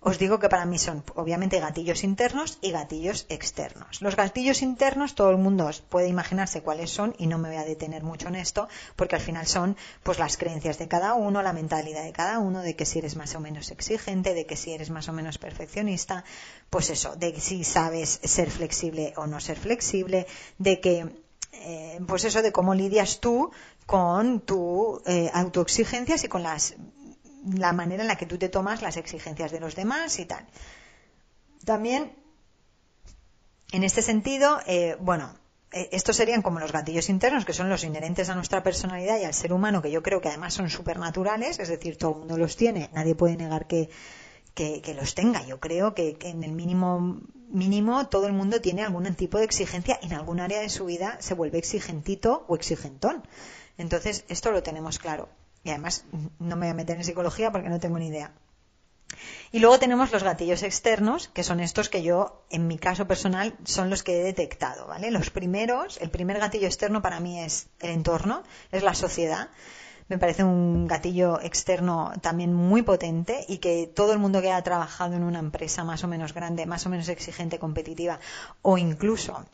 os 0.08 0.20
digo 0.20 0.38
que 0.38 0.50
para 0.50 0.68
mí 0.68 0.78
son 0.78 1.04
obviamente 1.16 1.60
gatillos 1.60 2.04
internos 2.04 2.60
y 2.62 2.70
gatillos 2.70 3.26
externos. 3.28 4.04
Los 4.04 4.16
gatillos 4.16 4.62
internos 4.62 5.16
todo 5.16 5.32
el 5.32 5.38
mundo 5.38 5.68
puede 5.90 6.08
imaginarse 6.08 6.62
cuáles 6.62 6.92
son 6.92 7.16
y 7.18 7.26
no 7.26 7.40
me 7.40 7.50
voy 7.50 7.58
a 7.58 7.66
detener 7.66 8.04
mucho 8.04 8.28
en 8.28 8.36
esto 8.36 8.70
porque 8.96 9.16
al 9.16 9.22
final 9.22 9.48
son 9.48 9.76
pues 10.04 10.20
las 10.20 10.38
creencias 10.38 10.78
de 10.78 10.88
cada 10.88 11.16
uno, 11.16 11.42
la 11.42 11.54
mentalidad 11.54 12.04
de 12.04 12.12
cada 12.12 12.38
uno, 12.38 12.62
de 12.62 12.76
que 12.76 12.86
si 12.86 13.00
eres 13.00 13.16
más 13.16 13.34
o 13.34 13.40
menos 13.40 13.72
exigente, 13.72 14.36
de 14.36 14.46
que 14.46 14.56
si 14.56 14.74
eres 14.74 14.92
más 14.92 15.10
o 15.10 15.14
menos 15.14 15.40
perfeccionista, 15.40 16.24
pues 16.70 16.92
eso, 16.92 17.16
de 17.16 17.40
si 17.40 17.64
sabes 17.64 18.20
ser 18.24 18.52
flexible 18.52 19.14
o 19.18 19.26
no 19.26 19.40
ser 19.40 19.58
flexible, 19.58 20.28
de 20.60 20.80
que 20.82 21.25
eh, 21.62 22.00
pues 22.08 22.24
eso 22.26 22.42
de 22.42 22.52
cómo 22.52 22.74
lidias 22.74 23.20
tú 23.20 23.52
con 23.86 24.42
tu 24.42 25.02
eh, 25.06 25.30
autoexigencias 25.34 26.24
y 26.24 26.28
con 26.28 26.44
las 26.44 26.76
la 27.54 27.74
manera 27.74 28.02
en 28.02 28.08
la 28.08 28.18
que 28.18 28.26
tú 28.26 28.38
te 28.38 28.50
tomas 28.50 28.82
las 28.82 28.98
exigencias 28.98 29.52
de 29.52 29.60
los 29.60 29.76
demás 29.76 30.18
y 30.18 30.26
tal. 30.26 30.46
También, 31.64 32.12
en 33.72 33.84
este 33.84 34.02
sentido, 34.02 34.60
eh, 34.66 34.98
bueno, 35.00 35.32
estos 35.72 36.16
serían 36.16 36.42
como 36.42 36.60
los 36.60 36.72
gatillos 36.72 37.10
internos, 37.10 37.46
que 37.46 37.54
son 37.54 37.70
los 37.70 37.84
inherentes 37.84 38.30
a 38.30 38.36
nuestra 38.36 38.64
personalidad 38.64 39.20
y 39.20 39.26
al 39.26 39.34
ser 39.34 39.54
humano, 39.54 39.82
que 39.82 39.92
yo 39.92 40.02
creo 40.02 40.22
que 40.22 40.30
además 40.30 40.54
son 40.54 40.70
supernaturales, 40.70 41.60
es 41.60 41.68
decir, 41.68 41.98
todo 41.98 42.14
el 42.14 42.20
mundo 42.20 42.38
los 42.38 42.56
tiene, 42.56 42.90
nadie 42.94 43.14
puede 43.14 43.36
negar 43.36 43.68
que, 43.68 43.90
que, 44.56 44.96
los 44.98 45.14
tenga. 45.14 45.46
Yo 45.46 45.60
creo 45.60 45.94
que, 45.94 46.18
en 46.22 46.44
el 46.44 46.52
mínimo 46.52 47.22
mínimo 47.48 48.08
todo 48.08 48.26
el 48.26 48.34
mundo 48.34 48.60
tiene 48.60 48.84
algún 48.84 49.14
tipo 49.14 49.38
de 49.38 49.46
exigencia 49.46 50.00
en 50.02 50.14
algún 50.14 50.40
área 50.40 50.60
de 50.60 50.70
su 50.70 50.86
vida 50.86 51.18
se 51.22 51.36
vuelve 51.36 51.60
exigentito 51.60 52.44
o 52.48 52.56
exigentón. 52.56 53.24
Entonces, 53.78 54.26
esto 54.30 54.52
lo 54.52 54.64
tenemos 54.64 54.98
claro. 54.98 55.30
Y 55.64 55.70
además, 55.70 56.06
no 56.40 56.56
me 56.56 56.66
voy 56.66 56.70
a 56.70 56.74
meter 56.74 56.98
en 56.98 57.04
psicología 57.04 57.52
porque 57.52 57.70
no 57.70 57.80
tengo 57.80 58.00
ni 58.00 58.08
idea. 58.08 58.34
Y 59.52 59.60
luego 59.60 59.80
tenemos 59.80 60.12
los 60.12 60.24
gatillos 60.24 60.64
externos, 60.64 61.28
que 61.30 61.44
son 61.44 61.60
estos 61.60 61.90
que 61.90 62.04
yo, 62.04 62.44
en 62.50 62.68
mi 62.68 62.78
caso 62.78 63.08
personal, 63.08 63.56
son 63.64 63.90
los 63.90 64.04
que 64.04 64.20
he 64.20 64.24
detectado, 64.24 64.88
¿vale? 64.88 65.12
Los 65.12 65.30
primeros, 65.30 65.98
el 66.02 66.10
primer 66.10 66.40
gatillo 66.40 66.68
externo 66.68 67.02
para 67.02 67.20
mí 67.20 67.40
es 67.40 67.68
el 67.80 67.92
entorno, 67.92 68.44
es 68.72 68.84
la 68.84 68.96
sociedad 68.96 69.50
me 70.08 70.18
parece 70.18 70.44
un 70.44 70.88
gatillo 70.88 71.42
externo 71.42 72.14
también 72.22 72.54
muy 72.54 72.84
potente 72.84 73.44
y 73.48 73.58
que 73.58 73.88
todo 73.88 74.14
el 74.14 74.20
mundo 74.20 74.42
que 74.42 74.52
ha 74.52 74.62
trabajado 74.62 75.16
en 75.16 75.24
una 75.24 75.40
empresa 75.40 75.84
más 75.84 76.04
o 76.04 76.08
menos 76.08 76.34
grande, 76.34 76.66
más 76.66 76.86
o 76.86 76.90
menos 76.90 77.10
exigente, 77.10 77.60
competitiva, 77.60 78.20
o 78.62 78.78
incluso 78.78 79.46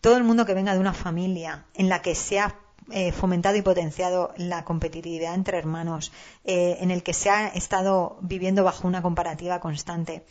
todo 0.00 0.16
el 0.16 0.24
mundo 0.24 0.46
que 0.46 0.54
venga 0.54 0.74
de 0.74 0.80
una 0.80 0.92
familia 0.92 1.64
en 1.74 1.88
la 1.88 2.02
que 2.02 2.14
se 2.14 2.38
ha 2.38 2.54
eh, 2.90 3.10
fomentado 3.10 3.56
y 3.56 3.62
potenciado 3.62 4.32
la 4.36 4.64
competitividad 4.64 5.34
entre 5.34 5.58
hermanos, 5.58 6.12
eh, 6.44 6.76
en 6.80 6.92
el 6.92 7.02
que 7.02 7.12
se 7.12 7.30
ha 7.30 7.48
estado 7.48 8.16
viviendo 8.20 8.62
bajo 8.62 8.86
una 8.86 9.02
comparativa 9.02 9.58
constante, 9.58 10.24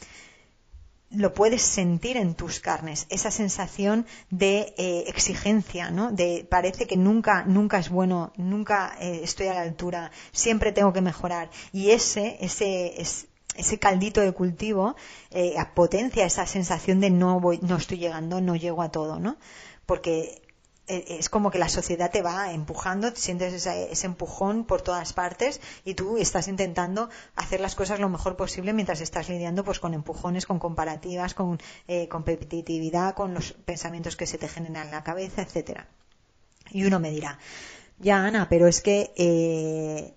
lo 1.09 1.33
puedes 1.33 1.61
sentir 1.61 2.17
en 2.17 2.35
tus 2.35 2.59
carnes, 2.59 3.05
esa 3.09 3.31
sensación 3.31 4.05
de 4.29 4.73
eh, 4.77 5.05
exigencia, 5.07 5.91
¿no? 5.91 6.11
De 6.11 6.45
parece 6.49 6.87
que 6.87 6.97
nunca, 6.97 7.45
nunca 7.45 7.79
es 7.79 7.89
bueno, 7.89 8.33
nunca 8.37 8.95
eh, 8.99 9.21
estoy 9.23 9.47
a 9.47 9.53
la 9.53 9.61
altura, 9.61 10.11
siempre 10.31 10.71
tengo 10.71 10.93
que 10.93 11.01
mejorar. 11.01 11.49
Y 11.71 11.91
ese, 11.91 12.37
ese, 12.41 13.01
ese 13.55 13.79
caldito 13.79 14.21
de 14.21 14.33
cultivo 14.33 14.95
eh, 15.31 15.55
potencia 15.73 16.25
esa 16.25 16.45
sensación 16.45 16.99
de 16.99 17.09
no 17.09 17.39
voy, 17.39 17.59
no 17.61 17.77
estoy 17.77 17.97
llegando, 17.97 18.41
no 18.41 18.55
llego 18.55 18.81
a 18.81 18.89
todo, 18.89 19.19
¿no? 19.19 19.37
Porque 19.85 20.41
es 20.87 21.29
como 21.29 21.49
que 21.51 21.57
la 21.57 21.69
sociedad 21.69 22.11
te 22.11 22.21
va 22.21 22.51
empujando, 22.51 23.11
sientes 23.15 23.53
ese, 23.53 23.91
ese, 23.91 24.05
empujón 24.05 24.65
por 24.65 24.81
todas 24.81 25.13
partes 25.13 25.59
y 25.83 25.95
tú 25.95 26.17
estás 26.17 26.47
intentando 26.47 27.09
hacer 27.35 27.59
las 27.59 27.75
cosas 27.75 27.99
lo 27.99 28.09
mejor 28.09 28.35
posible 28.35 28.73
mientras 28.73 29.01
estás 29.01 29.29
lidiando 29.29 29.63
pues 29.63 29.79
con 29.79 29.93
empujones, 29.93 30.45
con 30.45 30.59
comparativas, 30.59 31.33
con 31.33 31.59
eh, 31.87 32.07
competitividad, 32.07 33.15
con 33.15 33.33
los 33.33 33.53
pensamientos 33.53 34.15
que 34.15 34.27
se 34.27 34.37
te 34.37 34.47
generan 34.47 34.85
en 34.85 34.91
la 34.91 35.03
cabeza, 35.03 35.41
etcétera. 35.41 35.87
Y 36.69 36.83
uno 36.83 36.99
me 36.99 37.11
dirá, 37.11 37.39
ya 37.99 38.25
Ana, 38.25 38.47
pero 38.49 38.67
es 38.67 38.81
que 38.81 39.11
eh, 39.15 40.13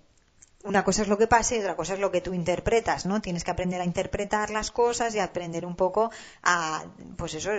una 0.63 0.83
cosa 0.83 1.01
es 1.01 1.07
lo 1.07 1.17
que 1.17 1.27
pasa 1.27 1.55
y 1.55 1.59
otra 1.59 1.75
cosa 1.75 1.93
es 1.93 1.99
lo 1.99 2.11
que 2.11 2.21
tú 2.21 2.33
interpretas, 2.33 3.05
¿no? 3.05 3.21
Tienes 3.21 3.43
que 3.43 3.51
aprender 3.51 3.81
a 3.81 3.85
interpretar 3.85 4.49
las 4.49 4.71
cosas 4.71 5.15
y 5.15 5.19
aprender 5.19 5.65
un 5.65 5.75
poco 5.75 6.11
a, 6.43 6.83
pues 7.17 7.33
eso, 7.35 7.51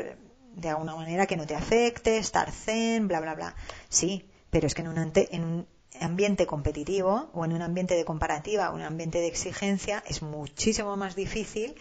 de 0.54 0.68
alguna 0.68 0.94
manera 0.94 1.26
que 1.26 1.36
no 1.36 1.46
te 1.46 1.54
afecte, 1.54 2.18
estar 2.18 2.50
zen, 2.50 3.08
bla, 3.08 3.20
bla, 3.20 3.34
bla. 3.34 3.54
Sí, 3.88 4.28
pero 4.50 4.66
es 4.66 4.74
que 4.74 4.82
en 4.82 4.88
un, 4.88 5.12
en 5.14 5.44
un 5.44 5.66
ambiente 6.00 6.46
competitivo 6.46 7.30
o 7.32 7.44
en 7.44 7.52
un 7.52 7.62
ambiente 7.62 7.94
de 7.94 8.04
comparativa 8.04 8.70
o 8.70 8.74
un 8.74 8.82
ambiente 8.82 9.18
de 9.18 9.28
exigencia 9.28 10.02
es 10.06 10.22
muchísimo 10.22 10.96
más 10.96 11.14
difícil 11.14 11.74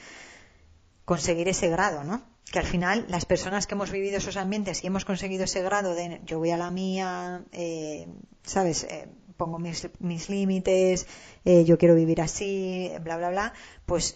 conseguir 1.05 1.47
ese 1.47 1.69
grado, 1.69 2.03
¿no? 2.03 2.21
Que 2.51 2.59
al 2.59 2.65
final 2.65 3.05
las 3.09 3.25
personas 3.25 3.67
que 3.67 3.75
hemos 3.75 3.91
vivido 3.91 4.17
esos 4.17 4.37
ambientes 4.37 4.83
y 4.83 4.87
hemos 4.87 5.05
conseguido 5.05 5.43
ese 5.43 5.61
grado 5.61 5.93
de 5.93 6.21
yo 6.25 6.39
voy 6.39 6.51
a 6.51 6.57
la 6.57 6.71
mía, 6.71 7.43
eh, 7.51 8.07
¿sabes? 8.43 8.83
Eh, 8.83 9.07
pongo 9.37 9.59
mis, 9.59 9.87
mis 9.99 10.29
límites, 10.29 11.07
eh, 11.45 11.63
yo 11.63 11.77
quiero 11.77 11.95
vivir 11.95 12.21
así, 12.21 12.91
bla, 13.01 13.17
bla, 13.17 13.29
bla, 13.29 13.53
pues 13.85 14.15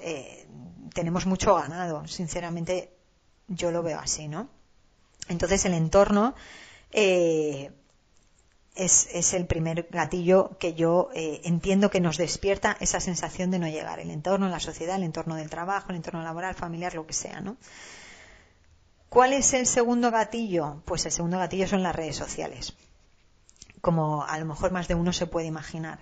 tenemos 0.93 1.25
mucho 1.25 1.55
ganado. 1.55 2.05
Sinceramente, 2.07 2.93
yo 3.47 3.71
lo 3.71 3.83
veo 3.83 3.99
así, 3.99 4.27
¿no? 4.27 4.49
Entonces 5.27 5.65
el 5.65 5.73
entorno 5.73 6.35
eh, 6.91 7.71
es, 8.75 9.33
el 9.33 9.45
primer 9.45 9.87
gatillo 9.89 10.57
que 10.59 10.73
yo 10.73 11.09
eh, 11.13 11.41
entiendo 11.43 11.89
que 11.89 11.99
nos 11.99 12.17
despierta 12.17 12.77
esa 12.79 12.99
sensación 12.99 13.51
de 13.51 13.59
no 13.59 13.67
llegar. 13.67 13.99
El 13.99 14.11
entorno, 14.11 14.49
la 14.49 14.59
sociedad, 14.59 14.95
el 14.95 15.03
entorno 15.03 15.35
del 15.35 15.49
trabajo, 15.49 15.89
el 15.89 15.97
entorno 15.97 16.23
laboral, 16.23 16.55
familiar, 16.55 16.95
lo 16.95 17.05
que 17.05 17.13
sea, 17.13 17.41
¿no? 17.41 17.57
¿Cuál 19.09 19.33
es 19.33 19.53
el 19.53 19.67
segundo 19.67 20.09
gatillo? 20.09 20.81
Pues 20.85 21.05
el 21.05 21.11
segundo 21.11 21.37
gatillo 21.37 21.67
son 21.67 21.83
las 21.83 21.95
redes 21.95 22.15
sociales, 22.15 22.73
como 23.79 24.23
a 24.23 24.39
lo 24.39 24.45
mejor 24.45 24.71
más 24.71 24.87
de 24.87 24.95
uno 24.95 25.13
se 25.13 25.27
puede 25.27 25.45
imaginar. 25.45 25.99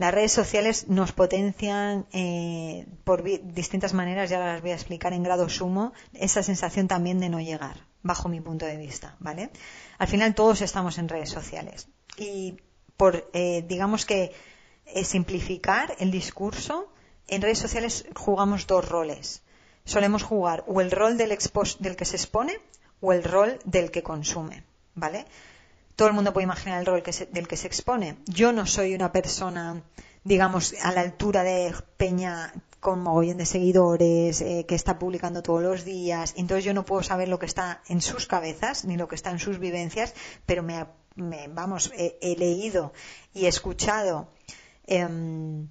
Las 0.00 0.14
redes 0.14 0.32
sociales 0.32 0.88
nos 0.88 1.12
potencian 1.12 2.06
eh, 2.14 2.86
por 3.04 3.22
distintas 3.22 3.92
maneras, 3.92 4.30
ya 4.30 4.38
las 4.38 4.62
voy 4.62 4.70
a 4.70 4.74
explicar 4.74 5.12
en 5.12 5.22
grado 5.22 5.50
sumo, 5.50 5.92
esa 6.14 6.42
sensación 6.42 6.88
también 6.88 7.20
de 7.20 7.28
no 7.28 7.38
llegar, 7.38 7.84
bajo 8.02 8.30
mi 8.30 8.40
punto 8.40 8.64
de 8.64 8.78
vista, 8.78 9.16
¿vale? 9.18 9.50
Al 9.98 10.08
final 10.08 10.34
todos 10.34 10.62
estamos 10.62 10.96
en 10.96 11.10
redes 11.10 11.28
sociales 11.28 11.88
y 12.16 12.56
por, 12.96 13.28
eh, 13.34 13.62
digamos 13.68 14.06
que 14.06 14.32
eh, 14.86 15.04
simplificar 15.04 15.94
el 15.98 16.10
discurso, 16.10 16.90
en 17.28 17.42
redes 17.42 17.58
sociales 17.58 18.06
jugamos 18.16 18.66
dos 18.66 18.88
roles. 18.88 19.42
Solemos 19.84 20.22
jugar 20.22 20.64
o 20.66 20.80
el 20.80 20.90
rol 20.90 21.18
del, 21.18 21.36
del 21.78 21.96
que 21.96 22.04
se 22.06 22.16
expone 22.16 22.58
o 23.02 23.12
el 23.12 23.22
rol 23.22 23.58
del 23.66 23.90
que 23.90 24.02
consume, 24.02 24.64
¿vale? 24.94 25.26
Todo 26.00 26.08
el 26.08 26.14
mundo 26.14 26.32
puede 26.32 26.44
imaginar 26.44 26.80
el 26.80 26.86
rol 26.86 27.02
del 27.02 27.46
que 27.46 27.58
se 27.58 27.66
expone. 27.66 28.16
Yo 28.24 28.52
no 28.52 28.64
soy 28.64 28.94
una 28.94 29.12
persona, 29.12 29.82
digamos, 30.24 30.74
a 30.82 30.92
la 30.92 31.02
altura 31.02 31.42
de 31.42 31.74
Peña 31.98 32.54
con 32.80 33.02
mogollón 33.02 33.36
de 33.36 33.44
seguidores, 33.44 34.40
eh, 34.40 34.64
que 34.66 34.76
está 34.76 34.98
publicando 34.98 35.42
todos 35.42 35.62
los 35.62 35.84
días, 35.84 36.32
entonces 36.38 36.64
yo 36.64 36.72
no 36.72 36.86
puedo 36.86 37.02
saber 37.02 37.28
lo 37.28 37.38
que 37.38 37.44
está 37.44 37.82
en 37.86 38.00
sus 38.00 38.26
cabezas 38.26 38.86
ni 38.86 38.96
lo 38.96 39.08
que 39.08 39.14
está 39.14 39.30
en 39.30 39.38
sus 39.38 39.58
vivencias, 39.58 40.14
pero 40.46 40.62
me, 40.62 40.86
vamos, 41.48 41.92
he, 41.94 42.34
leído 42.34 42.94
y 43.34 43.44
he 43.44 43.48
escuchado 43.48 44.30
em, 44.86 45.68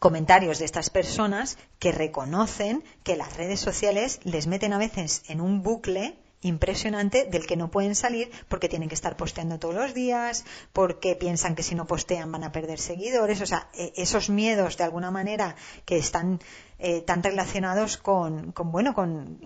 comentarios 0.00 0.58
de 0.58 0.64
estas 0.64 0.90
personas 0.90 1.58
que 1.78 1.92
reconocen 1.92 2.82
que 3.04 3.14
las 3.14 3.36
redes 3.36 3.60
sociales 3.60 4.18
les 4.24 4.48
meten 4.48 4.72
a 4.72 4.78
veces 4.78 5.22
en 5.28 5.40
un 5.40 5.62
bucle 5.62 6.18
impresionante 6.42 7.26
del 7.26 7.46
que 7.46 7.56
no 7.56 7.70
pueden 7.70 7.94
salir 7.94 8.30
porque 8.48 8.68
tienen 8.68 8.88
que 8.88 8.94
estar 8.94 9.16
posteando 9.16 9.58
todos 9.58 9.74
los 9.74 9.94
días, 9.94 10.44
porque 10.72 11.14
piensan 11.14 11.54
que 11.54 11.62
si 11.62 11.74
no 11.74 11.86
postean 11.86 12.32
van 12.32 12.44
a 12.44 12.52
perder 12.52 12.78
seguidores, 12.78 13.40
o 13.40 13.46
sea, 13.46 13.68
e, 13.74 13.92
esos 13.96 14.30
miedos 14.30 14.76
de 14.76 14.84
alguna 14.84 15.10
manera 15.10 15.56
que 15.84 15.98
están 15.98 16.40
eh, 16.78 17.02
tan 17.02 17.22
relacionados 17.22 17.98
con, 17.98 18.52
con 18.52 18.72
bueno, 18.72 18.94
con, 18.94 19.38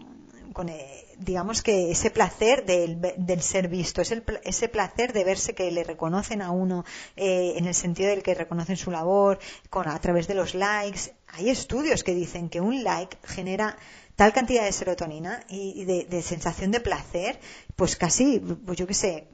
con 0.53 0.69
eh, 0.69 1.05
digamos 1.19 1.63
que 1.63 1.91
ese 1.91 2.11
placer 2.11 2.65
del, 2.65 3.01
del 3.17 3.43
ser 3.43 3.69
visto, 3.69 4.01
ese, 4.01 4.23
ese 4.45 4.69
placer 4.69 5.13
de 5.13 5.25
verse 5.25 5.55
que 5.55 5.71
le 5.71 5.85
reconocen 5.85 6.43
a 6.43 6.51
uno 6.51 6.85
eh, 7.17 7.55
en 7.57 7.67
el 7.67 7.75
sentido 7.75 8.11
del 8.11 8.23
que 8.23 8.35
reconocen 8.35 8.77
su 8.77 8.91
labor 8.91 9.39
con, 9.71 9.89
a 9.89 9.99
través 10.01 10.27
de 10.27 10.35
los 10.35 10.55
likes. 10.55 11.13
Hay 11.29 11.51
estudios 11.51 12.05
que 12.05 12.15
dicen 12.15 12.49
que 12.49 12.61
un 12.61 12.85
like 12.85 13.17
genera 13.25 13.77
tal 14.17 14.33
cantidad 14.33 14.65
de 14.65 14.73
serotonina 14.73 15.45
y, 15.49 15.85
de, 15.85 16.23
sensación 16.23 16.71
de 16.71 16.81
placer, 16.81 17.39
pues 17.77 17.97
casi, 17.97 18.39
pues 18.39 18.79
yo 18.79 18.87
qué 18.87 18.95
sé, 18.95 19.29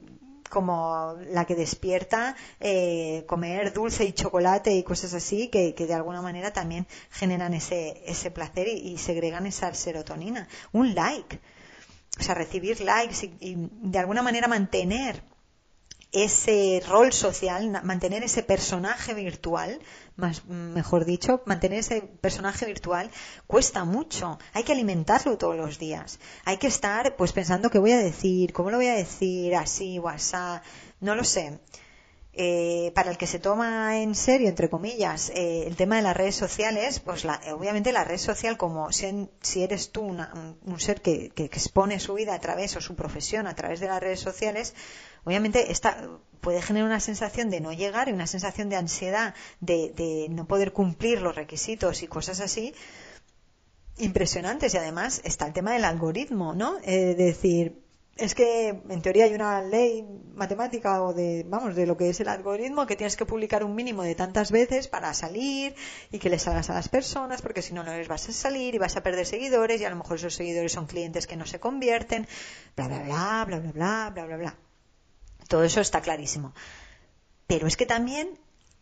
como 0.49 1.15
la 1.29 1.45
que 1.45 1.55
despierta 1.55 2.35
eh, 2.59 3.23
comer 3.27 3.71
dulce 3.73 4.03
y 4.03 4.11
chocolate 4.11 4.73
y 4.73 4.83
cosas 4.83 5.13
así 5.13 5.47
que, 5.47 5.73
de 5.73 5.93
alguna 5.93 6.21
manera 6.21 6.51
también 6.51 6.87
generan 7.09 7.53
ese, 7.53 8.03
ese 8.05 8.31
placer 8.31 8.67
y, 8.67 8.97
segregan 8.97 9.45
esa 9.45 9.73
serotonina. 9.73 10.47
Un 10.73 10.93
like, 10.93 11.39
o 12.19 12.23
sea, 12.23 12.35
recibir 12.35 12.81
likes 12.81 13.31
y 13.39 13.55
de 13.55 13.99
alguna 13.99 14.21
manera 14.21 14.47
mantener 14.47 15.30
ese 16.11 16.83
rol 16.87 17.13
social, 17.13 17.69
mantener 17.83 18.23
ese 18.23 18.43
personaje 18.43 19.13
virtual, 19.13 19.79
más, 20.15 20.45
mejor 20.45 21.05
dicho, 21.05 21.41
mantener 21.45 21.79
ese 21.79 22.01
personaje 22.01 22.65
virtual 22.65 23.09
cuesta 23.47 23.85
mucho. 23.85 24.37
Hay 24.53 24.63
que 24.63 24.73
alimentarlo 24.73 25.37
todos 25.37 25.55
los 25.55 25.79
días. 25.79 26.19
Hay 26.43 26.57
que 26.57 26.67
estar 26.67 27.15
pues 27.15 27.31
pensando 27.31 27.69
qué 27.69 27.79
voy 27.79 27.93
a 27.93 27.97
decir, 27.99 28.51
cómo 28.51 28.71
lo 28.71 28.77
voy 28.77 28.87
a 28.87 28.95
decir, 28.95 29.55
así 29.55 29.99
o 29.99 30.11
no 30.99 31.15
lo 31.15 31.23
sé. 31.23 31.59
Eh, 32.33 32.93
para 32.95 33.11
el 33.11 33.17
que 33.17 33.27
se 33.27 33.39
toma 33.39 33.99
en 33.99 34.15
serio, 34.15 34.47
entre 34.47 34.69
comillas, 34.69 35.31
eh, 35.35 35.65
el 35.67 35.75
tema 35.75 35.97
de 35.97 36.01
las 36.01 36.15
redes 36.15 36.35
sociales, 36.35 37.01
pues 37.01 37.25
obviamente 37.53 37.91
la 37.91 38.05
red 38.05 38.17
social, 38.17 38.55
como 38.55 38.89
si, 38.93 39.27
eres 39.55 39.91
tú 39.91 40.03
un, 40.03 40.79
ser 40.79 41.01
que, 41.01 41.29
que, 41.29 41.43
expone 41.43 41.99
su 41.99 42.13
vida 42.13 42.33
a 42.33 42.39
través 42.39 42.77
o 42.77 42.81
su 42.81 42.95
profesión 42.95 43.47
a 43.47 43.55
través 43.55 43.81
de 43.81 43.87
las 43.87 43.99
redes 43.99 44.21
sociales, 44.21 44.73
obviamente 45.25 45.73
esta 45.73 46.07
puede 46.41 46.61
generar 46.61 46.87
una 46.87 46.99
sensación 46.99 47.49
de 47.49 47.61
no 47.61 47.71
llegar 47.71 48.09
y 48.09 48.11
una 48.11 48.27
sensación 48.27 48.67
de 48.67 48.75
ansiedad 48.75 49.35
de, 49.59 50.27
no 50.29 50.47
poder 50.47 50.73
cumplir 50.73 51.21
los 51.21 51.35
requisitos 51.35 52.03
y 52.03 52.07
cosas 52.07 52.41
así 52.41 52.73
impresionantes 53.97 54.73
y 54.73 54.77
además 54.77 55.21
está 55.23 55.45
el 55.45 55.53
tema 55.53 55.73
del 55.73 55.85
algoritmo, 55.85 56.55
¿no? 56.55 56.77
Es 56.83 57.15
decir, 57.17 57.80
es 58.17 58.35
que 58.35 58.67
en 58.67 59.01
teoría 59.01 59.25
hay 59.25 59.33
una 59.33 59.61
ley 59.61 60.05
matemática 60.35 61.01
o 61.01 61.13
de, 61.13 61.45
vamos, 61.47 61.75
de 61.75 61.87
lo 61.87 61.97
que 61.97 62.09
es 62.09 62.19
el 62.19 62.27
algoritmo 62.27 62.85
que 62.85 62.95
tienes 62.95 63.15
que 63.15 63.25
publicar 63.25 63.63
un 63.63 63.73
mínimo 63.73 64.03
de 64.03 64.15
tantas 64.15 64.51
veces 64.51 64.87
para 64.87 65.13
salir 65.13 65.75
y 66.11 66.19
que 66.19 66.29
le 66.29 66.37
salgas 66.37 66.69
a 66.69 66.73
las 66.73 66.89
personas 66.89 67.41
porque 67.41 67.61
si 67.61 67.73
no 67.73 67.83
no 67.83 67.95
les 67.95 68.07
vas 68.07 68.27
a 68.29 68.33
salir 68.33 68.75
y 68.75 68.77
vas 68.77 68.97
a 68.97 69.03
perder 69.03 69.25
seguidores 69.25 69.81
y 69.81 69.85
a 69.85 69.89
lo 69.89 69.95
mejor 69.95 70.17
esos 70.17 70.35
seguidores 70.35 70.71
son 70.71 70.87
clientes 70.87 71.25
que 71.25 71.37
no 71.37 71.45
se 71.45 71.59
convierten, 71.59 72.27
bla 72.75 72.87
bla 72.87 72.99
bla 72.99 73.45
bla 73.45 73.59
bla 73.59 73.71
bla 73.71 74.09
bla 74.09 74.25
bla 74.25 74.37
bla. 74.37 74.55
Todo 75.47 75.63
eso 75.63 75.81
está 75.81 76.01
clarísimo. 76.01 76.53
Pero 77.47 77.67
es 77.67 77.75
que 77.75 77.85
también 77.85 78.39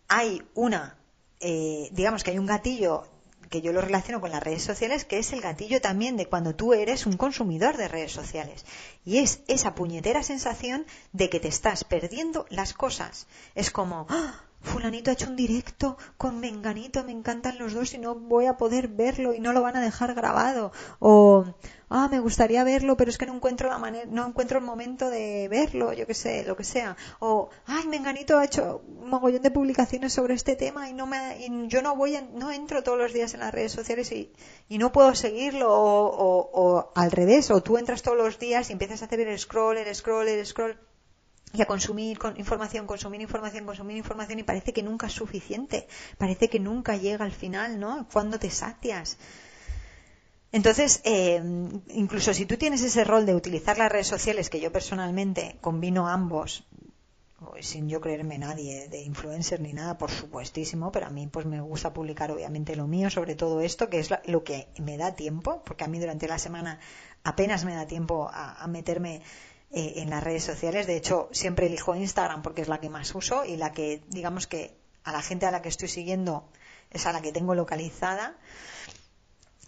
hay 0.07 0.43
una, 0.53 0.97
eh, 1.39 1.89
digamos 1.91 2.23
que 2.23 2.31
hay 2.31 2.39
un 2.39 2.45
gatillo 2.45 3.07
que 3.49 3.61
yo 3.61 3.73
lo 3.73 3.81
relaciono 3.81 4.21
con 4.21 4.31
las 4.31 4.43
redes 4.43 4.63
sociales, 4.63 5.05
que 5.05 5.19
es 5.19 5.33
el 5.33 5.41
gatillo 5.41 5.81
también 5.81 6.17
de 6.17 6.27
cuando 6.27 6.55
tú 6.55 6.73
eres 6.73 7.05
un 7.05 7.17
consumidor 7.17 7.77
de 7.77 7.87
redes 7.87 8.11
sociales. 8.11 8.65
Y 9.05 9.17
es 9.17 9.41
esa 9.47 9.75
puñetera 9.75 10.23
sensación 10.23 10.85
de 11.11 11.29
que 11.29 11.39
te 11.39 11.47
estás 11.47 11.83
perdiendo 11.83 12.45
las 12.49 12.73
cosas. 12.73 13.27
Es 13.55 13.71
como, 13.71 14.05
¡Ah! 14.09 14.43
Fulanito 14.61 15.09
ha 15.09 15.13
hecho 15.13 15.29
un 15.29 15.35
directo 15.35 15.97
con 16.17 16.39
menganito, 16.39 17.03
me 17.03 17.11
encantan 17.11 17.57
los 17.57 17.73
dos 17.73 17.93
y 17.93 17.97
no 17.97 18.15
voy 18.15 18.45
a 18.45 18.57
poder 18.57 18.87
verlo 18.87 19.33
y 19.33 19.39
no 19.39 19.53
lo 19.53 19.61
van 19.61 19.77
a 19.77 19.81
dejar 19.81 20.13
grabado. 20.13 20.71
O, 20.99 21.45
ah, 21.89 22.07
me 22.11 22.19
gustaría 22.19 22.63
verlo, 22.63 22.97
pero 22.97 23.09
es 23.09 23.17
que 23.17 23.25
no 23.25 23.35
encuentro 23.35 23.69
la 23.69 23.77
manera, 23.77 24.05
no 24.09 24.27
encuentro 24.27 24.59
el 24.59 24.65
momento 24.65 25.09
de 25.09 25.47
verlo, 25.49 25.93
yo 25.93 26.05
qué 26.05 26.13
sé, 26.13 26.43
lo 26.45 26.55
que 26.57 26.63
sea. 26.63 26.97
O, 27.19 27.49
ay, 27.65 27.87
menganito 27.87 28.37
ha 28.37 28.45
hecho 28.45 28.81
un 29.01 29.09
mogollón 29.09 29.41
de 29.41 29.51
publicaciones 29.51 30.13
sobre 30.13 30.33
este 30.33 30.55
tema 30.55 30.89
y 30.89 30.93
no 30.93 31.05
me, 31.07 31.37
y 31.39 31.67
yo 31.67 31.81
no 31.81 31.95
voy, 31.95 32.17
no 32.33 32.51
entro 32.51 32.83
todos 32.83 32.97
los 32.97 33.13
días 33.13 33.33
en 33.33 33.41
las 33.41 33.53
redes 33.53 33.71
sociales 33.71 34.11
y, 34.11 34.31
y 34.67 34.77
no 34.77 34.91
puedo 34.91 35.15
seguirlo. 35.15 35.69
O, 35.71 36.07
o, 36.09 36.49
o 36.53 36.91
al 36.95 37.11
revés, 37.11 37.51
o 37.51 37.61
tú 37.61 37.77
entras 37.77 38.01
todos 38.01 38.17
los 38.17 38.39
días 38.39 38.69
y 38.69 38.73
empiezas 38.73 39.01
a 39.01 39.05
hacer 39.05 39.21
el 39.21 39.39
scroll, 39.39 39.77
el 39.77 39.93
scroll, 39.95 40.27
el 40.27 40.45
scroll 40.45 40.77
y 41.53 41.61
a 41.61 41.65
consumir 41.65 42.17
información, 42.37 42.85
consumir 42.85 43.21
información, 43.21 43.65
consumir 43.65 43.97
información 43.97 44.39
y 44.39 44.43
parece 44.43 44.73
que 44.73 44.83
nunca 44.83 45.07
es 45.07 45.13
suficiente, 45.13 45.87
parece 46.17 46.47
que 46.49 46.59
nunca 46.59 46.95
llega 46.95 47.25
al 47.25 47.31
final, 47.31 47.79
¿no? 47.79 48.07
Cuando 48.11 48.37
te 48.37 48.49
satias. 48.49 49.17
Entonces, 50.51 51.01
eh, 51.03 51.41
incluso 51.89 52.33
si 52.33 52.45
tú 52.45 52.57
tienes 52.57 52.81
ese 52.81 53.03
rol 53.03 53.25
de 53.25 53.35
utilizar 53.35 53.77
las 53.77 53.91
redes 53.91 54.07
sociales, 54.07 54.49
que 54.49 54.59
yo 54.59 54.71
personalmente 54.71 55.57
combino 55.61 56.07
ambos, 56.07 56.63
sin 57.61 57.87
yo 57.87 58.01
creerme 58.01 58.37
nadie 58.37 58.89
de 58.89 59.01
influencer 59.01 59.61
ni 59.61 59.73
nada, 59.73 59.97
por 59.97 60.11
supuestísimo, 60.11 60.91
pero 60.91 61.07
a 61.07 61.09
mí 61.09 61.27
pues 61.27 61.45
me 61.45 61.61
gusta 61.61 61.93
publicar 61.93 62.31
obviamente 62.31 62.75
lo 62.75 62.87
mío 62.87 63.09
sobre 63.09 63.35
todo 63.35 63.61
esto, 63.61 63.89
que 63.89 63.99
es 63.99 64.09
lo 64.25 64.43
que 64.43 64.67
me 64.77 64.97
da 64.97 65.15
tiempo, 65.15 65.61
porque 65.65 65.83
a 65.83 65.87
mí 65.87 65.99
durante 65.99 66.27
la 66.27 66.37
semana 66.37 66.79
apenas 67.23 67.65
me 67.65 67.75
da 67.75 67.87
tiempo 67.87 68.29
a, 68.31 68.65
meterme 68.67 69.21
eh, 69.71 69.93
en 69.97 70.09
las 70.09 70.23
redes 70.23 70.43
sociales. 70.43 70.87
De 70.87 70.95
hecho, 70.95 71.29
siempre 71.31 71.67
elijo 71.67 71.95
Instagram 71.95 72.41
porque 72.41 72.61
es 72.61 72.67
la 72.67 72.79
que 72.79 72.89
más 72.89 73.13
uso 73.13 73.45
y 73.45 73.55
la 73.55 73.71
que, 73.71 74.03
digamos 74.07 74.47
que 74.47 74.75
a 75.03 75.11
la 75.11 75.21
gente 75.21 75.45
a 75.45 75.51
la 75.51 75.61
que 75.61 75.69
estoy 75.69 75.87
siguiendo 75.87 76.49
es 76.89 77.05
a 77.05 77.13
la 77.13 77.21
que 77.21 77.31
tengo 77.31 77.53
localizada. 77.53 78.35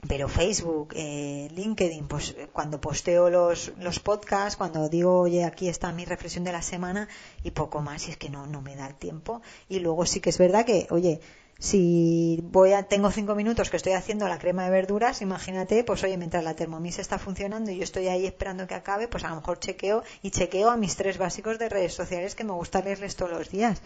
Pero 0.07 0.27
Facebook, 0.27 0.93
eh, 0.95 1.47
LinkedIn, 1.51 2.07
pues 2.07 2.31
eh, 2.31 2.49
cuando 2.51 2.81
posteo 2.81 3.29
los, 3.29 3.71
los 3.77 3.99
podcasts, 3.99 4.57
cuando 4.57 4.89
digo, 4.89 5.19
oye, 5.19 5.43
aquí 5.43 5.69
está 5.69 5.91
mi 5.91 6.05
reflexión 6.05 6.43
de 6.43 6.51
la 6.51 6.63
semana 6.63 7.07
y 7.43 7.51
poco 7.51 7.81
más, 7.81 8.07
y 8.07 8.11
es 8.11 8.17
que 8.17 8.31
no, 8.31 8.47
no 8.47 8.63
me 8.63 8.75
da 8.75 8.87
el 8.87 8.95
tiempo. 8.95 9.43
Y 9.69 9.79
luego 9.79 10.07
sí 10.07 10.19
que 10.19 10.31
es 10.31 10.39
verdad 10.39 10.65
que, 10.65 10.87
oye, 10.89 11.21
si 11.61 12.39
voy 12.41 12.73
a, 12.73 12.81
tengo 12.81 13.11
cinco 13.11 13.35
minutos 13.35 13.69
que 13.69 13.77
estoy 13.77 13.93
haciendo 13.93 14.27
la 14.27 14.39
crema 14.39 14.63
de 14.63 14.71
verduras, 14.71 15.21
imagínate, 15.21 15.83
pues 15.83 16.03
oye, 16.03 16.17
mientras 16.17 16.43
la 16.43 16.55
Thermomix 16.55 16.97
está 16.97 17.19
funcionando 17.19 17.69
y 17.69 17.77
yo 17.77 17.83
estoy 17.83 18.07
ahí 18.07 18.25
esperando 18.25 18.65
que 18.65 18.73
acabe, 18.73 19.07
pues 19.07 19.23
a 19.25 19.29
lo 19.29 19.35
mejor 19.35 19.59
chequeo 19.59 20.01
y 20.23 20.31
chequeo 20.31 20.71
a 20.71 20.75
mis 20.75 20.95
tres 20.95 21.19
básicos 21.19 21.59
de 21.59 21.69
redes 21.69 21.93
sociales 21.93 22.33
que 22.33 22.43
me 22.43 22.53
gusta 22.53 22.81
leerles 22.81 23.15
todos 23.15 23.33
los 23.33 23.51
días. 23.51 23.79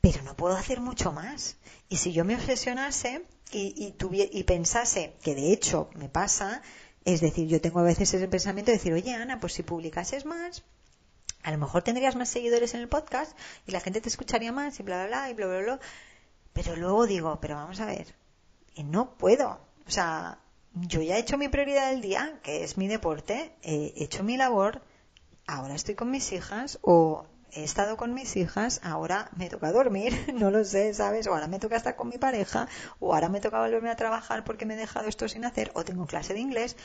Pero 0.00 0.20
no 0.24 0.34
puedo 0.34 0.56
hacer 0.56 0.80
mucho 0.80 1.12
más. 1.12 1.58
Y 1.88 1.98
si 1.98 2.12
yo 2.12 2.24
me 2.24 2.34
obsesionase 2.34 3.22
y, 3.52 3.94
y, 3.96 4.42
pensase, 4.42 5.14
que 5.22 5.36
de 5.36 5.52
hecho 5.52 5.90
me 5.94 6.08
pasa, 6.08 6.62
es 7.04 7.20
decir, 7.20 7.46
yo 7.46 7.60
tengo 7.60 7.78
a 7.78 7.84
veces 7.84 8.12
ese 8.14 8.26
pensamiento 8.26 8.72
de 8.72 8.78
decir, 8.78 8.92
oye 8.92 9.14
Ana, 9.14 9.38
pues 9.38 9.52
si 9.52 9.62
publicases 9.62 10.24
más, 10.24 10.64
a 11.44 11.52
lo 11.52 11.58
mejor 11.58 11.84
tendrías 11.84 12.16
más 12.16 12.28
seguidores 12.28 12.74
en 12.74 12.80
el 12.80 12.88
podcast 12.88 13.38
y 13.64 13.70
la 13.70 13.78
gente 13.78 14.00
te 14.00 14.08
escucharía 14.08 14.50
más 14.50 14.80
y 14.80 14.82
bla, 14.82 15.06
bla, 15.06 15.06
bla, 15.06 15.30
y 15.30 15.34
bla, 15.34 15.46
bla, 15.46 15.60
bla. 15.60 15.80
Pero 16.60 16.74
luego 16.74 17.06
digo, 17.06 17.38
pero 17.40 17.54
vamos 17.54 17.78
a 17.78 17.86
ver, 17.86 18.16
no 18.84 19.16
puedo. 19.16 19.60
O 19.86 19.90
sea, 19.90 20.40
yo 20.74 21.00
ya 21.02 21.16
he 21.16 21.20
hecho 21.20 21.38
mi 21.38 21.48
prioridad 21.48 21.90
del 21.90 22.00
día, 22.00 22.40
que 22.42 22.64
es 22.64 22.76
mi 22.76 22.88
deporte, 22.88 23.52
he 23.62 23.92
hecho 23.96 24.24
mi 24.24 24.36
labor, 24.36 24.82
ahora 25.46 25.76
estoy 25.76 25.94
con 25.94 26.10
mis 26.10 26.32
hijas 26.32 26.80
o 26.82 27.26
he 27.52 27.62
estado 27.62 27.96
con 27.96 28.12
mis 28.12 28.34
hijas, 28.36 28.80
ahora 28.82 29.30
me 29.36 29.48
toca 29.48 29.70
dormir, 29.70 30.12
no 30.34 30.50
lo 30.50 30.64
sé, 30.64 30.94
¿sabes? 30.94 31.28
O 31.28 31.32
ahora 31.32 31.46
me 31.46 31.60
toca 31.60 31.76
estar 31.76 31.94
con 31.94 32.08
mi 32.08 32.18
pareja, 32.18 32.66
o 32.98 33.14
ahora 33.14 33.28
me 33.28 33.40
toca 33.40 33.60
volverme 33.60 33.90
a 33.90 33.96
trabajar 33.96 34.42
porque 34.42 34.66
me 34.66 34.74
he 34.74 34.78
dejado 34.78 35.08
esto 35.08 35.28
sin 35.28 35.44
hacer, 35.44 35.70
o 35.74 35.84
tengo 35.84 36.06
clase 36.06 36.34
de 36.34 36.40
inglés. 36.40 36.76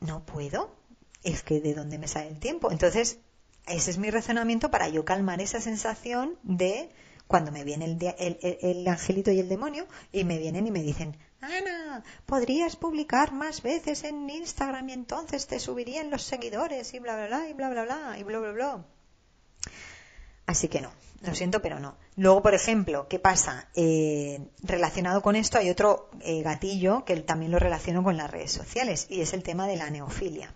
No 0.00 0.26
puedo. 0.26 0.74
Es 1.22 1.44
que 1.44 1.60
de 1.60 1.74
dónde 1.74 1.98
me 1.98 2.08
sale 2.08 2.26
el 2.26 2.40
tiempo. 2.40 2.72
Entonces, 2.72 3.20
ese 3.68 3.92
es 3.92 3.98
mi 3.98 4.10
razonamiento 4.10 4.72
para 4.72 4.88
yo 4.88 5.04
calmar 5.04 5.40
esa 5.40 5.60
sensación 5.60 6.36
de 6.42 6.90
cuando 7.32 7.50
me 7.50 7.64
viene 7.64 7.86
el, 7.86 8.38
el, 8.60 8.86
angelito 8.86 9.30
y 9.30 9.40
el 9.40 9.48
demonio 9.48 9.86
y 10.12 10.24
me 10.24 10.36
vienen 10.36 10.66
y 10.66 10.70
me 10.70 10.82
dicen, 10.82 11.16
Ana, 11.40 12.04
podrías 12.26 12.76
publicar 12.76 13.32
más 13.32 13.62
veces 13.62 14.04
en 14.04 14.28
Instagram 14.28 14.86
y 14.90 14.92
entonces 14.92 15.46
te 15.46 15.58
subirían 15.58 16.10
los 16.10 16.24
seguidores 16.24 16.92
y 16.92 16.98
bla, 16.98 17.16
bla, 17.16 17.28
bla, 17.28 17.48
y 17.48 17.54
bla, 17.54 17.70
bla, 17.70 17.84
bla, 17.84 18.18
y 18.18 18.22
bla, 18.22 18.38
bla, 18.38 18.52
bla. 18.52 18.84
Así 20.44 20.68
que 20.68 20.82
no, 20.82 20.92
lo 21.22 21.34
siento, 21.34 21.62
pero 21.62 21.80
no. 21.80 21.96
Luego, 22.16 22.42
por 22.42 22.52
ejemplo, 22.52 23.08
¿qué 23.08 23.18
pasa? 23.18 23.66
Eh, 23.74 24.50
relacionado 24.62 25.22
con 25.22 25.34
esto 25.34 25.56
hay 25.56 25.70
otro 25.70 26.10
eh, 26.20 26.42
gatillo 26.42 27.06
que 27.06 27.16
también 27.20 27.50
lo 27.50 27.58
relaciono 27.58 28.04
con 28.04 28.18
las 28.18 28.30
redes 28.30 28.52
sociales 28.52 29.06
y 29.08 29.22
es 29.22 29.32
el 29.32 29.42
tema 29.42 29.66
de 29.66 29.76
la 29.76 29.88
neofilia 29.88 30.54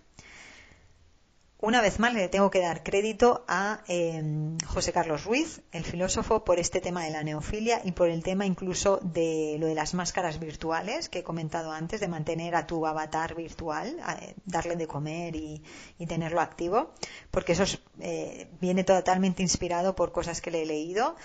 una 1.59 1.81
vez 1.81 1.97
más 1.97 2.13
le 2.13 2.29
tengo 2.29 2.51
que 2.51 2.59
dar 2.59 2.83
crédito 2.83 3.43
a 3.47 3.81
em, 3.87 4.59
José 4.59 4.91
Carlos 4.93 5.25
Ruiz, 5.25 5.61
el 5.71 5.83
filósofo, 5.83 6.43
por 6.43 6.59
este 6.59 6.81
tema 6.81 7.03
de 7.03 7.09
la 7.09 7.23
neofilia 7.23 7.81
y 7.83 7.93
por 7.93 8.09
el 8.09 8.21
tema 8.21 8.45
incluso 8.45 8.99
de 9.01 9.57
lo 9.59 9.65
de 9.65 9.73
las 9.73 9.95
máscaras 9.95 10.39
virtuales 10.39 11.09
que 11.09 11.19
he 11.19 11.23
comentado 11.23 11.71
antes, 11.71 11.99
de 11.99 12.07
mantener 12.07 12.55
a 12.55 12.67
tu 12.67 12.85
avatar 12.85 13.33
virtual, 13.33 13.97
darle 14.45 14.75
de 14.75 14.87
comer 14.87 15.35
y, 15.35 15.63
tenerlo 16.07 16.41
activo, 16.41 16.93
porque 17.31 17.53
eso 17.53 17.63
eh, 18.01 18.47
viene 18.61 18.83
totalmente 18.83 19.41
inspirado 19.41 19.95
por 19.95 20.11
cosas 20.11 20.41
que 20.41 20.51
le 20.51 20.61
he 20.61 20.65
leído 20.65 21.15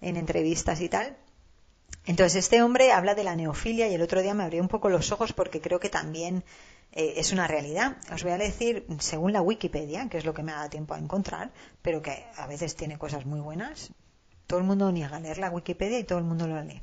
en 0.00 0.16
entrevistas 0.16 0.80
y 0.80 0.88
tal. 0.88 1.16
Entonces 2.06 2.36
este 2.36 2.62
hombre 2.62 2.92
habla 2.92 3.14
de 3.14 3.24
la 3.24 3.36
neofilia 3.36 3.88
y 3.88 3.94
el 3.94 4.02
otro 4.02 4.22
día 4.22 4.34
me 4.34 4.44
abrió 4.44 4.62
un 4.62 4.68
poco 4.68 4.88
los 4.88 5.12
ojos 5.12 5.32
porque 5.32 5.60
creo 5.60 5.80
que 5.80 5.90
también 5.90 6.44
eh, 6.92 7.14
es 7.16 7.32
una 7.32 7.46
realidad. 7.46 7.96
Os 8.12 8.22
voy 8.22 8.32
a 8.32 8.38
decir, 8.38 8.86
según 8.98 9.32
la 9.32 9.42
Wikipedia, 9.42 10.08
que 10.08 10.18
es 10.18 10.24
lo 10.24 10.34
que 10.34 10.42
me 10.42 10.52
ha 10.52 10.56
dado 10.56 10.70
tiempo 10.70 10.94
a 10.94 10.98
encontrar, 10.98 11.52
pero 11.82 12.02
que 12.02 12.26
a 12.36 12.46
veces 12.46 12.74
tiene 12.76 12.98
cosas 12.98 13.26
muy 13.26 13.40
buenas, 13.40 13.92
todo 14.46 14.58
el 14.58 14.66
mundo 14.66 14.90
niega 14.90 15.20
leer 15.20 15.38
la 15.38 15.50
Wikipedia 15.50 15.98
y 15.98 16.04
todo 16.04 16.18
el 16.18 16.24
mundo 16.24 16.46
lo 16.46 16.60
lee. 16.62 16.82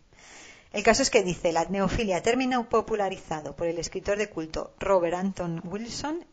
El 0.72 0.84
caso 0.84 1.02
es 1.02 1.10
que 1.10 1.24
dice, 1.24 1.52
la 1.52 1.66
neofilia, 1.66 2.22
término 2.22 2.70
popularizado 2.70 3.56
por 3.56 3.68
el 3.68 3.78
escritor 3.78 4.18
de 4.18 4.30
culto 4.30 4.74
Robert 4.80 5.16
Anton 5.16 5.62
Wilson, 5.66 6.26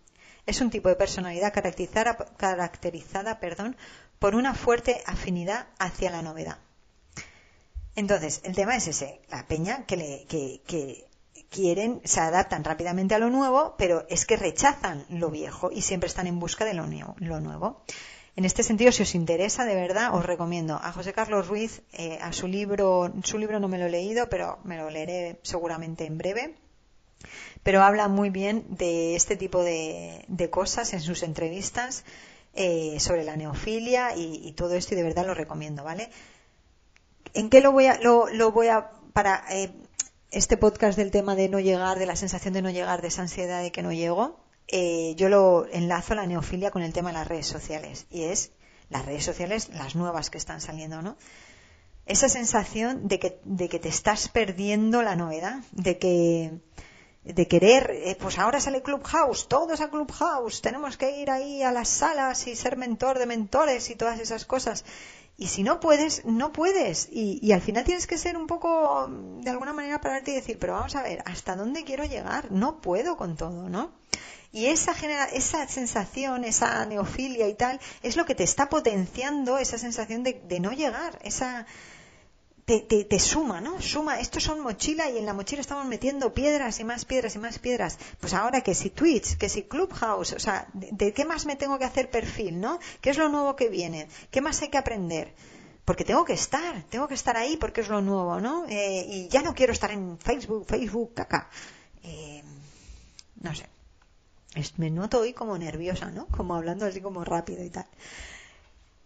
es 0.46 0.60
un 0.60 0.70
tipo 0.70 0.88
de 0.88 0.96
personalidad 0.96 1.52
caracterizada, 1.52 2.16
caracterizada 2.36 3.40
perdón, 3.40 3.76
por 4.18 4.34
una 4.34 4.54
fuerte 4.54 5.02
afinidad 5.06 5.68
hacia 5.78 6.10
la 6.10 6.22
novedad. 6.22 6.58
Entonces, 7.96 8.40
el 8.44 8.54
tema 8.54 8.76
es 8.76 8.88
ese, 8.88 9.20
la 9.30 9.46
peña 9.46 9.86
que, 9.86 9.96
le, 9.96 10.24
que, 10.26 10.62
que 10.66 11.06
quieren, 11.54 12.00
se 12.04 12.20
adaptan 12.20 12.64
rápidamente 12.64 13.14
a 13.14 13.18
lo 13.18 13.30
nuevo, 13.30 13.74
pero 13.78 14.04
es 14.08 14.26
que 14.26 14.36
rechazan 14.36 15.04
lo 15.08 15.30
viejo 15.30 15.70
y 15.72 15.82
siempre 15.82 16.08
están 16.08 16.26
en 16.26 16.40
busca 16.40 16.64
de 16.64 16.74
lo 16.74 16.86
nuevo. 17.40 17.82
En 18.36 18.44
este 18.44 18.64
sentido, 18.64 18.90
si 18.90 19.02
os 19.02 19.14
interesa, 19.14 19.64
de 19.64 19.76
verdad, 19.76 20.12
os 20.12 20.26
recomiendo 20.26 20.74
a 20.74 20.92
José 20.92 21.12
Carlos 21.12 21.46
Ruiz, 21.46 21.82
eh, 21.92 22.18
a 22.20 22.32
su 22.32 22.48
libro, 22.48 23.12
su 23.22 23.38
libro 23.38 23.60
no 23.60 23.68
me 23.68 23.78
lo 23.78 23.86
he 23.86 23.90
leído, 23.90 24.28
pero 24.28 24.58
me 24.64 24.76
lo 24.76 24.90
leeré 24.90 25.38
seguramente 25.42 26.04
en 26.04 26.18
breve. 26.18 26.54
Pero 27.62 27.82
habla 27.82 28.08
muy 28.08 28.30
bien 28.30 28.66
de 28.68 29.14
este 29.14 29.36
tipo 29.36 29.62
de, 29.62 30.48
cosas 30.50 30.92
en 30.94 31.00
sus 31.00 31.22
entrevistas 31.22 32.04
eh, 32.54 32.98
sobre 32.98 33.24
la 33.24 33.36
neofilia 33.36 34.16
y, 34.16 34.52
todo 34.52 34.74
esto 34.74 34.94
y 34.94 34.96
de 34.96 35.04
verdad 35.04 35.26
lo 35.26 35.34
recomiendo, 35.34 35.84
¿vale? 35.84 36.10
¿En 37.34 37.50
qué 37.50 37.60
lo 37.60 37.70
voy 37.70 37.86
a, 37.86 38.00
lo, 38.00 38.50
voy 38.50 38.66
a, 38.66 38.90
para, 39.12 39.44
eh, 39.50 39.70
este 40.30 40.56
podcast 40.56 40.96
del 40.98 41.10
tema 41.10 41.34
de 41.36 41.48
no 41.48 41.60
llegar, 41.60 41.98
de 41.98 42.06
la 42.06 42.16
sensación 42.16 42.54
de 42.54 42.62
no 42.62 42.70
llegar, 42.70 43.02
de 43.02 43.08
esa 43.08 43.22
ansiedad 43.22 43.62
de 43.62 43.72
que 43.72 43.82
no 43.82 43.92
llego, 43.92 44.40
eh, 44.68 45.14
yo 45.16 45.28
lo 45.28 45.66
enlazo 45.70 46.14
la 46.14 46.26
neofilia 46.26 46.70
con 46.70 46.82
el 46.82 46.92
tema 46.92 47.10
de 47.10 47.18
las 47.18 47.28
redes 47.28 47.46
sociales. 47.46 48.06
Y 48.10 48.24
es 48.24 48.52
las 48.90 49.04
redes 49.04 49.24
sociales, 49.24 49.70
las 49.70 49.94
nuevas 49.94 50.30
que 50.30 50.38
están 50.38 50.60
saliendo, 50.60 51.02
¿no? 51.02 51.16
Esa 52.06 52.28
sensación 52.28 53.08
de 53.08 53.18
que, 53.18 53.40
de 53.44 53.68
que 53.68 53.78
te 53.78 53.88
estás 53.88 54.28
perdiendo 54.28 55.02
la 55.02 55.16
novedad, 55.16 55.60
de 55.72 55.98
que 55.98 56.52
de 57.24 57.48
querer, 57.48 57.90
eh, 57.90 58.16
pues 58.20 58.38
ahora 58.38 58.60
sale 58.60 58.82
Clubhouse, 58.82 59.48
todos 59.48 59.80
a 59.80 59.88
Clubhouse, 59.88 60.60
tenemos 60.60 60.98
que 60.98 61.18
ir 61.18 61.30
ahí 61.30 61.62
a 61.62 61.72
las 61.72 61.88
salas 61.88 62.46
y 62.46 62.54
ser 62.54 62.76
mentor 62.76 63.18
de 63.18 63.24
mentores 63.24 63.88
y 63.88 63.94
todas 63.94 64.20
esas 64.20 64.44
cosas. 64.44 64.84
Y 65.36 65.48
si 65.48 65.64
no 65.64 65.80
puedes, 65.80 66.24
no 66.24 66.52
puedes. 66.52 67.08
Y, 67.10 67.50
al 67.52 67.60
final 67.60 67.84
tienes 67.84 68.06
que 68.06 68.18
ser 68.18 68.36
un 68.36 68.46
poco, 68.46 69.08
de 69.40 69.50
alguna 69.50 69.72
manera, 69.72 70.00
pararte 70.00 70.30
y 70.30 70.34
decir, 70.34 70.58
pero 70.58 70.74
vamos 70.74 70.94
a 70.94 71.02
ver, 71.02 71.22
¿hasta 71.26 71.56
dónde 71.56 71.84
quiero 71.84 72.04
llegar? 72.04 72.52
No 72.52 72.80
puedo 72.80 73.16
con 73.16 73.36
todo, 73.36 73.68
¿no? 73.68 73.90
Y 74.52 74.66
esa, 74.66 74.94
genera, 74.94 75.24
esa 75.24 75.66
sensación, 75.66 76.44
esa 76.44 76.86
neofilia 76.86 77.48
y 77.48 77.54
tal, 77.54 77.80
es 78.02 78.16
lo 78.16 78.24
que 78.24 78.36
te 78.36 78.44
está 78.44 78.68
potenciando 78.68 79.58
esa 79.58 79.78
sensación 79.78 80.22
de, 80.22 80.40
de 80.46 80.60
no 80.60 80.70
llegar, 80.70 81.18
esa, 81.24 81.66
te, 82.64 82.80
te, 82.80 83.18
suma, 83.18 83.60
¿no? 83.60 83.80
Suma, 83.82 84.20
estos 84.20 84.42
son 84.42 84.60
mochila 84.60 85.10
y 85.10 85.18
en 85.18 85.26
la 85.26 85.34
mochila 85.34 85.60
estamos 85.60 85.84
metiendo 85.84 86.32
piedras 86.32 86.80
y 86.80 86.84
más 86.84 87.04
piedras 87.04 87.34
y 87.34 87.38
más 87.38 87.58
piedras. 87.58 87.98
Pues 88.20 88.32
ahora 88.32 88.62
que 88.62 88.74
si 88.74 88.88
Twitch, 88.88 89.36
que 89.36 89.50
si 89.50 89.64
Clubhouse, 89.64 90.32
o 90.32 90.38
sea, 90.38 90.66
¿de, 90.72 91.12
qué 91.12 91.26
más 91.26 91.44
me 91.44 91.56
tengo 91.56 91.78
que 91.78 91.84
hacer 91.84 92.10
perfil, 92.10 92.60
¿no? 92.60 92.78
¿Qué 93.02 93.10
es 93.10 93.18
lo 93.18 93.28
nuevo 93.28 93.54
que 93.54 93.68
viene? 93.68 94.08
¿Qué 94.30 94.40
más 94.40 94.62
hay 94.62 94.68
que 94.68 94.78
aprender? 94.78 95.34
Porque 95.84 96.04
tengo 96.04 96.24
que 96.24 96.32
estar, 96.32 96.82
tengo 96.84 97.06
que 97.06 97.14
estar 97.14 97.36
ahí 97.36 97.58
porque 97.58 97.82
es 97.82 97.88
lo 97.88 98.00
nuevo, 98.00 98.40
¿no? 98.40 98.64
Eh, 98.66 99.04
y 99.08 99.28
ya 99.28 99.42
no 99.42 99.54
quiero 99.54 99.74
estar 99.74 99.90
en 99.90 100.18
Facebook, 100.18 100.64
Facebook, 100.66 101.12
caca. 101.12 101.50
Eh, 102.02 102.42
no 103.42 103.54
sé. 103.54 103.68
Me 104.78 104.88
noto 104.88 105.20
hoy 105.20 105.34
como 105.34 105.58
nerviosa, 105.58 106.10
¿no? 106.10 106.26
Como 106.28 106.54
hablando 106.54 106.86
así 106.86 107.02
como 107.02 107.24
rápido 107.24 107.62
y 107.62 107.68
tal. 107.68 107.86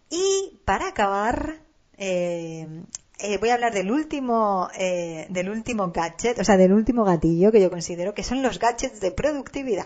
Y 0.09 0.59
para 0.63 0.87
acabar, 0.87 1.59
eh, 1.97 2.85
eh, 3.19 3.37
voy 3.37 3.49
a 3.49 3.55
hablar 3.55 3.73
del 3.73 3.91
último, 3.91 4.69
eh, 4.77 5.27
del 5.29 5.49
último 5.49 5.91
gadget, 5.91 6.39
o 6.39 6.43
sea, 6.43 6.57
del 6.57 6.73
último 6.73 7.03
gatillo 7.03 7.51
que 7.51 7.61
yo 7.61 7.69
considero 7.69 8.13
que 8.13 8.23
son 8.23 8.41
los 8.41 8.59
gadgets 8.59 8.99
de 9.01 9.11
productividad. 9.11 9.85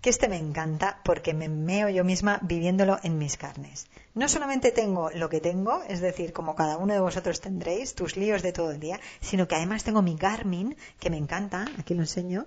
Que 0.00 0.10
este 0.10 0.28
me 0.28 0.36
encanta 0.36 1.00
porque 1.02 1.32
me 1.32 1.48
meo 1.48 1.88
yo 1.88 2.04
misma 2.04 2.38
viviéndolo 2.42 2.98
en 3.02 3.16
mis 3.16 3.38
carnes. 3.38 3.86
No 4.12 4.28
solamente 4.28 4.70
tengo 4.70 5.10
lo 5.10 5.30
que 5.30 5.40
tengo, 5.40 5.82
es 5.88 6.02
decir, 6.02 6.34
como 6.34 6.54
cada 6.54 6.76
uno 6.76 6.92
de 6.92 7.00
vosotros 7.00 7.40
tendréis, 7.40 7.94
tus 7.94 8.18
líos 8.18 8.42
de 8.42 8.52
todo 8.52 8.72
el 8.72 8.80
día, 8.80 9.00
sino 9.20 9.48
que 9.48 9.56
además 9.56 9.82
tengo 9.82 10.02
mi 10.02 10.14
Garmin, 10.14 10.76
que 11.00 11.08
me 11.08 11.16
encanta, 11.16 11.64
aquí 11.78 11.94
lo 11.94 12.02
enseño, 12.02 12.46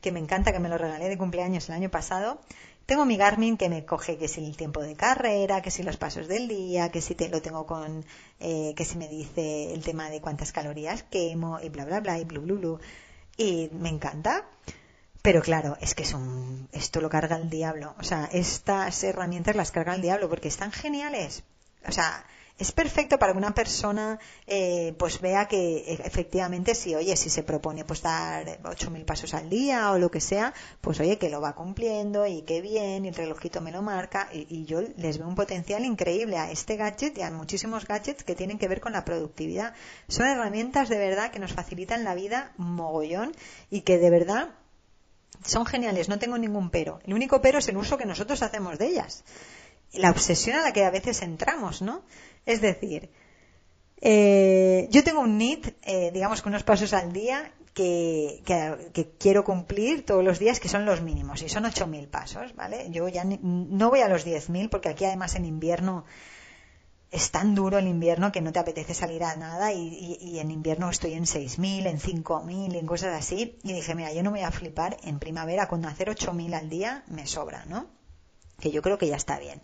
que 0.00 0.12
me 0.12 0.20
encanta, 0.20 0.52
que 0.52 0.60
me 0.60 0.68
lo 0.68 0.78
regalé 0.78 1.08
de 1.08 1.18
cumpleaños 1.18 1.68
el 1.68 1.74
año 1.74 1.90
pasado. 1.90 2.40
Tengo 2.86 3.04
mi 3.04 3.16
Garmin 3.16 3.56
que 3.56 3.68
me 3.68 3.84
coge 3.84 4.18
que 4.18 4.28
si 4.28 4.44
el 4.44 4.56
tiempo 4.56 4.82
de 4.82 4.96
carrera, 4.96 5.62
que 5.62 5.70
si 5.70 5.82
los 5.82 5.96
pasos 5.96 6.28
del 6.28 6.48
día, 6.48 6.90
que 6.90 7.00
si 7.00 7.14
te, 7.14 7.28
lo 7.28 7.40
tengo 7.40 7.66
con, 7.66 8.04
eh, 8.40 8.74
que 8.76 8.84
si 8.84 8.98
me 8.98 9.08
dice 9.08 9.72
el 9.72 9.82
tema 9.82 10.10
de 10.10 10.20
cuántas 10.20 10.52
calorías 10.52 11.02
quemo 11.04 11.60
y 11.60 11.68
bla 11.68 11.84
bla 11.84 12.00
bla 12.00 12.18
y 12.18 12.24
blu 12.24 12.42
blu 12.42 12.58
blu. 12.58 12.80
Y 13.36 13.70
me 13.72 13.88
encanta. 13.88 14.44
Pero 15.22 15.40
claro, 15.40 15.76
es 15.80 15.94
que 15.94 16.02
es 16.02 16.14
un, 16.14 16.68
esto 16.72 17.00
lo 17.00 17.08
carga 17.08 17.36
el 17.36 17.48
diablo. 17.48 17.94
O 17.98 18.02
sea, 18.02 18.28
estas 18.32 19.04
herramientas 19.04 19.54
las 19.54 19.70
carga 19.70 19.94
el 19.94 20.02
diablo 20.02 20.28
porque 20.28 20.48
están 20.48 20.72
geniales. 20.72 21.44
O 21.86 21.92
sea, 21.92 22.24
es 22.62 22.70
perfecto 22.70 23.18
para 23.18 23.32
que 23.32 23.38
una 23.38 23.54
persona 23.54 24.20
eh, 24.46 24.94
pues 24.96 25.20
vea 25.20 25.48
que 25.48 25.78
eh, 25.78 25.98
efectivamente 26.04 26.76
si 26.76 26.94
oye 26.94 27.16
si 27.16 27.28
se 27.28 27.42
propone 27.42 27.84
pues 27.84 28.02
dar 28.02 28.62
8.000 28.62 29.04
pasos 29.04 29.34
al 29.34 29.50
día 29.50 29.90
o 29.90 29.98
lo 29.98 30.10
que 30.12 30.20
sea 30.20 30.54
pues 30.80 31.00
oye 31.00 31.18
que 31.18 31.28
lo 31.28 31.40
va 31.40 31.54
cumpliendo 31.54 32.24
y 32.24 32.42
qué 32.42 32.60
bien 32.60 33.04
y 33.04 33.08
el 33.08 33.14
relojito 33.16 33.60
me 33.60 33.72
lo 33.72 33.82
marca 33.82 34.28
y, 34.32 34.46
y, 34.48 34.64
yo 34.64 34.80
les 34.80 35.18
veo 35.18 35.26
un 35.26 35.34
potencial 35.34 35.84
increíble 35.84 36.38
a 36.38 36.52
este 36.52 36.76
gadget 36.76 37.18
y 37.18 37.22
a 37.22 37.30
muchísimos 37.32 37.84
gadgets 37.84 38.22
que 38.22 38.36
tienen 38.36 38.58
que 38.58 38.68
ver 38.68 38.80
con 38.80 38.92
la 38.92 39.04
productividad. 39.04 39.74
Son 40.06 40.26
herramientas 40.26 40.88
de 40.88 40.98
verdad 40.98 41.32
que 41.32 41.40
nos 41.40 41.52
facilitan 41.52 42.04
la 42.04 42.14
vida 42.14 42.52
mogollón 42.56 43.32
y 43.70 43.80
que 43.80 43.98
de 43.98 44.10
verdad 44.10 44.50
son 45.44 45.66
geniales 45.66 46.08
no 46.08 46.20
tengo 46.20 46.38
ningún 46.38 46.70
pero. 46.70 47.00
El 47.04 47.14
único 47.14 47.42
pero 47.42 47.58
es 47.58 47.68
el 47.68 47.76
uso 47.76 47.98
que 47.98 48.06
nosotros 48.06 48.40
hacemos 48.42 48.78
de 48.78 48.86
ellas. 48.86 49.24
La 49.92 50.10
obsesión 50.10 50.56
a 50.56 50.62
la 50.62 50.72
que 50.72 50.84
a 50.84 50.90
veces 50.90 51.20
entramos, 51.22 51.82
¿no? 51.82 52.02
Es 52.46 52.60
decir, 52.60 53.10
eh, 54.00 54.88
yo 54.90 55.04
tengo 55.04 55.20
un 55.20 55.38
NIT, 55.38 55.76
eh, 55.82 56.10
digamos, 56.12 56.42
con 56.42 56.52
unos 56.52 56.64
pasos 56.64 56.92
al 56.92 57.12
día 57.12 57.52
que, 57.72 58.42
quiero 59.18 59.44
cumplir 59.44 60.04
todos 60.04 60.24
los 60.24 60.38
días, 60.38 60.60
que 60.60 60.68
son 60.68 60.84
los 60.84 61.02
mínimos, 61.02 61.42
y 61.42 61.48
son 61.48 61.64
8.000 61.64 62.08
pasos, 62.08 62.54
¿vale? 62.54 62.90
Yo 62.90 63.08
ya 63.08 63.24
no 63.24 63.90
voy 63.90 64.00
a 64.00 64.08
los 64.08 64.26
10.000 64.26 64.68
porque 64.68 64.88
aquí 64.88 65.04
además 65.04 65.36
en 65.36 65.44
invierno 65.44 66.04
es 67.10 67.30
tan 67.30 67.54
duro 67.54 67.78
el 67.78 67.86
invierno 67.86 68.32
que 68.32 68.40
no 68.40 68.52
te 68.52 68.58
apetece 68.58 68.94
salir 68.94 69.22
a 69.22 69.36
nada 69.36 69.72
y, 69.72 70.18
y 70.20 70.38
en 70.38 70.50
invierno 70.50 70.88
estoy 70.88 71.12
en 71.12 71.24
6.000, 71.24 71.86
en 71.86 71.98
5.000, 71.98 72.74
en 72.74 72.86
cosas 72.86 73.14
así. 73.14 73.58
Y 73.62 73.72
dije, 73.72 73.94
mira, 73.94 74.12
yo 74.12 74.22
no 74.22 74.30
me 74.30 74.38
voy 74.38 74.46
a 74.46 74.50
flipar 74.50 74.96
en 75.04 75.18
primavera 75.18 75.68
con 75.68 75.84
hacer 75.84 76.08
8.000 76.08 76.54
al 76.54 76.70
día 76.70 77.04
me 77.08 77.26
sobra, 77.26 77.66
¿no? 77.66 77.86
Que 78.58 78.70
yo 78.70 78.80
creo 78.80 78.98
que 78.98 79.08
ya 79.08 79.16
está 79.16 79.38
bien. 79.38 79.60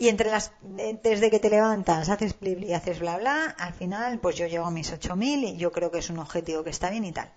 Y 0.00 0.08
entre 0.08 0.30
las, 0.30 0.52
desde 0.62 1.30
que 1.30 1.38
te 1.40 1.50
levantas, 1.50 2.08
haces 2.08 2.40
blibli 2.40 2.68
y 2.68 2.72
haces 2.72 3.00
bla 3.00 3.18
bla, 3.18 3.54
al 3.58 3.74
final, 3.74 4.18
pues 4.18 4.34
yo 4.34 4.46
llego 4.46 4.64
a 4.64 4.70
mis 4.70 4.90
8000 4.90 5.44
y 5.44 5.58
yo 5.58 5.72
creo 5.72 5.90
que 5.90 5.98
es 5.98 6.08
un 6.08 6.18
objetivo 6.18 6.64
que 6.64 6.70
está 6.70 6.88
bien 6.88 7.04
y 7.04 7.12
tal. 7.12 7.30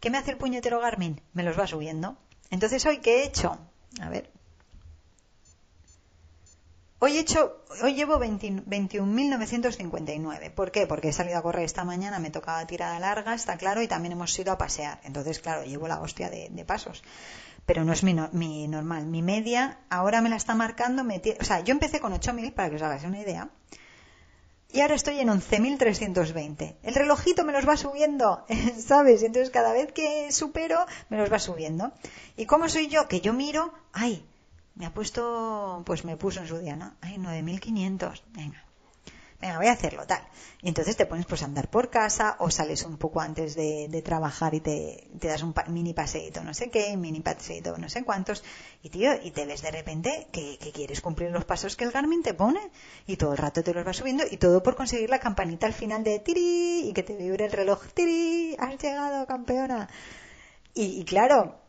¿Qué 0.00 0.10
me 0.10 0.18
hace 0.18 0.32
el 0.32 0.36
puñetero 0.36 0.80
Garmin? 0.80 1.20
Me 1.34 1.44
los 1.44 1.56
va 1.56 1.68
subiendo. 1.68 2.16
Entonces, 2.50 2.84
¿hoy 2.84 2.98
qué 2.98 3.20
he 3.20 3.26
hecho? 3.26 3.56
A 4.00 4.08
ver. 4.08 4.28
Hoy 6.98 7.16
he 7.16 7.20
hecho, 7.20 7.62
hoy 7.80 7.94
llevo 7.94 8.18
21.959. 8.18 10.50
¿Por 10.50 10.72
qué? 10.72 10.88
Porque 10.88 11.10
he 11.10 11.12
salido 11.12 11.38
a 11.38 11.42
correr 11.42 11.64
esta 11.64 11.84
mañana, 11.84 12.18
me 12.18 12.30
tocaba 12.30 12.66
tirada 12.66 12.98
larga, 12.98 13.34
está 13.34 13.56
claro, 13.56 13.82
y 13.82 13.86
también 13.86 14.14
hemos 14.14 14.36
ido 14.36 14.50
a 14.50 14.58
pasear. 14.58 15.00
Entonces, 15.04 15.38
claro, 15.38 15.64
llevo 15.64 15.86
la 15.86 16.00
hostia 16.00 16.28
de 16.28 16.64
pasos 16.64 17.04
pero 17.66 17.84
no 17.84 17.92
es 17.92 18.02
mi, 18.02 18.14
mi, 18.32 18.68
normal. 18.68 19.06
Mi 19.06 19.22
media 19.22 19.78
ahora 19.88 20.20
me 20.20 20.28
la 20.28 20.36
está 20.36 20.54
marcando, 20.54 21.02
o 21.02 21.44
sea, 21.44 21.60
yo 21.60 21.72
empecé 21.72 22.00
con 22.00 22.12
8.000 22.12 22.52
para 22.52 22.70
que 22.70 22.76
os 22.76 22.82
hagáis 22.82 23.04
una 23.04 23.20
idea. 23.20 23.50
Y 24.72 24.80
ahora 24.82 24.94
estoy 24.94 25.18
en 25.18 25.28
11.320. 25.28 26.76
El 26.82 26.94
relojito 26.94 27.44
me 27.44 27.52
los 27.52 27.68
va 27.68 27.76
subiendo, 27.76 28.44
¿sabes? 28.78 29.22
Entonces 29.22 29.50
cada 29.50 29.72
vez 29.72 29.92
que 29.92 30.30
supero, 30.30 30.86
me 31.08 31.16
los 31.16 31.32
va 31.32 31.38
subiendo. 31.38 31.92
¿Y 32.36 32.46
cómo 32.46 32.68
soy 32.68 32.86
yo? 32.86 33.08
Que 33.08 33.20
yo 33.20 33.32
miro, 33.32 33.72
ay, 33.92 34.24
me 34.76 34.86
ha 34.86 34.94
puesto, 34.94 35.82
pues 35.84 36.04
me 36.04 36.16
puso 36.16 36.40
en 36.40 36.46
su 36.46 36.58
día, 36.58 36.76
¿no? 36.76 36.94
Ay, 37.00 37.16
9.500. 37.16 38.22
Venga, 38.32 38.64
venga, 39.40 39.58
voy 39.58 39.66
a 39.66 39.72
hacerlo, 39.72 40.06
tal. 40.06 40.22
Y 40.62 40.68
entonces 40.68 40.96
te 40.96 41.06
pones 41.06 41.26
pues 41.26 41.42
a 41.42 41.46
andar 41.46 41.70
por 41.70 41.88
casa 41.88 42.36
o 42.38 42.50
sales 42.50 42.84
un 42.84 42.98
poco 42.98 43.20
antes 43.20 43.54
de, 43.54 44.02
trabajar 44.04 44.54
y 44.54 44.60
te, 44.60 45.08
das 45.12 45.42
un 45.42 45.54
mini 45.68 45.92
paseíto 45.92 46.42
no 46.42 46.54
sé 46.54 46.70
qué, 46.70 46.96
mini 46.96 47.20
paseíto 47.20 47.76
no 47.76 47.88
sé 47.88 48.04
cuántos, 48.04 48.42
y 48.82 48.90
tío, 48.90 49.12
y 49.22 49.30
te 49.30 49.46
ves 49.46 49.62
de 49.62 49.70
repente 49.70 50.28
que, 50.32 50.58
quieres 50.72 51.00
cumplir 51.00 51.30
los 51.30 51.44
pasos 51.44 51.76
que 51.76 51.84
el 51.84 51.90
Garmin 51.90 52.22
te 52.22 52.34
pone 52.34 52.60
y 53.06 53.16
todo 53.16 53.32
el 53.32 53.38
rato 53.38 53.62
te 53.62 53.74
los 53.74 53.86
va 53.86 53.92
subiendo 53.92 54.24
y 54.30 54.36
todo 54.36 54.62
por 54.62 54.76
conseguir 54.76 55.10
la 55.10 55.18
campanita 55.18 55.66
al 55.66 55.74
final 55.74 56.04
de 56.04 56.18
tiri 56.18 56.88
y 56.88 56.92
que 56.92 57.02
te 57.02 57.16
vibre 57.16 57.46
el 57.46 57.52
reloj 57.52 57.86
tiri, 57.94 58.56
has 58.58 58.78
llegado 58.78 59.26
campeona. 59.26 59.88
Y, 60.74 61.00
y 61.00 61.04
claro, 61.04 61.60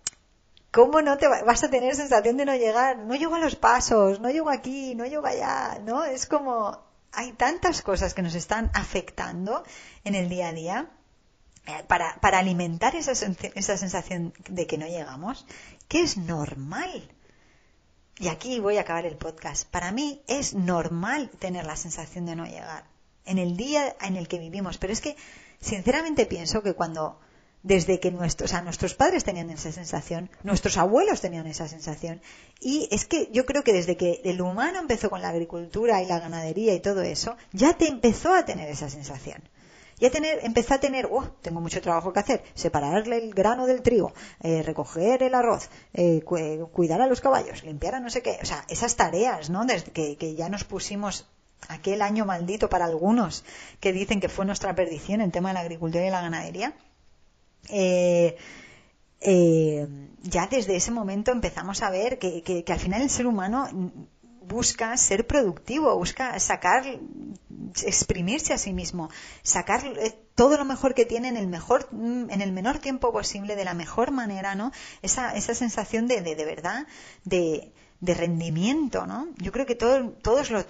¿cómo 0.71 1.01
no 1.01 1.17
te 1.17 1.27
vas 1.27 1.63
a 1.63 1.69
tener 1.69 1.95
sensación 1.95 2.37
de 2.37 2.45
no 2.45 2.55
llegar? 2.55 2.97
No 2.99 3.15
llego 3.15 3.35
a 3.35 3.39
los 3.39 3.55
pasos, 3.55 4.19
no 4.19 4.29
llego 4.29 4.49
aquí, 4.49 4.95
no 4.95 5.05
llego 5.05 5.25
allá, 5.25 5.79
¿no? 5.83 6.03
Es 6.05 6.25
como, 6.27 6.90
hay 7.11 7.33
tantas 7.33 7.81
cosas 7.81 8.13
que 8.13 8.21
nos 8.21 8.35
están 8.35 8.71
afectando 8.73 9.63
en 10.03 10.15
el 10.15 10.29
día 10.29 10.49
a 10.49 10.53
día 10.53 10.91
eh, 11.67 11.83
para, 11.87 12.15
para 12.21 12.39
alimentar 12.39 12.95
esa, 12.95 13.11
esa 13.11 13.77
sensación 13.77 14.33
de 14.49 14.67
que 14.67 14.77
no 14.77 14.87
llegamos, 14.87 15.45
que 15.87 16.01
es 16.01 16.17
normal. 16.17 17.09
Y 18.17 18.27
aquí 18.27 18.59
voy 18.59 18.77
a 18.77 18.81
acabar 18.81 19.05
el 19.05 19.17
podcast. 19.17 19.67
Para 19.67 19.91
mí 19.91 20.21
es 20.27 20.53
normal 20.53 21.29
tener 21.39 21.65
la 21.65 21.75
sensación 21.75 22.25
de 22.25 22.35
no 22.35 22.45
llegar 22.45 22.85
en 23.25 23.37
el 23.37 23.57
día 23.57 23.95
en 24.01 24.15
el 24.15 24.27
que 24.27 24.39
vivimos. 24.39 24.77
Pero 24.77 24.93
es 24.93 25.01
que, 25.01 25.15
sinceramente, 25.59 26.25
pienso 26.25 26.61
que 26.61 26.73
cuando 26.73 27.19
desde 27.63 27.99
que 27.99 28.11
nuestros, 28.11 28.53
o 28.53 28.61
nuestros 28.61 28.95
padres 28.95 29.23
tenían 29.23 29.49
esa 29.49 29.71
sensación, 29.71 30.29
nuestros 30.43 30.77
abuelos 30.77 31.21
tenían 31.21 31.47
esa 31.47 31.67
sensación. 31.67 32.21
Y 32.59 32.87
es 32.91 33.05
que 33.05 33.29
yo 33.31 33.45
creo 33.45 33.63
que 33.63 33.73
desde 33.73 33.97
que 33.97 34.21
el 34.23 34.41
humano 34.41 34.79
empezó 34.79 35.09
con 35.09 35.21
la 35.21 35.29
agricultura 35.29 36.01
y 36.01 36.07
la 36.07 36.19
ganadería 36.19 36.73
y 36.73 36.79
todo 36.79 37.01
eso, 37.01 37.37
ya 37.51 37.73
te 37.73 37.87
empezó 37.87 38.33
a 38.33 38.45
tener 38.45 38.69
esa 38.69 38.89
sensación. 38.89 39.41
Ya 39.99 40.09
tener, 40.09 40.39
empezó 40.41 40.73
a 40.73 40.79
tener, 40.79 41.07
oh, 41.11 41.27
tengo 41.43 41.61
mucho 41.61 41.79
trabajo 41.79 42.11
que 42.11 42.19
hacer, 42.19 42.43
separarle 42.55 43.17
el 43.17 43.35
grano 43.35 43.67
del 43.67 43.83
trigo, 43.83 44.13
eh, 44.41 44.63
recoger 44.63 45.21
el 45.21 45.35
arroz, 45.35 45.69
eh, 45.93 46.21
cuidar 46.23 47.01
a 47.01 47.07
los 47.07 47.21
caballos, 47.21 47.63
limpiar 47.63 47.93
a 47.93 47.99
no 47.99 48.09
sé 48.09 48.23
qué, 48.23 48.39
o 48.41 48.45
sea, 48.45 48.65
esas 48.67 48.95
tareas, 48.95 49.51
¿no? 49.51 49.63
Desde 49.63 49.91
que, 49.91 50.17
que 50.17 50.33
ya 50.33 50.49
nos 50.49 50.63
pusimos 50.63 51.27
aquel 51.67 52.01
año 52.01 52.25
maldito 52.25 52.67
para 52.67 52.85
algunos 52.85 53.43
que 53.79 53.93
dicen 53.93 54.19
que 54.19 54.29
fue 54.29 54.43
nuestra 54.43 54.73
perdición 54.73 55.21
en 55.21 55.29
tema 55.29 55.49
de 55.49 55.53
la 55.53 55.59
agricultura 55.59 56.03
y 56.03 56.09
la 56.09 56.21
ganadería, 56.21 56.73
eh, 57.69 58.37
eh, 59.21 59.87
ya 60.23 60.47
desde 60.47 60.75
ese 60.75 60.91
momento 60.91 61.31
empezamos 61.31 61.81
a 61.83 61.89
ver 61.89 62.17
que, 62.19 62.63
al 62.67 62.79
final 62.79 63.01
el 63.01 63.09
ser 63.09 63.27
humano 63.27 63.67
busca 64.47 64.97
ser 64.97 65.27
productivo, 65.27 65.95
busca 65.95 66.37
sacar, 66.39 66.83
exprimirse 67.85 68.53
a 68.53 68.57
sí 68.57 68.73
mismo, 68.73 69.09
sacar 69.43 69.85
eh, 69.85 70.15
todo 70.35 70.57
lo 70.57 70.65
mejor 70.65 70.93
que 70.93 71.05
tiene 71.05 71.29
en 71.29 71.37
el 71.37 71.47
mejor, 71.47 71.87
en 71.91 72.41
el 72.41 72.51
menor 72.51 72.79
tiempo 72.79 73.11
posible, 73.11 73.55
de 73.55 73.65
la 73.65 73.73
mejor 73.73 74.11
manera, 74.11 74.55
¿no? 74.55 74.71
Esa, 75.01 75.35
esa 75.35 75.53
sensación 75.55 76.07
de, 76.07 76.21
de, 76.21 76.35
de 76.35 76.45
verdad, 76.45 76.87
de, 77.23 77.71
de 78.01 78.13
rendimiento, 78.15 79.05
¿no? 79.05 79.27
Yo 79.37 79.51
creo 79.51 79.65
que 79.65 79.75
todos 79.75 80.49
lo, 80.49 80.65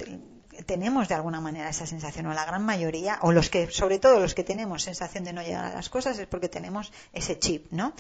tenemos 0.65 1.07
de 1.07 1.15
alguna 1.15 1.41
manera 1.41 1.69
esa 1.69 1.85
sensación, 1.85 2.27
o 2.27 2.33
la 2.33 2.45
gran 2.45 2.63
mayoría, 2.63 3.19
o 3.21 3.31
los 3.31 3.49
que, 3.49 3.69
sobre 3.71 3.99
todo 3.99 4.19
los 4.19 4.33
que 4.33 4.43
tenemos 4.43 4.83
sensación 4.83 5.23
de 5.23 5.33
no 5.33 5.41
llegar 5.41 5.65
a 5.65 5.73
las 5.73 5.89
cosas, 5.89 6.17
es 6.19 6.27
porque 6.27 6.49
tenemos 6.49 6.91
ese 7.13 7.37
chip, 7.39 7.71
¿no? 7.71 7.93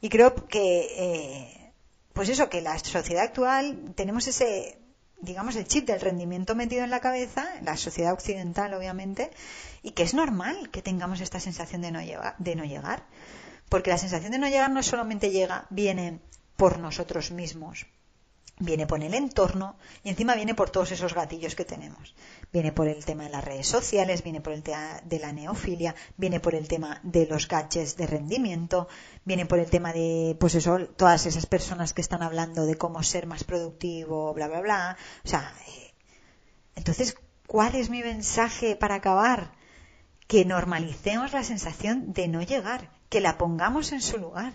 Y 0.00 0.08
creo 0.08 0.34
que, 0.46 0.86
eh, 0.96 1.72
pues 2.12 2.28
eso, 2.28 2.48
que 2.48 2.60
la 2.60 2.78
sociedad 2.78 3.24
actual 3.24 3.92
tenemos 3.94 4.26
ese, 4.26 4.78
digamos, 5.20 5.56
el 5.56 5.66
chip 5.66 5.86
del 5.86 6.00
rendimiento 6.00 6.54
metido 6.54 6.84
en 6.84 6.90
la 6.90 7.00
cabeza, 7.00 7.48
la 7.62 7.76
sociedad 7.76 8.12
occidental, 8.12 8.74
obviamente, 8.74 9.30
y 9.82 9.92
que 9.92 10.02
es 10.02 10.14
normal 10.14 10.70
que 10.70 10.82
tengamos 10.82 11.20
esta 11.20 11.40
sensación 11.40 11.82
de 11.82 11.90
no, 11.90 12.00
llegar, 12.00 12.34
de 12.38 12.56
no 12.56 12.64
llegar. 12.64 13.04
Porque 13.68 13.90
la 13.90 13.98
sensación 13.98 14.32
de 14.32 14.38
no 14.38 14.48
llegar 14.48 14.70
no 14.70 14.82
solamente 14.82 15.30
llega, 15.30 15.66
viene 15.70 16.20
por 16.56 16.78
nosotros 16.78 17.30
mismos, 17.30 17.86
viene 18.60 18.86
por 18.86 19.02
el 19.02 19.14
entorno 19.14 19.76
y 20.04 20.10
encima 20.10 20.34
viene 20.34 20.54
por 20.54 20.70
todos 20.70 20.92
esos 20.92 21.14
gatillos 21.14 21.56
que 21.56 21.64
tenemos. 21.64 22.14
Viene 22.52 22.72
por 22.72 22.86
el 22.86 23.04
tema 23.04 23.24
de 23.24 23.30
las 23.30 23.44
redes 23.44 23.66
sociales, 23.66 24.22
viene 24.22 24.40
por 24.40 24.52
el 24.52 24.62
tema 24.62 25.00
de 25.04 25.18
la 25.18 25.32
neofilia, 25.32 25.94
viene 26.16 26.38
por 26.38 26.54
el 26.54 26.68
tema 26.68 27.00
de 27.02 27.26
los 27.26 27.48
gadgets 27.48 27.96
de 27.96 28.06
rendimiento, 28.06 28.86
viene 29.24 29.46
por 29.46 29.58
el 29.58 29.70
tema 29.70 29.92
de, 29.92 30.36
pues 30.38 30.54
eso, 30.54 30.78
todas 30.96 31.26
esas 31.26 31.46
personas 31.46 31.92
que 31.92 32.02
están 32.02 32.22
hablando 32.22 32.66
de 32.66 32.76
cómo 32.76 33.02
ser 33.02 33.26
más 33.26 33.44
productivo, 33.44 34.32
bla, 34.34 34.46
bla, 34.46 34.60
bla. 34.60 34.96
O 35.24 35.28
sea, 35.28 35.52
eh, 35.66 35.94
entonces, 36.76 37.16
¿cuál 37.46 37.74
es 37.74 37.88
mi 37.88 38.02
mensaje 38.02 38.76
para 38.76 38.96
acabar? 38.96 39.52
Que 40.26 40.44
normalicemos 40.44 41.32
la 41.32 41.42
sensación 41.42 42.12
de 42.12 42.28
no 42.28 42.42
llegar, 42.42 42.92
que 43.08 43.20
la 43.20 43.38
pongamos 43.38 43.92
en 43.92 44.02
su 44.02 44.18
lugar, 44.18 44.52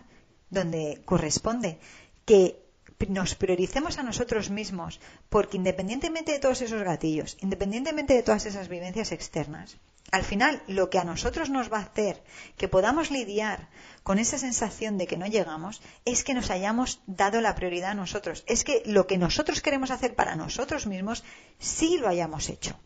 donde 0.50 1.02
corresponde, 1.06 1.80
que 2.26 2.65
nos 3.08 3.36
prioricemos 3.36 3.98
a 3.98 4.04
nosotros 4.04 4.50
mismos, 4.50 5.00
porque 5.30 5.58
independientemente 5.58 6.32
de 6.32 6.40
todos 6.40 6.62
esos 6.62 6.84
gatillos, 6.84 7.38
independientemente 7.42 8.14
de 8.14 8.24
todas 8.24 8.46
esas 8.46 8.68
vivencias 8.68 9.12
externas, 9.12 9.78
Al 10.12 10.24
final, 10.24 10.62
lo 10.68 10.90
que 10.90 11.00
a 11.00 11.04
nosotros 11.04 11.50
nos 11.50 11.72
va 11.72 11.80
a 11.80 11.88
hacer 11.90 12.24
que 12.58 12.68
podamos 12.68 13.10
lidiar 13.12 13.70
con 14.04 14.20
esa 14.20 14.38
sensación 14.38 14.98
de 14.98 15.08
que 15.08 15.18
no 15.18 15.26
llegamos 15.26 15.82
es 16.06 16.24
que 16.24 16.36
nos 16.36 16.52
hayamos 16.52 17.02
dado 17.08 17.42
la 17.42 17.56
prioridad 17.56 17.92
a 17.92 17.96
nosotros. 17.96 18.44
Es 18.48 18.64
que 18.64 18.84
lo 18.86 19.08
que 19.08 19.18
nosotros 19.18 19.62
queremos 19.62 19.92
hacer 19.92 20.16
para 20.16 20.36
nosotros 20.36 20.86
mismos 20.86 21.24
sí 21.58 21.98
lo 21.98 22.08
hayamos 22.08 22.50
hecho. 22.50 22.80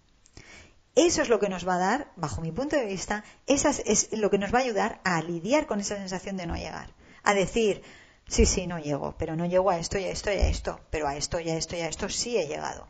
Eso 0.96 1.22
es 1.22 1.30
lo 1.30 1.40
que 1.40 1.50
nos 1.50 1.68
va 1.68 1.76
a 1.76 1.80
dar, 1.80 2.12
bajo 2.16 2.42
mi 2.42 2.52
punto 2.52 2.76
de 2.76 2.86
vista, 2.86 3.24
es 3.46 4.10
lo 4.14 4.30
que 4.30 4.38
nos 4.38 4.54
va 4.54 4.60
a 4.60 4.64
ayudar 4.64 5.02
a 5.04 5.22
lidiar 5.22 5.68
con 5.68 5.80
esa 5.80 5.98
sensación 5.98 6.36
de 6.38 6.48
no 6.48 6.56
llegar. 6.56 6.94
A 7.24 7.34
decir, 7.34 7.84
sí, 8.30 8.46
sí, 8.46 8.68
no 8.68 8.80
llego, 8.80 9.16
pero 9.18 9.36
no 9.36 9.46
llego 9.46 9.70
a 9.70 9.78
esto 9.78 9.98
y 9.98 10.06
a 10.06 10.12
esto 10.12 10.32
y 10.32 10.38
a 10.38 10.48
esto, 10.48 10.80
pero 10.90 11.08
a 11.08 11.18
esto 11.18 11.40
y 11.40 11.50
a 11.50 11.58
esto 11.58 11.76
y 11.76 11.82
a 11.82 11.90
esto 11.90 12.08
sí 12.10 12.38
he 12.38 12.48
llegado. 12.48 12.88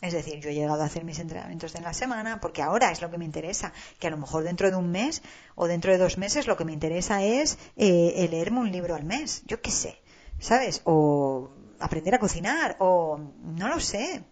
Es 0.00 0.12
decir, 0.12 0.38
yo 0.38 0.50
he 0.50 0.54
llegado 0.54 0.82
a 0.82 0.86
hacer 0.86 1.04
mis 1.04 1.18
entrenamientos 1.18 1.72
de 1.72 1.80
la 1.80 1.92
semana 1.92 2.40
porque 2.40 2.62
ahora 2.62 2.92
es 2.92 3.02
lo 3.02 3.10
que 3.10 3.18
me 3.18 3.24
interesa, 3.24 3.72
que 3.98 4.06
a 4.06 4.10
lo 4.10 4.16
mejor 4.16 4.44
dentro 4.44 4.70
de 4.70 4.76
un 4.76 4.90
mes 4.90 5.22
o 5.56 5.66
dentro 5.66 5.90
de 5.90 5.98
dos 5.98 6.18
meses 6.18 6.46
lo 6.46 6.56
que 6.56 6.64
me 6.64 6.72
interesa 6.72 7.24
es 7.24 7.58
eh, 7.76 8.28
leerme 8.30 8.60
un 8.60 8.70
libro 8.70 8.94
al 8.94 9.04
mes, 9.04 9.42
yo 9.46 9.60
qué 9.60 9.72
sé, 9.72 10.00
¿sabes? 10.38 10.82
O 10.84 11.50
aprender 11.80 12.14
a 12.14 12.20
cocinar 12.20 12.76
o 12.78 13.18
no 13.42 13.68
lo 13.68 13.80
sé, 13.80 14.22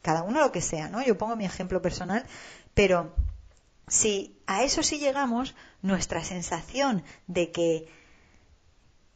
cada 0.00 0.22
uno 0.22 0.40
lo 0.40 0.50
que 0.50 0.62
sea, 0.62 0.88
¿no? 0.88 1.02
Yo 1.02 1.18
pongo 1.18 1.36
mi 1.36 1.44
ejemplo 1.44 1.82
personal, 1.82 2.24
pero 2.72 3.14
si 3.88 4.40
a 4.46 4.64
eso 4.64 4.82
sí 4.82 4.98
llegamos, 4.98 5.54
nuestra 5.82 6.24
sensación 6.24 7.02
de 7.26 7.50
que 7.50 7.88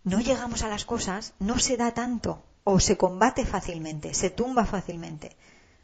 no 0.06 0.20
llegamos 0.20 0.62
a 0.62 0.68
las 0.68 0.84
cosas 0.84 1.34
no 1.40 1.58
se 1.58 1.76
da 1.76 1.92
tanto 1.92 2.40
o 2.62 2.78
se 2.78 2.96
combate 2.96 3.44
fácilmente, 3.44 4.14
se 4.14 4.30
tumba 4.30 4.64
fácilmente. 4.64 5.36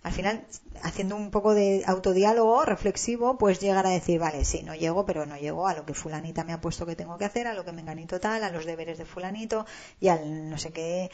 Al 0.04 0.12
final, 0.12 0.46
haciendo 0.82 1.16
un 1.16 1.30
poco 1.32 1.54
de 1.54 1.82
autodiálogo 1.86 2.64
reflexivo, 2.64 3.36
pues 3.36 3.60
llegar 3.60 3.84
a 3.84 3.90
decir, 3.90 4.20
vale, 4.20 4.44
sí, 4.44 4.62
no 4.62 4.76
llego, 4.76 5.04
pero 5.06 5.26
no 5.26 5.36
llego 5.36 5.66
a 5.66 5.74
lo 5.74 5.84
que 5.84 5.94
fulanita 5.94 6.44
me 6.44 6.52
ha 6.52 6.60
puesto 6.60 6.86
que 6.86 6.94
tengo 6.94 7.18
que 7.18 7.24
hacer, 7.24 7.48
a 7.48 7.54
lo 7.54 7.64
que 7.64 7.72
me 7.72 7.80
enganito 7.80 8.20
tal, 8.20 8.44
a 8.44 8.50
los 8.50 8.64
deberes 8.64 8.96
de 8.98 9.04
fulanito 9.04 9.66
y 10.00 10.06
al 10.06 10.48
no 10.48 10.56
sé 10.56 10.72
qué 10.72 11.10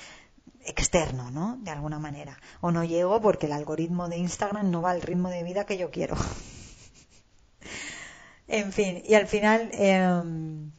externo, 0.66 1.30
¿no? 1.30 1.56
De 1.62 1.70
alguna 1.70 1.98
manera. 1.98 2.38
O 2.60 2.70
no 2.72 2.84
llego 2.84 3.22
porque 3.22 3.46
el 3.46 3.52
algoritmo 3.52 4.08
de 4.08 4.18
Instagram 4.18 4.70
no 4.70 4.82
va 4.82 4.90
al 4.90 5.00
ritmo 5.00 5.30
de 5.30 5.44
vida 5.44 5.64
que 5.64 5.78
yo 5.78 5.90
quiero. 5.90 6.14
en 8.48 8.70
fin, 8.70 9.02
y 9.06 9.14
al 9.14 9.26
final... 9.26 9.70
Eh, 9.72 10.70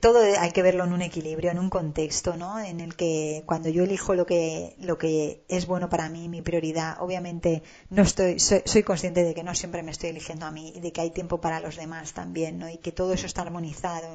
todo 0.00 0.20
hay 0.38 0.50
que 0.52 0.62
verlo 0.62 0.84
en 0.84 0.92
un 0.92 1.02
equilibrio, 1.02 1.50
en 1.50 1.58
un 1.58 1.70
contexto, 1.70 2.36
¿no? 2.36 2.58
En 2.58 2.80
el 2.80 2.96
que 2.96 3.42
cuando 3.46 3.68
yo 3.68 3.84
elijo 3.84 4.14
lo 4.14 4.24
que, 4.24 4.76
lo 4.78 4.96
que 4.98 5.44
es 5.48 5.66
bueno 5.66 5.88
para 5.88 6.08
mí, 6.08 6.28
mi 6.28 6.42
prioridad, 6.42 6.96
obviamente 7.00 7.62
no 7.90 8.02
estoy, 8.02 8.40
soy, 8.40 8.62
soy, 8.64 8.82
consciente 8.82 9.22
de 9.22 9.34
que 9.34 9.42
no 9.42 9.54
siempre 9.54 9.82
me 9.82 9.90
estoy 9.90 10.10
eligiendo 10.10 10.46
a 10.46 10.50
mí 10.50 10.72
y 10.74 10.80
de 10.80 10.92
que 10.92 11.02
hay 11.02 11.10
tiempo 11.10 11.40
para 11.40 11.60
los 11.60 11.76
demás 11.76 12.14
también, 12.14 12.58
¿no? 12.58 12.68
Y 12.68 12.78
que 12.78 12.92
todo 12.92 13.12
eso 13.12 13.26
está 13.26 13.42
armonizado 13.42 14.08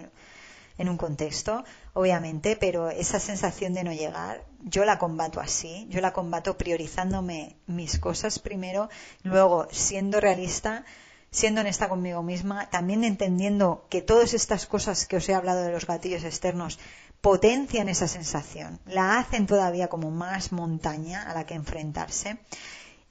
en 0.79 0.89
un 0.89 0.97
contexto, 0.97 1.65
obviamente, 1.93 2.55
pero 2.55 2.89
esa 2.89 3.19
sensación 3.19 3.73
de 3.73 3.83
no 3.83 3.91
llegar, 3.91 4.45
yo 4.63 4.85
la 4.85 4.97
combato 4.97 5.41
así, 5.41 5.85
yo 5.89 5.99
la 5.99 6.13
combato 6.13 6.57
priorizándome 6.57 7.57
mis 7.67 7.99
cosas 7.99 8.39
primero, 8.39 8.89
luego 9.23 9.67
siendo 9.71 10.21
realista, 10.21 10.85
siendo 11.31 11.61
honesta 11.61 11.89
conmigo 11.89 12.23
misma, 12.23 12.69
también 12.69 13.03
entendiendo 13.03 13.85
que 13.89 14.01
todas 14.01 14.33
estas 14.33 14.65
cosas 14.65 15.05
que 15.05 15.17
os 15.17 15.29
he 15.29 15.35
hablado 15.35 15.63
de 15.63 15.71
los 15.71 15.85
gatillos 15.85 16.23
externos 16.23 16.79
potencian 17.21 17.89
esa 17.89 18.07
sensación, 18.07 18.79
la 18.85 19.19
hacen 19.19 19.45
todavía 19.45 19.89
como 19.89 20.09
más 20.09 20.51
montaña 20.51 21.29
a 21.29 21.33
la 21.33 21.45
que 21.45 21.53
enfrentarse 21.53 22.37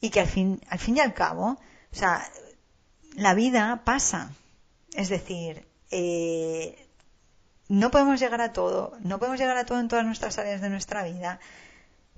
y 0.01 0.11
que 0.11 0.21
al 0.21 0.29
fin, 0.29 0.61
al 0.69 0.79
fin 0.79 0.97
y 0.97 1.01
al 1.01 1.14
cabo, 1.14 1.59
o 1.93 1.95
sea, 1.95 2.25
la 3.14 3.35
vida 3.35 3.83
pasa. 3.85 4.33
Es 4.95 5.09
decir, 5.09 5.66
eh, 5.91 6.89
no 7.69 7.91
podemos 7.91 8.19
llegar 8.21 8.41
a 8.41 8.53
todo, 8.53 8.97
no 9.01 9.19
podemos 9.19 9.39
llegar 9.39 9.57
a 9.57 9.66
todo 9.66 9.81
en 9.81 9.89
todas 9.89 10.07
nuestras 10.07 10.39
áreas 10.39 10.61
de 10.61 10.71
nuestra 10.71 11.03
vida, 11.05 11.41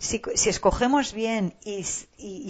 si, 0.01 0.23
escogemos 0.49 1.13
bien 1.13 1.55
y, 1.63 1.85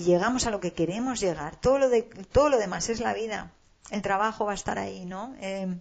llegamos 0.04 0.46
a 0.46 0.50
lo 0.50 0.60
que 0.60 0.72
queremos 0.72 1.20
llegar, 1.20 1.60
todo 1.60 1.78
lo, 1.78 1.88
de, 1.88 2.02
todo 2.02 2.48
lo 2.48 2.58
demás 2.58 2.88
es 2.88 3.00
la 3.00 3.12
vida. 3.12 3.52
El 3.90 4.02
trabajo 4.02 4.46
va 4.46 4.52
a 4.52 4.54
estar 4.54 4.78
ahí, 4.78 5.04
¿no? 5.04 5.34
Eh, 5.40 5.80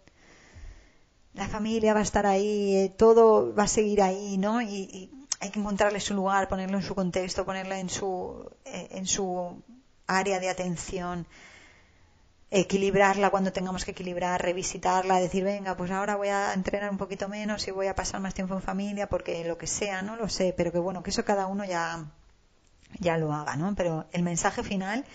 la 1.36 1.48
familia 1.48 1.94
va 1.94 2.00
a 2.00 2.04
estar 2.04 2.26
ahí, 2.26 2.76
eh, 2.76 2.90
todo 2.90 3.54
va 3.54 3.64
a 3.64 3.68
seguir 3.68 4.02
ahí, 4.02 4.38
¿no? 4.38 4.62
Y, 4.62 5.12
hay 5.42 5.52
que 5.52 5.60
encontrarle 5.60 6.02
su 6.02 6.16
lugar, 6.16 6.50
ponerlo 6.50 6.78
en 6.78 6.84
su 6.84 6.96
contexto, 6.96 7.46
ponerlo 7.46 7.74
en 7.74 7.88
su, 7.88 8.52
eh, 8.66 8.90
en 8.92 9.06
su 9.06 9.64
área 10.06 10.38
de 10.42 10.50
atención 10.50 11.26
equilibrarla 12.52 13.30
cuando 13.30 13.54
tengamos 13.54 13.86
que 13.86 13.92
equilibrar, 13.92 14.42
revisitarla, 14.42 15.20
decir, 15.20 15.44
venga, 15.44 15.78
pues 15.78 15.92
ahora 15.92 16.16
voy 16.16 16.30
a 16.30 16.54
entrenar 16.54 16.90
un 16.90 16.98
poquito 16.98 17.30
menos 17.30 17.68
y 17.68 17.72
voy 17.72 17.88
a 17.88 17.96
pasar 17.96 18.22
más 18.22 18.34
tiempo 18.34 18.56
en 18.56 18.62
familia 18.62 19.08
porque 19.08 19.44
lo 19.46 19.58
que 19.58 19.68
sea, 19.68 20.02
no 20.02 20.16
lo 20.16 20.30
sé, 20.30 20.54
pero 20.58 20.72
que 20.72 20.80
bueno, 20.80 21.04
que 21.04 21.12
eso 21.12 21.24
cada 21.24 21.46
uno 21.48 21.64
ya, 21.66 22.06
ya 23.00 23.18
lo 23.18 23.34
haga, 23.34 23.56
¿no? 23.56 23.76
Pero 23.76 24.08
el 24.12 24.24
mensaje 24.24 24.64
final 24.64 25.06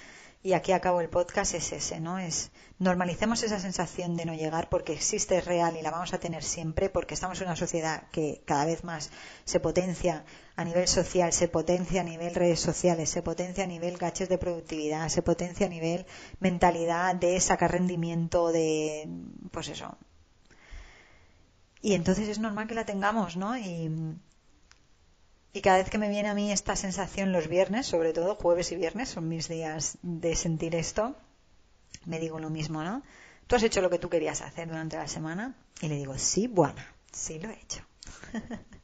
y 0.44 0.52
aquí 0.52 0.72
acabo 0.72 1.00
el 1.00 1.08
podcast, 1.08 1.54
es 1.54 1.72
ese, 1.72 2.00
¿no? 2.00 2.18
Es 2.18 2.52
normalicemos 2.78 3.42
esa 3.42 3.58
sensación 3.58 4.14
de 4.14 4.26
no 4.26 4.34
llegar 4.34 4.68
porque 4.68 4.92
existe, 4.92 5.38
es 5.38 5.44
real 5.44 5.76
y 5.76 5.82
la 5.82 5.90
vamos 5.90 6.12
a 6.12 6.18
tener 6.18 6.44
siempre 6.44 6.90
porque 6.90 7.14
estamos 7.14 7.40
en 7.40 7.48
una 7.48 7.56
sociedad 7.56 8.04
que 8.12 8.42
cada 8.44 8.66
vez 8.66 8.84
más 8.84 9.10
se 9.44 9.58
potencia 9.58 10.24
a 10.56 10.64
nivel 10.64 10.86
social, 10.86 11.32
se 11.32 11.48
potencia 11.48 12.00
a 12.00 12.04
nivel 12.04 12.34
redes 12.34 12.60
sociales, 12.60 13.10
se 13.10 13.22
potencia 13.22 13.64
a 13.64 13.66
nivel 13.66 13.96
gaches 13.98 14.28
de 14.28 14.38
productividad, 14.38 15.08
se 15.08 15.22
potencia 15.22 15.66
a 15.66 15.68
nivel 15.68 16.06
mentalidad 16.38 17.14
de 17.16 17.40
sacar 17.40 17.72
rendimiento, 17.72 18.52
de, 18.52 19.08
pues 19.50 19.68
eso. 19.68 19.96
Y 21.80 21.94
entonces 21.94 22.28
es 22.28 22.38
normal 22.38 22.68
que 22.68 22.74
la 22.74 22.86
tengamos, 22.86 23.36
¿no? 23.36 23.58
Y, 23.58 23.90
y 25.52 25.60
cada 25.60 25.78
vez 25.78 25.90
que 25.90 25.98
me 25.98 26.08
viene 26.08 26.28
a 26.28 26.34
mí 26.34 26.52
esta 26.52 26.76
sensación 26.76 27.32
los 27.32 27.48
viernes, 27.48 27.86
sobre 27.86 28.12
todo 28.12 28.36
jueves 28.36 28.70
y 28.72 28.76
viernes, 28.76 29.08
son 29.08 29.28
mis 29.28 29.48
días 29.48 29.98
de 30.02 30.36
sentir 30.36 30.76
esto, 30.76 31.16
me 32.06 32.20
digo 32.20 32.38
lo 32.38 32.48
mismo, 32.48 32.84
¿no? 32.84 33.02
¿Tú 33.46 33.56
has 33.56 33.62
hecho 33.62 33.82
lo 33.82 33.90
que 33.90 33.98
tú 33.98 34.08
querías 34.08 34.40
hacer 34.40 34.68
durante 34.68 34.96
la 34.96 35.08
semana? 35.08 35.54
Y 35.80 35.88
le 35.88 35.96
digo, 35.96 36.16
sí, 36.16 36.46
buena, 36.46 36.94
sí 37.12 37.38
lo 37.38 37.50
he 37.50 37.60
hecho. 37.60 37.84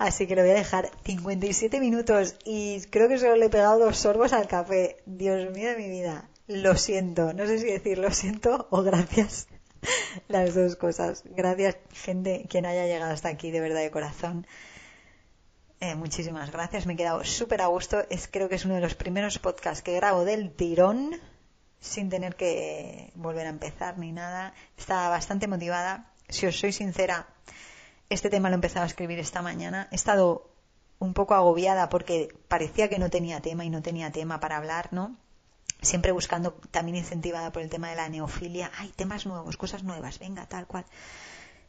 Así 0.00 0.26
que 0.26 0.34
lo 0.34 0.40
voy 0.40 0.52
a 0.52 0.54
dejar 0.54 0.90
57 1.04 1.78
minutos 1.78 2.34
y 2.46 2.80
creo 2.86 3.06
que 3.06 3.18
solo 3.18 3.36
le 3.36 3.44
he 3.44 3.50
pegado 3.50 3.78
dos 3.78 3.98
sorbos 3.98 4.32
al 4.32 4.48
café. 4.48 4.96
Dios 5.04 5.54
mío 5.54 5.68
de 5.68 5.76
mi 5.76 5.90
vida. 5.90 6.26
Lo 6.46 6.74
siento. 6.78 7.34
No 7.34 7.46
sé 7.46 7.58
si 7.58 7.66
decir 7.66 7.98
lo 7.98 8.10
siento 8.10 8.66
o 8.70 8.82
gracias. 8.82 9.46
Las 10.28 10.54
dos 10.54 10.76
cosas. 10.76 11.22
Gracias, 11.26 11.76
gente, 11.92 12.46
quien 12.48 12.64
haya 12.64 12.86
llegado 12.86 13.12
hasta 13.12 13.28
aquí, 13.28 13.50
de 13.50 13.60
verdad, 13.60 13.82
de 13.82 13.90
corazón. 13.90 14.46
Eh, 15.80 15.94
muchísimas 15.96 16.50
gracias, 16.50 16.86
me 16.86 16.94
he 16.94 16.96
quedado 16.96 17.22
súper 17.22 17.60
a 17.60 17.66
gusto. 17.66 18.02
Es, 18.08 18.26
creo 18.26 18.48
que 18.48 18.54
es 18.54 18.64
uno 18.64 18.76
de 18.76 18.80
los 18.80 18.94
primeros 18.94 19.38
podcasts 19.38 19.82
que 19.82 19.94
grabo 19.94 20.24
del 20.24 20.50
tirón, 20.50 21.10
sin 21.78 22.08
tener 22.08 22.36
que 22.36 23.12
volver 23.16 23.46
a 23.46 23.50
empezar 23.50 23.98
ni 23.98 24.12
nada. 24.12 24.54
Estaba 24.78 25.10
bastante 25.10 25.46
motivada. 25.46 26.10
Si 26.30 26.46
os 26.46 26.58
soy 26.58 26.72
sincera, 26.72 27.26
este 28.10 28.28
tema 28.28 28.50
lo 28.50 28.54
he 28.54 28.56
empezado 28.56 28.84
a 28.84 28.88
escribir 28.88 29.18
esta 29.18 29.40
mañana. 29.40 29.88
He 29.90 29.94
estado 29.94 30.50
un 30.98 31.14
poco 31.14 31.34
agobiada 31.34 31.88
porque 31.88 32.28
parecía 32.48 32.88
que 32.88 32.98
no 32.98 33.08
tenía 33.08 33.40
tema 33.40 33.64
y 33.64 33.70
no 33.70 33.80
tenía 33.80 34.12
tema 34.12 34.40
para 34.40 34.58
hablar, 34.58 34.88
¿no? 34.92 35.16
Siempre 35.80 36.12
buscando, 36.12 36.52
también 36.70 36.96
incentivada 36.96 37.52
por 37.52 37.62
el 37.62 37.70
tema 37.70 37.88
de 37.88 37.96
la 37.96 38.08
neofilia. 38.08 38.70
Hay 38.76 38.88
temas 38.88 39.24
nuevos, 39.24 39.56
cosas 39.56 39.82
nuevas, 39.82 40.18
venga, 40.18 40.44
tal 40.46 40.66
cual 40.66 40.84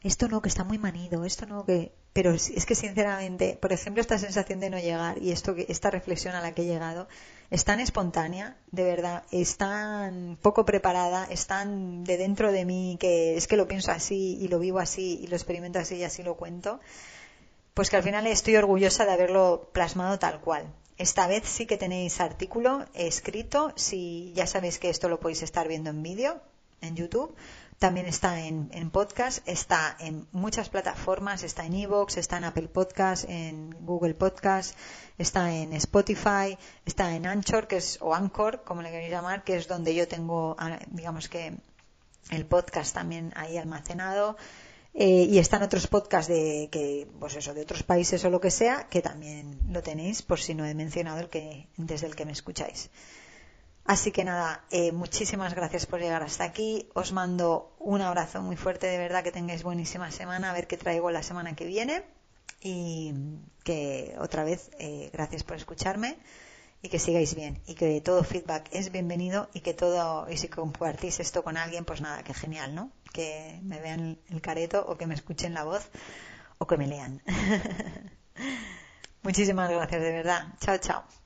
esto 0.02 0.28
no, 0.28 0.42
que 0.42 0.48
está 0.48 0.64
muy 0.64 0.78
manido, 0.78 1.24
esto 1.24 1.46
no, 1.46 1.64
que... 1.64 1.92
Pero 2.12 2.32
es 2.32 2.66
que 2.66 2.74
sinceramente, 2.74 3.56
por 3.58 3.72
ejemplo, 3.72 4.02
esta 4.02 4.18
sensación 4.18 4.60
de 4.60 4.68
no 4.68 4.78
llegar 4.78 5.16
y 5.22 5.32
esto, 5.32 5.54
esta 5.56 5.90
reflexión 5.90 6.34
a 6.34 6.42
la 6.42 6.52
que 6.52 6.60
he 6.60 6.66
llegado 6.66 7.08
es 7.50 7.64
tan 7.64 7.80
espontánea, 7.80 8.58
de 8.70 8.84
verdad, 8.84 9.22
es 9.30 9.56
tan 9.56 10.36
poco 10.42 10.66
preparada, 10.66 11.26
es 11.30 11.46
tan 11.46 12.04
de 12.04 12.18
dentro 12.18 12.52
de 12.52 12.66
mí 12.66 12.98
que 13.00 13.36
es 13.36 13.46
que 13.46 13.56
lo 13.56 13.66
pienso 13.66 13.92
así 13.92 14.36
y 14.38 14.48
lo 14.48 14.58
vivo 14.58 14.78
así 14.78 15.20
y 15.22 15.26
lo 15.28 15.36
experimento 15.36 15.78
así 15.78 15.96
y 15.96 16.04
así 16.04 16.22
lo 16.22 16.36
cuento, 16.36 16.80
pues 17.72 17.88
que 17.88 17.96
al 17.96 18.02
final 18.02 18.26
estoy 18.26 18.56
orgullosa 18.56 19.06
de 19.06 19.12
haberlo 19.12 19.70
plasmado 19.72 20.18
tal 20.18 20.40
cual. 20.40 20.66
Esta 20.98 21.26
vez 21.26 21.44
sí 21.46 21.64
que 21.64 21.78
tenéis 21.78 22.20
artículo 22.20 22.84
escrito, 22.92 23.72
si 23.76 24.32
ya 24.34 24.46
sabéis 24.46 24.78
que 24.78 24.90
esto 24.90 25.08
lo 25.08 25.18
podéis 25.18 25.42
estar 25.42 25.66
viendo 25.66 25.88
en 25.88 26.02
vídeo, 26.02 26.42
en 26.82 26.96
YouTube, 26.96 27.34
también 27.82 28.06
está 28.06 28.38
en, 28.38 28.90
podcast, 28.90 29.42
está 29.44 29.96
en 29.98 30.28
muchas 30.30 30.68
plataformas, 30.68 31.42
está 31.42 31.66
en 31.66 31.74
Evox, 31.74 32.16
está 32.16 32.36
en 32.38 32.44
Apple 32.44 32.68
Podcast, 32.68 33.28
en 33.28 33.74
Google 33.84 34.14
Podcast, 34.14 34.78
está 35.18 35.52
en 35.52 35.72
Spotify, 35.72 36.56
está 36.86 37.16
en 37.16 37.26
Anchor, 37.26 37.66
que 37.66 37.78
es, 37.78 37.98
o 38.00 38.14
Anchor, 38.14 38.62
como 38.62 38.82
le 38.82 38.92
queréis 38.92 39.10
llamar, 39.10 39.42
que 39.42 39.56
es 39.56 39.66
donde 39.66 39.96
yo 39.96 40.06
tengo, 40.06 40.54
ah, 40.60 40.78
digamos 40.92 41.28
que 41.28 41.56
el 42.30 42.46
podcast 42.46 42.94
también 42.94 43.32
ahí 43.34 43.58
almacenado. 43.58 44.36
Eh, 44.94 45.26
y 45.28 45.38
están 45.38 45.64
otros 45.64 45.88
podcasts 45.88 46.32
de 46.32 46.68
que 46.70 47.08
pues 47.18 47.34
eso 47.34 47.52
de 47.52 47.62
otros 47.62 47.82
países 47.82 48.24
o 48.24 48.30
lo 48.30 48.40
que 48.40 48.50
sea 48.50 48.88
que 48.90 49.00
también 49.00 49.58
lo 49.70 49.82
tenéis 49.82 50.20
por 50.20 50.38
si 50.38 50.54
no 50.54 50.66
he 50.66 50.74
mencionado 50.74 51.18
el 51.18 51.30
que 51.30 51.66
desde 51.78 52.06
el 52.06 52.14
que 52.14 52.26
me 52.26 52.32
escucháis 52.32 52.90
Así 53.84 54.12
que 54.12 54.24
nada, 54.24 54.64
eh, 54.70 54.92
muchísimas 54.92 55.54
gracias 55.54 55.86
por 55.86 56.00
llegar 56.00 56.22
hasta 56.22 56.44
aquí. 56.44 56.88
Os 56.94 57.12
mando 57.12 57.74
un 57.78 58.00
abrazo 58.00 58.40
muy 58.40 58.56
fuerte, 58.56 58.86
de 58.86 58.98
verdad 58.98 59.24
que 59.24 59.32
tengáis 59.32 59.62
buenísima 59.64 60.10
semana, 60.10 60.50
a 60.50 60.54
ver 60.54 60.66
qué 60.68 60.76
traigo 60.76 61.10
la 61.10 61.22
semana 61.22 61.56
que 61.56 61.66
viene. 61.66 62.04
Y 62.60 63.12
que 63.64 64.14
otra 64.20 64.44
vez, 64.44 64.70
eh, 64.78 65.10
gracias 65.12 65.42
por 65.42 65.56
escucharme 65.56 66.16
y 66.80 66.88
que 66.88 66.98
sigáis 66.98 67.34
bien 67.34 67.60
y 67.66 67.74
que 67.74 68.00
todo 68.00 68.24
feedback 68.24 68.68
es 68.72 68.90
bienvenido 68.90 69.48
y 69.52 69.60
que 69.60 69.74
todo, 69.74 70.28
y 70.30 70.36
si 70.36 70.48
compartís 70.48 71.20
esto 71.20 71.42
con 71.42 71.56
alguien, 71.56 71.84
pues 71.84 72.00
nada, 72.00 72.22
que 72.22 72.34
genial, 72.34 72.74
¿no? 72.74 72.90
Que 73.12 73.58
me 73.62 73.80
vean 73.80 74.18
el 74.30 74.40
careto 74.40 74.84
o 74.86 74.96
que 74.96 75.06
me 75.06 75.14
escuchen 75.14 75.54
la 75.54 75.64
voz 75.64 75.90
o 76.58 76.66
que 76.66 76.76
me 76.76 76.86
lean. 76.86 77.22
Muchísimas 79.22 79.70
gracias, 79.70 80.02
de 80.02 80.12
verdad. 80.12 80.54
Chao, 80.60 80.78
chao. 80.78 81.21